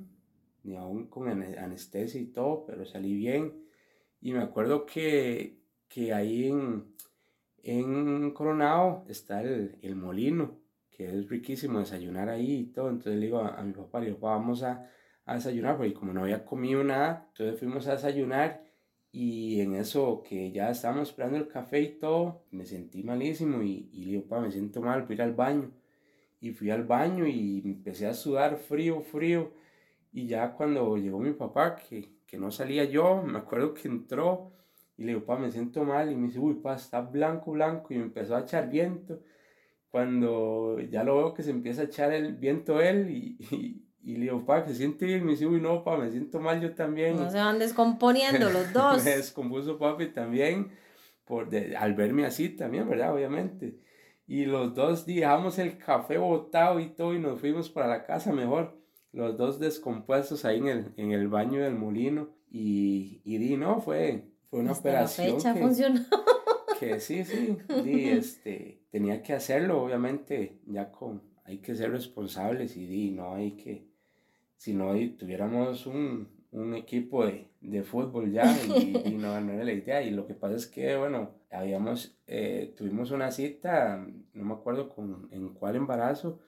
ni 0.63 0.75
aún 0.75 1.07
con 1.07 1.29
anestesia 1.29 2.19
y 2.21 2.27
todo, 2.27 2.65
pero 2.65 2.85
salí 2.85 3.15
bien. 3.15 3.63
Y 4.21 4.33
me 4.33 4.39
acuerdo 4.39 4.85
que, 4.85 5.59
que 5.89 6.13
ahí 6.13 6.47
en, 6.47 6.85
en 7.63 8.31
Coronado 8.31 9.05
está 9.07 9.41
el, 9.41 9.77
el, 9.81 9.95
molino, 9.95 10.59
que 10.95 11.05
es 11.05 11.29
riquísimo 11.29 11.79
desayunar 11.79 12.29
ahí 12.29 12.53
y 12.53 12.65
todo. 12.65 12.89
Entonces 12.89 13.15
le 13.15 13.25
digo 13.25 13.39
a, 13.39 13.61
mi 13.63 13.73
papá, 13.73 13.99
le 13.99 14.07
digo, 14.07 14.19
vamos 14.19 14.63
a, 14.63 14.89
a, 15.25 15.35
desayunar, 15.35 15.77
porque 15.77 15.93
como 15.93 16.13
no 16.13 16.21
había 16.23 16.45
comido 16.45 16.83
nada, 16.83 17.25
entonces 17.29 17.59
fuimos 17.59 17.87
a 17.87 17.93
desayunar 17.93 18.63
y 19.11 19.61
en 19.61 19.75
eso 19.75 20.23
que 20.27 20.51
ya 20.51 20.69
estábamos 20.71 21.09
esperando 21.09 21.37
el 21.37 21.47
café 21.47 21.81
y 21.81 21.99
todo, 21.99 22.45
me 22.51 22.65
sentí 22.65 23.03
malísimo 23.03 23.61
y, 23.61 23.89
y 23.93 24.05
le 24.05 24.11
digo, 24.11 24.23
papá, 24.23 24.41
me 24.41 24.51
siento 24.51 24.81
mal, 24.81 25.03
voy 25.03 25.11
a 25.11 25.13
ir 25.15 25.21
al 25.21 25.33
baño. 25.33 25.71
Y 26.41 26.51
fui 26.51 26.71
al 26.71 26.83
baño 26.83 27.25
y 27.27 27.61
empecé 27.63 28.07
a 28.07 28.13
sudar 28.13 28.57
frío, 28.57 29.01
frío. 29.01 29.53
Y 30.11 30.27
ya 30.27 30.53
cuando 30.53 30.97
llegó 30.97 31.19
mi 31.19 31.31
papá, 31.33 31.75
que, 31.75 32.09
que 32.25 32.37
no 32.37 32.51
salía 32.51 32.85
yo, 32.85 33.23
me 33.23 33.37
acuerdo 33.39 33.73
que 33.73 33.87
entró 33.87 34.51
y 34.97 35.03
le 35.03 35.13
digo, 35.13 35.25
pa, 35.25 35.37
me 35.37 35.51
siento 35.51 35.83
mal. 35.83 36.11
Y 36.11 36.15
me 36.15 36.27
dice, 36.27 36.39
uy, 36.39 36.55
pa, 36.55 36.75
está 36.75 37.01
blanco, 37.01 37.51
blanco. 37.51 37.93
Y 37.93 37.97
me 37.97 38.03
empezó 38.03 38.35
a 38.35 38.41
echar 38.41 38.69
viento. 38.69 39.21
Cuando 39.93 40.79
ya 40.89 41.03
lo 41.03 41.17
veo 41.17 41.33
que 41.35 41.43
se 41.43 41.51
empieza 41.51 41.83
a 41.83 41.85
echar 41.85 42.11
el 42.13 42.33
viento 42.33 42.81
él 42.81 43.11
y, 43.11 43.37
y, 43.51 43.85
y 44.01 44.15
le 44.15 44.21
digo, 44.21 44.43
pa, 44.43 44.63
que 44.63 44.71
se 44.71 44.77
siente 44.77 45.05
bien. 45.05 45.23
Me 45.23 45.33
dice, 45.33 45.45
uy, 45.45 45.61
no, 45.61 45.83
pa, 45.83 45.97
me 45.97 46.09
siento 46.09 46.39
mal 46.39 46.59
yo 46.59 46.73
también. 46.73 47.15
No 47.15 47.29
se 47.29 47.37
van 47.37 47.59
descomponiendo 47.59 48.49
los 48.49 48.73
dos. 48.73 49.03
me 49.03 49.17
descompuso 49.17 49.77
papi 49.77 50.07
también, 50.07 50.71
por 51.25 51.47
de, 51.47 51.77
al 51.77 51.93
verme 51.93 52.25
así 52.25 52.49
también, 52.49 52.89
¿verdad? 52.89 53.13
Obviamente. 53.13 53.77
Y 54.25 54.45
los 54.45 54.73
dos 54.73 55.05
dejamos 55.05 55.59
el 55.59 55.77
café 55.77 56.17
botado 56.17 56.79
y 56.79 56.87
todo 56.87 57.13
y 57.13 57.19
nos 57.19 57.39
fuimos 57.39 57.69
para 57.69 57.85
la 57.85 58.03
casa 58.03 58.33
mejor 58.33 58.75
los 59.11 59.37
dos 59.37 59.59
descompuestos 59.59 60.43
ahí 60.43 60.57
en 60.57 60.69
el, 60.69 60.93
en 60.97 61.11
el 61.11 61.27
baño 61.27 61.61
del 61.61 61.75
molino. 61.75 62.29
Y, 62.49 63.21
y 63.23 63.37
di, 63.37 63.57
no, 63.57 63.79
fue, 63.79 64.25
fue 64.49 64.61
una 64.61 64.71
operación. 64.71 65.27
La 65.27 65.33
fecha 65.35 65.53
que, 65.53 65.59
funcionó. 65.59 66.01
Que 66.85 66.99
sí, 66.99 67.23
sí, 67.23 67.57
este, 68.09 68.81
tenía 68.91 69.21
que 69.21 69.33
hacerlo, 69.33 69.81
obviamente, 69.81 70.59
ya 70.65 70.91
con, 70.91 71.21
hay 71.45 71.59
que 71.59 71.75
ser 71.75 71.91
responsables 71.91 72.75
y 72.77 73.11
no 73.11 73.35
hay 73.35 73.51
que, 73.51 73.87
si 74.55 74.73
no 74.73 74.93
tuviéramos 75.17 75.85
un, 75.85 76.27
un 76.51 76.75
equipo 76.75 77.25
de, 77.25 77.49
de, 77.61 77.83
fútbol 77.83 78.31
ya 78.31 78.45
y, 78.65 79.01
y, 79.05 79.17
no, 79.17 79.39
no 79.41 79.51
era 79.53 79.63
la 79.63 79.73
idea. 79.73 80.01
Y 80.01 80.11
lo 80.11 80.25
que 80.25 80.35
pasa 80.35 80.55
es 80.55 80.67
que, 80.67 80.95
bueno, 80.95 81.31
habíamos, 81.51 82.17
eh, 82.27 82.73
tuvimos 82.77 83.11
una 83.11 83.31
cita, 83.31 84.05
no 84.33 84.45
me 84.45 84.53
acuerdo 84.53 84.89
con, 84.89 85.27
en 85.31 85.49
cuál 85.53 85.75
embarazo, 85.75 86.39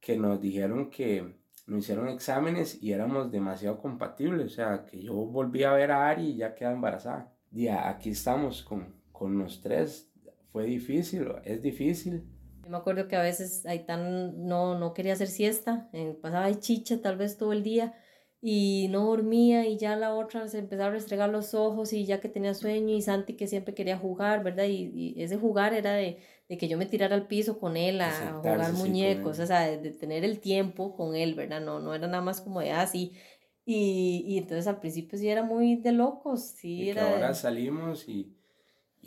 que 0.00 0.16
nos 0.16 0.40
dijeron 0.40 0.90
que 0.90 1.36
nos 1.66 1.80
hicieron 1.80 2.08
exámenes 2.08 2.82
y 2.82 2.92
éramos 2.92 3.30
demasiado 3.30 3.78
compatibles, 3.78 4.46
o 4.46 4.54
sea, 4.54 4.84
que 4.84 5.02
yo 5.02 5.14
volví 5.14 5.64
a 5.64 5.72
ver 5.72 5.90
a 5.90 6.08
Ari 6.08 6.30
y 6.30 6.36
ya 6.36 6.54
quedaba 6.54 6.74
embarazada. 6.74 7.32
Y 7.52 7.68
aquí 7.68 8.10
estamos 8.10 8.62
con, 8.62 8.97
con 9.18 9.36
los 9.36 9.60
tres, 9.60 10.10
fue 10.52 10.64
difícil, 10.64 11.26
es 11.44 11.60
difícil. 11.60 12.24
Yo 12.62 12.70
me 12.70 12.76
acuerdo 12.76 13.08
que 13.08 13.16
a 13.16 13.22
veces 13.22 13.66
Aitán 13.66 14.46
no, 14.46 14.78
no 14.78 14.94
quería 14.94 15.14
hacer 15.14 15.28
siesta, 15.28 15.90
pasaba 16.22 16.46
de 16.46 16.60
chicha 16.60 17.00
tal 17.02 17.16
vez 17.16 17.36
todo 17.36 17.52
el 17.52 17.62
día 17.62 17.94
y 18.40 18.86
no 18.90 19.04
dormía 19.04 19.66
y 19.66 19.76
ya 19.76 19.96
la 19.96 20.14
otra 20.14 20.46
se 20.46 20.58
empezaba 20.58 20.90
a 20.90 20.92
restregar 20.92 21.30
los 21.30 21.54
ojos 21.54 21.92
y 21.92 22.04
ya 22.04 22.20
que 22.20 22.28
tenía 22.28 22.54
sueño 22.54 22.94
y 22.94 23.02
Santi 23.02 23.34
que 23.34 23.48
siempre 23.48 23.74
quería 23.74 23.98
jugar, 23.98 24.44
¿verdad? 24.44 24.66
Y, 24.68 25.20
ese 25.20 25.36
jugar 25.36 25.74
era 25.74 25.94
de, 25.94 26.18
de, 26.48 26.58
que 26.58 26.68
yo 26.68 26.78
me 26.78 26.86
tirara 26.86 27.16
al 27.16 27.26
piso 27.26 27.58
con 27.58 27.76
él 27.76 28.00
a, 28.00 28.34
jugar 28.36 28.72
muñecos, 28.74 29.40
o 29.40 29.46
sea, 29.46 29.62
de, 29.76 29.90
tener 29.90 30.24
el 30.24 30.38
tiempo 30.38 30.94
con 30.94 31.16
él, 31.16 31.34
¿verdad? 31.34 31.60
No, 31.60 31.80
no 31.80 31.94
era 31.94 32.06
nada 32.06 32.22
más 32.22 32.40
como 32.40 32.60
de 32.60 32.70
así. 32.70 33.12
Ah, 33.14 33.18
y, 33.70 34.24
y 34.26 34.38
entonces 34.38 34.66
al 34.66 34.80
principio 34.80 35.18
sí 35.18 35.28
era 35.28 35.42
muy 35.42 35.76
de 35.76 35.92
locos, 35.92 36.42
sí. 36.42 36.88
era 36.88 37.12
ahora 37.12 37.34
salimos 37.34 38.08
y, 38.08 38.37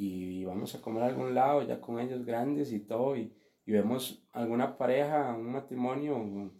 y 0.02 0.44
vamos 0.46 0.74
a 0.74 0.82
comer 0.82 1.04
a 1.04 1.08
algún 1.08 1.36
lado 1.36 1.62
ya 1.62 1.80
con 1.80 2.00
ellos 2.00 2.26
grandes 2.26 2.74
y 2.74 2.80
todo 2.80 3.16
y, 3.16 3.32
y 3.68 3.72
vemos 3.72 4.26
alguna 4.32 4.76
pareja, 4.76 5.36
un 5.36 5.52
matrimonio 5.52 6.52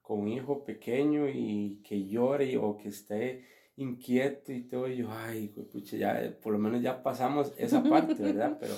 con 0.00 0.20
un 0.20 0.28
hijo 0.28 0.64
pequeño 0.64 1.28
y 1.28 1.82
que 1.84 2.06
llore 2.06 2.56
o 2.56 2.78
que 2.78 2.88
esté 2.88 3.44
inquieto 3.76 4.50
y 4.50 4.62
todo, 4.62 4.88
y 4.88 4.96
yo, 4.96 5.08
ay, 5.10 5.48
pucha, 5.48 5.98
ya, 5.98 6.38
por 6.42 6.54
lo 6.54 6.58
menos 6.58 6.80
ya 6.80 7.02
pasamos 7.02 7.52
esa 7.58 7.82
parte, 7.82 8.14
¿verdad? 8.14 8.56
Pero 8.60 8.72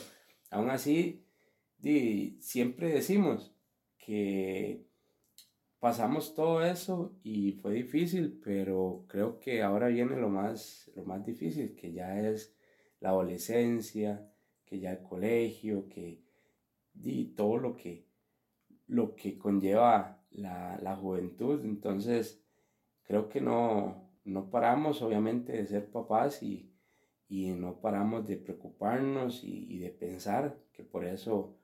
aún 0.51 0.71
así, 0.71 1.23
di, 1.79 2.39
siempre 2.41 2.89
decimos 2.89 3.55
que 3.99 4.85
pasamos 5.79 6.35
todo 6.35 6.65
eso 6.65 7.13
y 7.23 7.53
fue 7.53 7.75
difícil, 7.75 8.41
pero 8.43 9.05
creo 9.07 9.39
que 9.39 9.63
ahora 9.63 9.87
viene 9.87 10.17
lo 10.17 10.29
más, 10.29 10.91
lo 10.97 11.05
más 11.05 11.25
difícil, 11.25 11.77
que 11.77 11.93
ya 11.93 12.21
es 12.21 12.58
la 13.01 13.11
adolescencia, 13.11 14.31
que 14.65 14.79
ya 14.81 14.93
el 14.93 15.03
colegio, 15.03 15.89
que 15.89 16.23
di, 16.93 17.27
todo 17.37 17.59
lo 17.59 17.77
que, 17.77 18.07
lo 18.87 19.15
que 19.15 19.39
conlleva 19.39 20.23
la, 20.31 20.79
la 20.83 20.97
juventud. 20.97 21.65
Entonces, 21.65 22.43
creo 23.03 23.29
que 23.29 23.41
no, 23.41 24.11
no 24.25 24.51
paramos 24.51 25.01
obviamente 25.03 25.53
de 25.53 25.67
ser 25.67 25.91
papás 25.91 26.43
y, 26.43 26.71
y 27.29 27.51
no 27.53 27.81
paramos 27.81 28.27
de 28.27 28.37
preocuparnos 28.37 29.43
y, 29.45 29.67
y 29.69 29.79
de 29.79 29.91
pensar 29.91 30.57
que 30.73 30.83
por 30.83 31.05
eso 31.05 31.57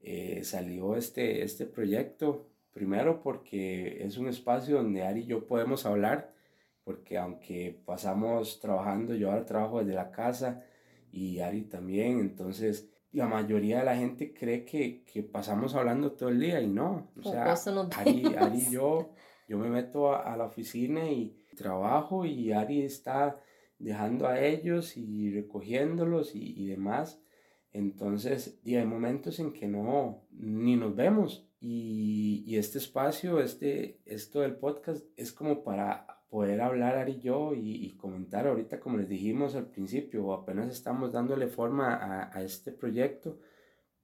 eh, 0.00 0.42
salió 0.44 0.96
este, 0.96 1.42
este 1.42 1.66
proyecto. 1.66 2.48
Primero 2.72 3.22
porque 3.22 4.04
es 4.04 4.18
un 4.18 4.28
espacio 4.28 4.76
donde 4.76 5.02
Ari 5.02 5.20
y 5.20 5.26
yo 5.26 5.46
podemos 5.46 5.84
hablar, 5.86 6.32
porque 6.84 7.18
aunque 7.18 7.80
pasamos 7.84 8.60
trabajando, 8.60 9.14
yo 9.14 9.30
ahora 9.30 9.44
trabajo 9.44 9.80
desde 9.80 9.94
la 9.94 10.10
casa 10.10 10.64
y 11.12 11.40
Ari 11.40 11.64
también, 11.64 12.20
entonces 12.20 12.90
la 13.12 13.26
mayoría 13.26 13.78
de 13.78 13.84
la 13.84 13.96
gente 13.96 14.34
cree 14.34 14.64
que, 14.64 15.04
que 15.04 15.22
pasamos 15.22 15.74
hablando 15.74 16.12
todo 16.12 16.28
el 16.28 16.40
día 16.40 16.60
y 16.60 16.68
no. 16.68 17.10
O 17.16 17.22
sea, 17.22 17.54
Ari, 17.96 18.24
Ari, 18.34 18.58
y 18.58 18.70
yo, 18.70 19.14
yo 19.48 19.58
me 19.58 19.70
meto 19.70 20.12
a, 20.12 20.36
la 20.36 20.44
oficina 20.44 21.10
y 21.10 21.36
trabajo 21.56 22.24
y 22.24 22.52
Ari 22.52 22.82
está 22.82 23.40
dejando 23.78 24.26
a 24.26 24.40
ellos 24.40 24.96
y 24.96 25.30
recogiéndolos 25.30 26.34
y, 26.34 26.62
y 26.62 26.66
demás. 26.66 27.20
Entonces, 27.72 28.60
y 28.64 28.76
hay 28.76 28.86
momentos 28.86 29.38
en 29.40 29.52
que 29.52 29.68
no, 29.68 30.24
ni 30.30 30.76
nos 30.76 30.94
vemos. 30.94 31.48
Y, 31.60 32.44
y 32.46 32.56
este 32.56 32.78
espacio, 32.78 33.40
este, 33.40 34.00
esto 34.04 34.40
del 34.40 34.56
podcast 34.56 35.04
es 35.16 35.32
como 35.32 35.64
para 35.64 36.17
poder 36.28 36.60
hablar 36.60 36.96
Ari 36.96 37.12
y 37.12 37.20
yo 37.20 37.54
y, 37.54 37.96
comentar 37.96 38.46
ahorita, 38.46 38.80
como 38.80 38.98
les 38.98 39.08
dijimos 39.08 39.54
al 39.54 39.66
principio, 39.66 40.32
apenas 40.32 40.70
estamos 40.70 41.12
dándole 41.12 41.48
forma 41.48 41.94
a, 41.94 42.36
a, 42.36 42.42
este 42.42 42.72
proyecto, 42.72 43.38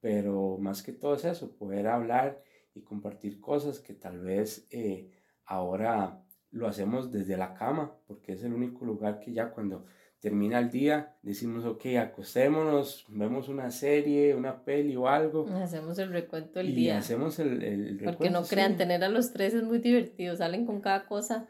pero 0.01 0.57
más 0.59 0.83
que 0.83 0.93
todo 0.93 1.15
es 1.15 1.25
eso, 1.25 1.57
poder 1.57 1.87
hablar 1.87 2.43
y 2.75 2.83
compartir 2.83 3.41
cosas 3.41 3.79
que 3.79 3.95
tal 3.95 4.21
vez 4.21 4.67
eh, 4.71 5.11
ahora 5.45 6.23
lo 6.51 6.67
hacemos 6.67 7.11
desde 7.11 7.37
la 7.37 7.55
cama, 7.55 7.95
porque 8.07 8.33
es 8.33 8.43
el 8.43 8.55
único 8.55 8.85
lugar 8.85 9.21
que 9.21 9.33
ya 9.33 9.51
cuando 9.51 9.85
termina 10.21 10.59
el 10.59 10.71
día, 10.71 11.17
decimos, 11.23 11.67
ok, 11.67 11.85
acostémonos, 12.01 13.05
vemos 13.09 13.51
una 13.51 13.71
serie, 13.71 14.35
una 14.35 14.65
peli 14.65 14.97
o 14.97 15.07
algo. 15.07 15.47
Hacemos 15.49 15.99
el 15.99 16.11
recuento 16.11 16.61
del 16.61 16.71
y 16.71 16.75
día. 16.75 16.97
Hacemos 16.97 17.39
el, 17.39 17.63
el 17.63 17.99
recuento. 17.99 18.17
Porque 18.17 18.31
no 18.31 18.43
crean, 18.45 18.79
tener 18.79 19.05
a 19.05 19.11
los 19.11 19.33
tres 19.35 19.53
es 19.53 19.63
muy 19.65 19.81
divertido, 19.81 20.35
salen 20.35 20.65
con 20.65 20.81
cada 20.81 21.05
cosa 21.05 21.47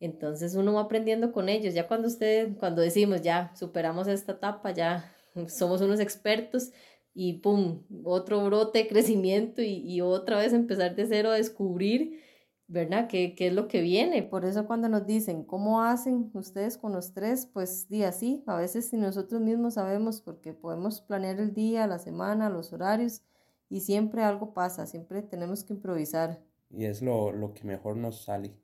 entonces 0.00 0.54
uno 0.54 0.74
va 0.74 0.82
aprendiendo 0.82 1.32
con 1.32 1.48
ellos. 1.48 1.74
Ya 1.74 1.88
cuando 1.88 2.08
usted, 2.08 2.56
cuando 2.58 2.82
decimos, 2.82 3.22
ya 3.22 3.52
superamos 3.56 4.08
esta 4.08 4.32
etapa, 4.32 4.72
ya 4.72 5.14
somos 5.48 5.80
unos 5.80 6.00
expertos 6.00 6.72
y 7.14 7.34
pum, 7.34 7.82
otro 8.04 8.44
brote 8.44 8.78
de 8.80 8.88
crecimiento 8.88 9.62
y, 9.62 9.78
y 9.78 10.00
otra 10.00 10.38
vez 10.38 10.52
empezar 10.52 10.94
de 10.94 11.06
cero 11.06 11.30
a 11.30 11.34
descubrir, 11.34 12.20
¿verdad? 12.68 13.08
¿Qué, 13.08 13.34
¿Qué, 13.34 13.48
es 13.48 13.52
lo 13.52 13.66
que 13.66 13.80
viene? 13.80 14.22
Por 14.22 14.44
eso 14.44 14.66
cuando 14.66 14.88
nos 14.88 15.06
dicen, 15.06 15.42
¿cómo 15.44 15.82
hacen 15.82 16.30
ustedes 16.34 16.78
con 16.78 16.92
los 16.92 17.14
tres? 17.14 17.46
Pues 17.52 17.88
día 17.88 18.12
sí, 18.12 18.44
a 18.46 18.56
veces 18.56 18.88
si 18.88 18.96
nosotros 18.96 19.40
mismos 19.40 19.74
sabemos 19.74 20.20
porque 20.20 20.52
podemos 20.52 21.00
planear 21.00 21.40
el 21.40 21.54
día, 21.54 21.86
la 21.86 21.98
semana, 21.98 22.50
los 22.50 22.72
horarios 22.72 23.22
y 23.68 23.80
siempre 23.80 24.22
algo 24.22 24.54
pasa, 24.54 24.86
siempre 24.86 25.22
tenemos 25.22 25.64
que 25.64 25.72
improvisar. 25.74 26.40
Y 26.70 26.84
es 26.84 27.02
lo, 27.02 27.32
lo 27.32 27.52
que 27.52 27.64
mejor 27.64 27.96
nos 27.96 28.22
sale 28.22 28.54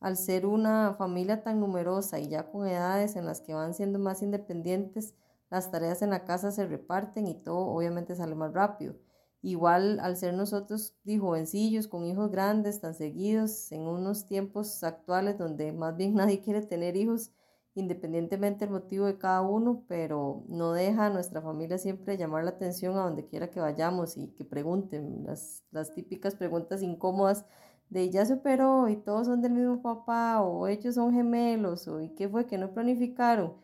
al 0.00 0.16
ser 0.16 0.46
una 0.46 0.94
familia 0.94 1.42
tan 1.42 1.60
numerosa 1.60 2.18
y 2.18 2.28
ya 2.28 2.50
con 2.50 2.66
edades 2.66 3.16
en 3.16 3.26
las 3.26 3.40
que 3.42 3.54
van 3.54 3.74
siendo 3.74 3.98
más 3.98 4.22
independientes, 4.22 5.14
las 5.50 5.70
tareas 5.70 6.00
en 6.02 6.10
la 6.10 6.24
casa 6.24 6.50
se 6.50 6.66
reparten 6.66 7.26
y 7.26 7.34
todo 7.34 7.66
obviamente 7.66 8.14
sale 8.14 8.34
más 8.34 8.52
rápido. 8.52 8.94
Igual 9.42 10.00
al 10.00 10.16
ser 10.16 10.34
nosotros 10.34 10.94
de 11.04 11.18
jovencillos 11.18 11.88
con 11.88 12.04
hijos 12.04 12.30
grandes 12.30 12.80
tan 12.80 12.94
seguidos 12.94 13.72
en 13.72 13.82
unos 13.82 14.26
tiempos 14.26 14.82
actuales 14.84 15.38
donde 15.38 15.72
más 15.72 15.96
bien 15.96 16.14
nadie 16.16 16.40
quiere 16.40 16.62
tener 16.62 16.96
hijos, 16.96 17.32
independientemente 17.74 18.64
del 18.64 18.72
motivo 18.72 19.06
de 19.06 19.16
cada 19.18 19.42
uno, 19.42 19.84
pero 19.88 20.44
no 20.48 20.72
deja 20.72 21.06
a 21.06 21.10
nuestra 21.10 21.40
familia 21.40 21.78
siempre 21.78 22.16
llamar 22.16 22.44
la 22.44 22.50
atención 22.50 22.96
a 22.96 23.02
donde 23.02 23.26
quiera 23.26 23.50
que 23.50 23.60
vayamos 23.60 24.16
y 24.16 24.28
que 24.28 24.44
pregunten 24.44 25.24
las, 25.24 25.64
las 25.70 25.94
típicas 25.94 26.34
preguntas 26.34 26.82
incómodas 26.82 27.46
de 27.90 28.10
ya 28.10 28.24
superó 28.24 28.88
y 28.88 28.96
todos 28.96 29.26
son 29.26 29.42
del 29.42 29.52
mismo 29.52 29.82
papá 29.82 30.40
o 30.42 30.66
ellos 30.68 30.94
son 30.94 31.12
gemelos 31.12 31.88
o 31.88 32.00
y 32.00 32.10
qué 32.10 32.28
fue 32.28 32.46
que 32.46 32.58
no 32.58 32.72
planificaron, 32.72 33.54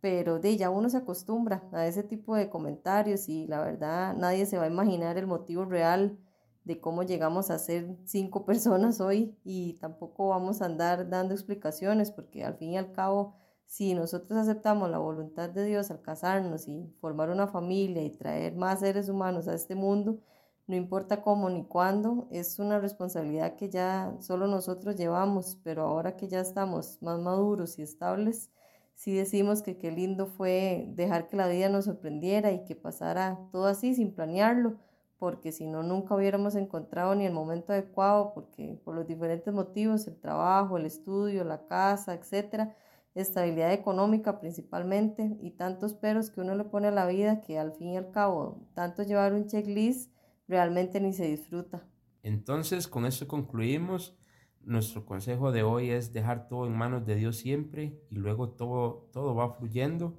pero 0.00 0.38
de 0.40 0.56
ya 0.56 0.70
uno 0.70 0.88
se 0.90 0.98
acostumbra 0.98 1.62
a 1.72 1.86
ese 1.86 2.02
tipo 2.02 2.34
de 2.36 2.50
comentarios 2.50 3.28
y 3.28 3.46
la 3.46 3.60
verdad 3.60 4.16
nadie 4.16 4.46
se 4.46 4.58
va 4.58 4.64
a 4.64 4.68
imaginar 4.68 5.16
el 5.18 5.26
motivo 5.26 5.64
real 5.64 6.18
de 6.64 6.80
cómo 6.80 7.02
llegamos 7.04 7.50
a 7.50 7.58
ser 7.58 7.96
cinco 8.04 8.44
personas 8.46 9.00
hoy 9.00 9.36
y 9.44 9.74
tampoco 9.74 10.28
vamos 10.28 10.60
a 10.60 10.66
andar 10.66 11.08
dando 11.08 11.34
explicaciones 11.34 12.10
porque 12.10 12.44
al 12.44 12.56
fin 12.56 12.72
y 12.72 12.78
al 12.78 12.92
cabo 12.92 13.36
si 13.68 13.94
nosotros 13.94 14.38
aceptamos 14.38 14.90
la 14.90 14.98
voluntad 14.98 15.50
de 15.50 15.64
Dios 15.66 15.90
al 15.90 16.00
casarnos 16.00 16.66
y 16.68 16.90
formar 17.00 17.28
una 17.30 17.46
familia 17.46 18.02
y 18.02 18.10
traer 18.10 18.56
más 18.56 18.80
seres 18.80 19.10
humanos 19.10 19.46
a 19.46 19.54
este 19.54 19.74
mundo, 19.74 20.20
no 20.68 20.76
importa 20.76 21.22
cómo 21.22 21.48
ni 21.48 21.64
cuándo, 21.64 22.28
es 22.30 22.58
una 22.58 22.78
responsabilidad 22.78 23.56
que 23.56 23.70
ya 23.70 24.14
solo 24.20 24.46
nosotros 24.46 24.96
llevamos, 24.96 25.58
pero 25.64 25.82
ahora 25.82 26.14
que 26.16 26.28
ya 26.28 26.40
estamos 26.40 26.98
más 27.00 27.18
maduros 27.18 27.78
y 27.78 27.82
estables, 27.82 28.50
sí 28.94 29.14
decimos 29.14 29.62
que 29.62 29.78
qué 29.78 29.90
lindo 29.90 30.26
fue 30.26 30.84
dejar 30.94 31.26
que 31.26 31.38
la 31.38 31.48
vida 31.48 31.70
nos 31.70 31.86
sorprendiera 31.86 32.52
y 32.52 32.66
que 32.66 32.76
pasara 32.76 33.48
todo 33.50 33.64
así 33.64 33.94
sin 33.94 34.12
planearlo, 34.12 34.76
porque 35.18 35.52
si 35.52 35.66
no, 35.66 35.82
nunca 35.82 36.14
hubiéramos 36.14 36.54
encontrado 36.54 37.14
ni 37.14 37.24
el 37.24 37.32
momento 37.32 37.72
adecuado, 37.72 38.34
porque 38.34 38.78
por 38.84 38.94
los 38.94 39.06
diferentes 39.06 39.54
motivos, 39.54 40.06
el 40.06 40.20
trabajo, 40.20 40.76
el 40.76 40.84
estudio, 40.84 41.44
la 41.44 41.66
casa, 41.66 42.12
etcétera, 42.12 42.76
estabilidad 43.14 43.72
económica 43.72 44.38
principalmente 44.38 45.38
y 45.40 45.52
tantos 45.52 45.94
peros 45.94 46.28
que 46.28 46.42
uno 46.42 46.54
le 46.54 46.64
pone 46.64 46.88
a 46.88 46.92
la 46.92 47.06
vida 47.06 47.40
que 47.40 47.58
al 47.58 47.72
fin 47.72 47.94
y 47.94 47.96
al 47.96 48.10
cabo, 48.10 48.68
tanto 48.74 49.02
llevar 49.02 49.32
un 49.32 49.46
checklist, 49.46 50.12
realmente 50.48 51.00
ni 51.00 51.12
se 51.12 51.26
disfruta. 51.26 51.86
Entonces, 52.22 52.88
con 52.88 53.06
esto 53.06 53.28
concluimos. 53.28 54.16
Nuestro 54.62 55.06
consejo 55.06 55.52
de 55.52 55.62
hoy 55.62 55.90
es 55.90 56.12
dejar 56.12 56.48
todo 56.48 56.66
en 56.66 56.76
manos 56.76 57.06
de 57.06 57.14
Dios 57.14 57.36
siempre 57.36 58.02
y 58.10 58.16
luego 58.16 58.50
todo, 58.50 59.08
todo 59.12 59.34
va 59.34 59.54
fluyendo. 59.54 60.18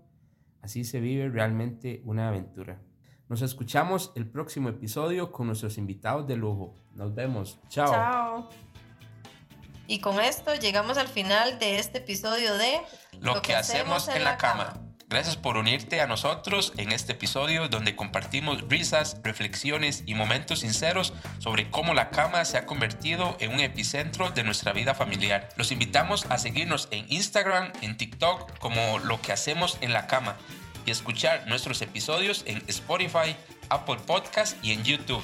Así 0.62 0.84
se 0.84 1.00
vive 1.00 1.30
realmente 1.30 2.02
una 2.06 2.30
aventura. 2.30 2.82
Nos 3.28 3.44
escuchamos 3.44 4.12
el 4.16 4.28
próximo 4.28 4.70
episodio 4.70 5.32
con 5.32 5.48
nuestros 5.48 5.78
invitados 5.78 6.26
de 6.26 6.36
lujo. 6.36 6.76
Nos 6.96 7.14
vemos. 7.14 7.60
Chao. 7.68 7.92
Chao. 7.92 8.50
Y 9.86 10.00
con 10.00 10.20
esto 10.20 10.56
llegamos 10.56 10.98
al 10.98 11.08
final 11.08 11.60
de 11.60 11.80
este 11.80 12.00
episodio 12.00 12.56
de 12.58 12.80
Lo, 13.20 13.42
que, 13.42 13.56
hacemos 13.56 14.08
en 14.08 14.24
la 14.24 14.38
cama. 14.38 14.89
Gracias 15.10 15.38
por 15.38 15.58
unirte 15.58 16.02
a 16.02 16.08
nosotros 16.08 16.72
en 16.78 16.92
este 16.92 17.14
episodio 17.14 17.68
donde 17.68 17.96
compartimos 17.96 18.62
risas, 18.70 19.18
reflexiones 19.24 20.04
y 20.06 20.14
momentos 20.14 20.60
sinceros 20.60 21.16
sobre 21.40 21.72
cómo 21.72 21.96
la 21.96 22.12
cama 22.12 22.46
se 22.46 22.60
ha 22.60 22.68
convertido 22.68 23.36
en 23.40 23.52
un 23.52 23.60
epicentro 23.60 24.30
de 24.30 24.44
nuestra 24.44 24.72
vida 24.72 24.94
familiar. 24.94 25.50
Los 25.56 25.72
invitamos 25.72 26.28
a 26.30 26.38
seguirnos 26.38 26.90
en 26.92 27.12
Instagram, 27.12 27.72
en 27.82 27.98
TikTok 27.98 28.60
como 28.60 29.00
lo 29.00 29.20
que 29.20 29.32
hacemos 29.32 29.80
en 29.82 29.94
la 29.94 30.06
cama 30.06 30.38
y 30.86 30.92
escuchar 30.92 31.48
nuestros 31.48 31.82
episodios 31.82 32.44
en 32.46 32.62
Spotify, 32.68 33.36
Apple 33.70 33.98
Podcast 34.06 34.64
y 34.64 34.74
en 34.74 34.84
YouTube. 34.84 35.24